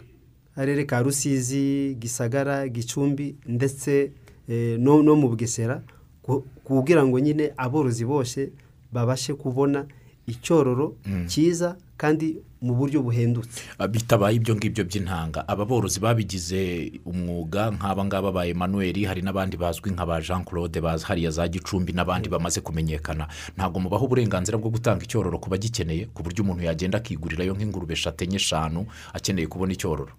karere 0.58 0.86
ka 0.90 1.02
rusizi 1.06 1.94
gisagara 2.02 2.66
gicumbi 2.68 3.36
ndetse 3.46 4.12
eh, 4.50 4.80
no 4.82 5.04
mu 5.16 5.30
bugesera 5.30 5.82
ku- 6.26 6.42
kugira 6.66 7.06
ngo 7.06 7.20
nyine 7.22 7.54
aborozi 7.58 8.06
bose 8.06 8.50
babashe 8.92 9.34
kubona 9.38 9.86
icyororo 10.28 10.96
Mm. 11.06 11.28
cyiza 11.30 11.78
kandi 11.98 12.42
mu 12.62 12.74
buryo 12.74 13.02
buhendutse. 13.06 13.62
Ah, 13.80 13.88
bitabaye 13.88 14.36
ibyo 14.36 14.56
ngibyo 14.56 14.84
by'intanga. 14.84 15.48
Aba 15.48 15.66
borozi 15.66 16.00
babigize 16.00 16.92
umwuga 17.06 17.72
nk'aba 17.72 18.06
ngaba 18.06 18.32
ba 18.32 18.46
Emmanuel 18.50 18.98
hari 19.06 19.22
n'abandi 19.22 19.58
bazwi 19.58 19.92
nka 19.94 20.06
ba 20.06 20.22
jean 20.22 20.44
claude 20.44 20.82
bazi 20.82 21.06
hariya 21.06 21.32
za 21.32 21.48
gicumbi 21.48 21.94
n'abandi 21.94 22.30
bamaze 22.30 22.62
kumenyekana. 22.62 23.28
Ntabwo 23.58 23.80
mubaha 23.80 24.04
uburenganzira 24.06 24.58
bwo 24.58 24.70
gutanga 24.74 25.06
icyororo 25.06 25.38
ku 25.40 25.50
bagikeneye 25.50 26.10
ku 26.14 26.24
buryo 26.26 26.44
umuntu 26.44 26.66
yagenda 26.66 26.98
akigurirayo 26.98 27.54
nk'ingurube 27.54 27.94
eshatu 27.94 28.24
enye 28.26 28.36
eshanu 28.42 28.86
akeneye 29.14 29.48
kubona 29.48 29.74
icyororo 29.78 30.12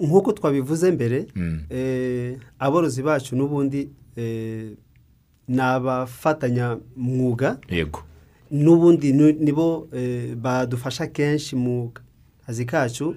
nk'uko 0.00 0.32
twabivuze 0.32 0.90
mbere 0.92 1.26
Mm. 1.36 1.60
eh, 1.70 2.36
aborozi 2.58 3.02
bacu 3.02 3.36
n'ubundi 3.36 3.88
eh, 4.16 4.70
ni 5.48 5.60
abafatanyamwuga 5.60 7.58
yego 7.70 8.02
n'ubundi 8.50 9.12
ni- 9.12 9.32
nibo 9.32 9.88
eh, 9.92 10.34
badufasha 10.36 11.06
kenshi 11.06 11.56
mu 11.56 11.92
kazi 12.46 12.64
kacu 12.64 13.14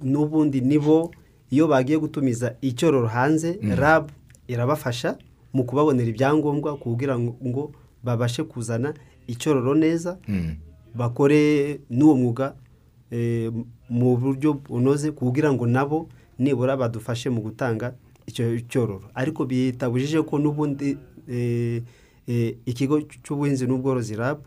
n'ubundi 0.00 0.60
nibo 0.60 1.10
iyo 1.50 1.68
bagiye 1.68 1.98
gutumiza 1.98 2.54
icyororo 2.60 3.06
hanze 3.08 3.58
rabu 3.76 4.10
irabafasha 4.48 5.18
mu 5.52 5.64
kubabonera 5.64 6.08
ibyangombwa 6.10 6.76
kugira 6.76 7.18
ngo 7.18 7.72
babashe 8.04 8.42
kuzana 8.44 8.94
icyororo 9.26 9.74
neza 9.74 10.18
Mm. 10.28 10.54
bakore 10.94 11.80
n'uwo 11.90 12.14
mwuga 12.16 12.54
eh, 12.54 12.54
mu 13.90 14.16
buryo 14.16 14.54
bunoze 14.54 15.10
kugira 15.12 15.52
ngo 15.52 15.66
nabo 15.66 16.08
nibura 16.38 16.76
badufashe 16.76 17.30
mu 17.30 17.40
gutanga 17.40 17.94
icyo 18.26 18.60
cyororo 18.68 19.10
ariko 19.14 19.44
bitabujije 19.44 20.22
ko 20.22 20.38
n'ubundi 20.38 20.96
eh, 21.28 21.82
eh, 22.28 22.56
ikigo 22.66 23.02
cy'ubuhinzi 23.24 23.66
n'ubworozi 23.66 24.16
rabu 24.16 24.46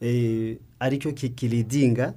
eh, 0.00 0.56
ari 0.78 0.98
cyo 1.02 1.12
kikiridinga 1.12 2.14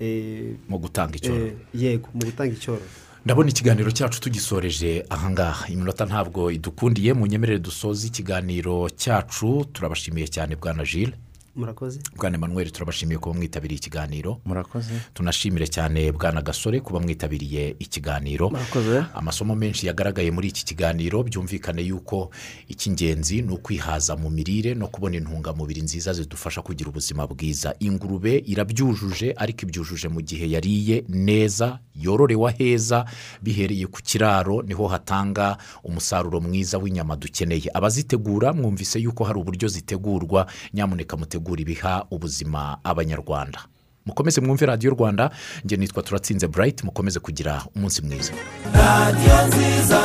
eh, 0.00 0.56
mu 0.68 0.78
gutanga 0.78 1.14
icyororo. 1.16 1.46
eh, 1.46 1.54
yego 1.74 2.08
mu 2.14 2.20
gutanga 2.26 2.52
icyororo. 2.54 2.84
Ndabona 3.24 3.50
ikiganiro 3.50 3.90
cyacu 3.90 4.20
tugisoreje 4.20 5.04
ahangaha 5.10 5.68
iminota 5.68 6.04
ntabwo 6.06 6.50
idukundiye 6.50 7.12
mu 7.12 7.26
nyemerere 7.26 7.58
dusoza 7.58 8.06
ikiganiro 8.06 8.88
cyacu. 8.96 9.64
Turabashimiye 9.72 10.26
cyane 10.28 10.56
bwana 10.56 10.84
jile 10.84 11.12
murakoze? 11.58 12.00
Bwana 12.16 12.36
Emmanuel 12.36 12.70
turabashimiye 12.70 13.18
kuba 13.18 13.34
mwitabiriye 13.36 13.78
ikiganiro. 13.78 14.40
Murakoze. 14.44 14.92
Tunashimire 15.14 15.66
cyane 15.66 16.12
bwana 16.12 16.42
gasore 16.42 16.80
kuba 16.80 17.00
mwitabiriye 17.00 17.76
ikiganiro. 17.78 18.50
Murakoze. 18.50 19.04
Amasomo 19.14 19.54
menshi 19.56 19.86
yagaragaye 19.86 20.30
muri 20.30 20.48
iki 20.48 20.64
kiganiro 20.64 21.22
byumvikane 21.22 21.82
yuko 21.82 22.30
icy'ingenzi 22.68 23.42
ni 23.42 23.52
ukwihaza 23.52 24.16
mu 24.16 24.30
mirire 24.30 24.74
no 24.74 24.88
kubona 24.88 25.16
intungamubiri 25.16 25.82
nziza 25.82 26.12
zidufasha 26.12 26.62
kugira 26.62 26.90
ubuzima 26.90 27.26
bwiza. 27.26 27.74
Ingurube 27.80 28.38
irabyujuje 28.46 29.34
ariko 29.36 29.62
ibyujuje 29.66 30.08
mu 30.08 30.20
gihe 30.20 30.50
yariye 30.50 31.04
neza 31.08 31.78
yororewe 31.98 32.50
aheza 32.50 33.04
bihereye 33.42 33.86
ku 33.86 33.98
kiraro 34.02 34.62
ni 34.62 34.74
ho 34.74 34.86
hatanga 34.86 35.58
umusaruro 35.84 36.40
mwiza 36.40 36.78
w'inyama 36.78 37.16
dukeneye. 37.16 37.70
Abazitegura 37.74 38.52
mwumvise 38.52 38.98
yuko 39.00 39.24
hari 39.24 39.38
uburyo 39.38 39.68
zitegurwa. 39.68 40.46
Nyamuneka 40.74 41.16
gutegura 41.48 41.60
ibiha 41.62 42.04
ubuzima 42.10 42.78
abanyarwanda. 42.84 43.58
Mukomeze 44.06 44.40
mwumve 44.40 44.66
radiyo 44.66 44.90
rwanda. 44.92 45.30
Njye 45.64 45.76
nitwa 45.76 46.02
turatsinze 46.02 46.46
burayiti 46.48 46.84
mukomeze 46.84 47.20
kugira 47.20 47.62
umunsi 47.76 48.02
mwiza. 48.02 48.32
Radiyo 48.74 49.36
nziza 49.48 50.00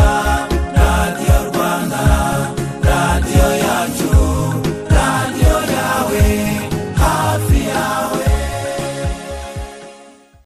radiyo 0.76 1.38
rwanda 1.54 2.02
radiyo 2.84 3.48
yacu. 3.66 4.03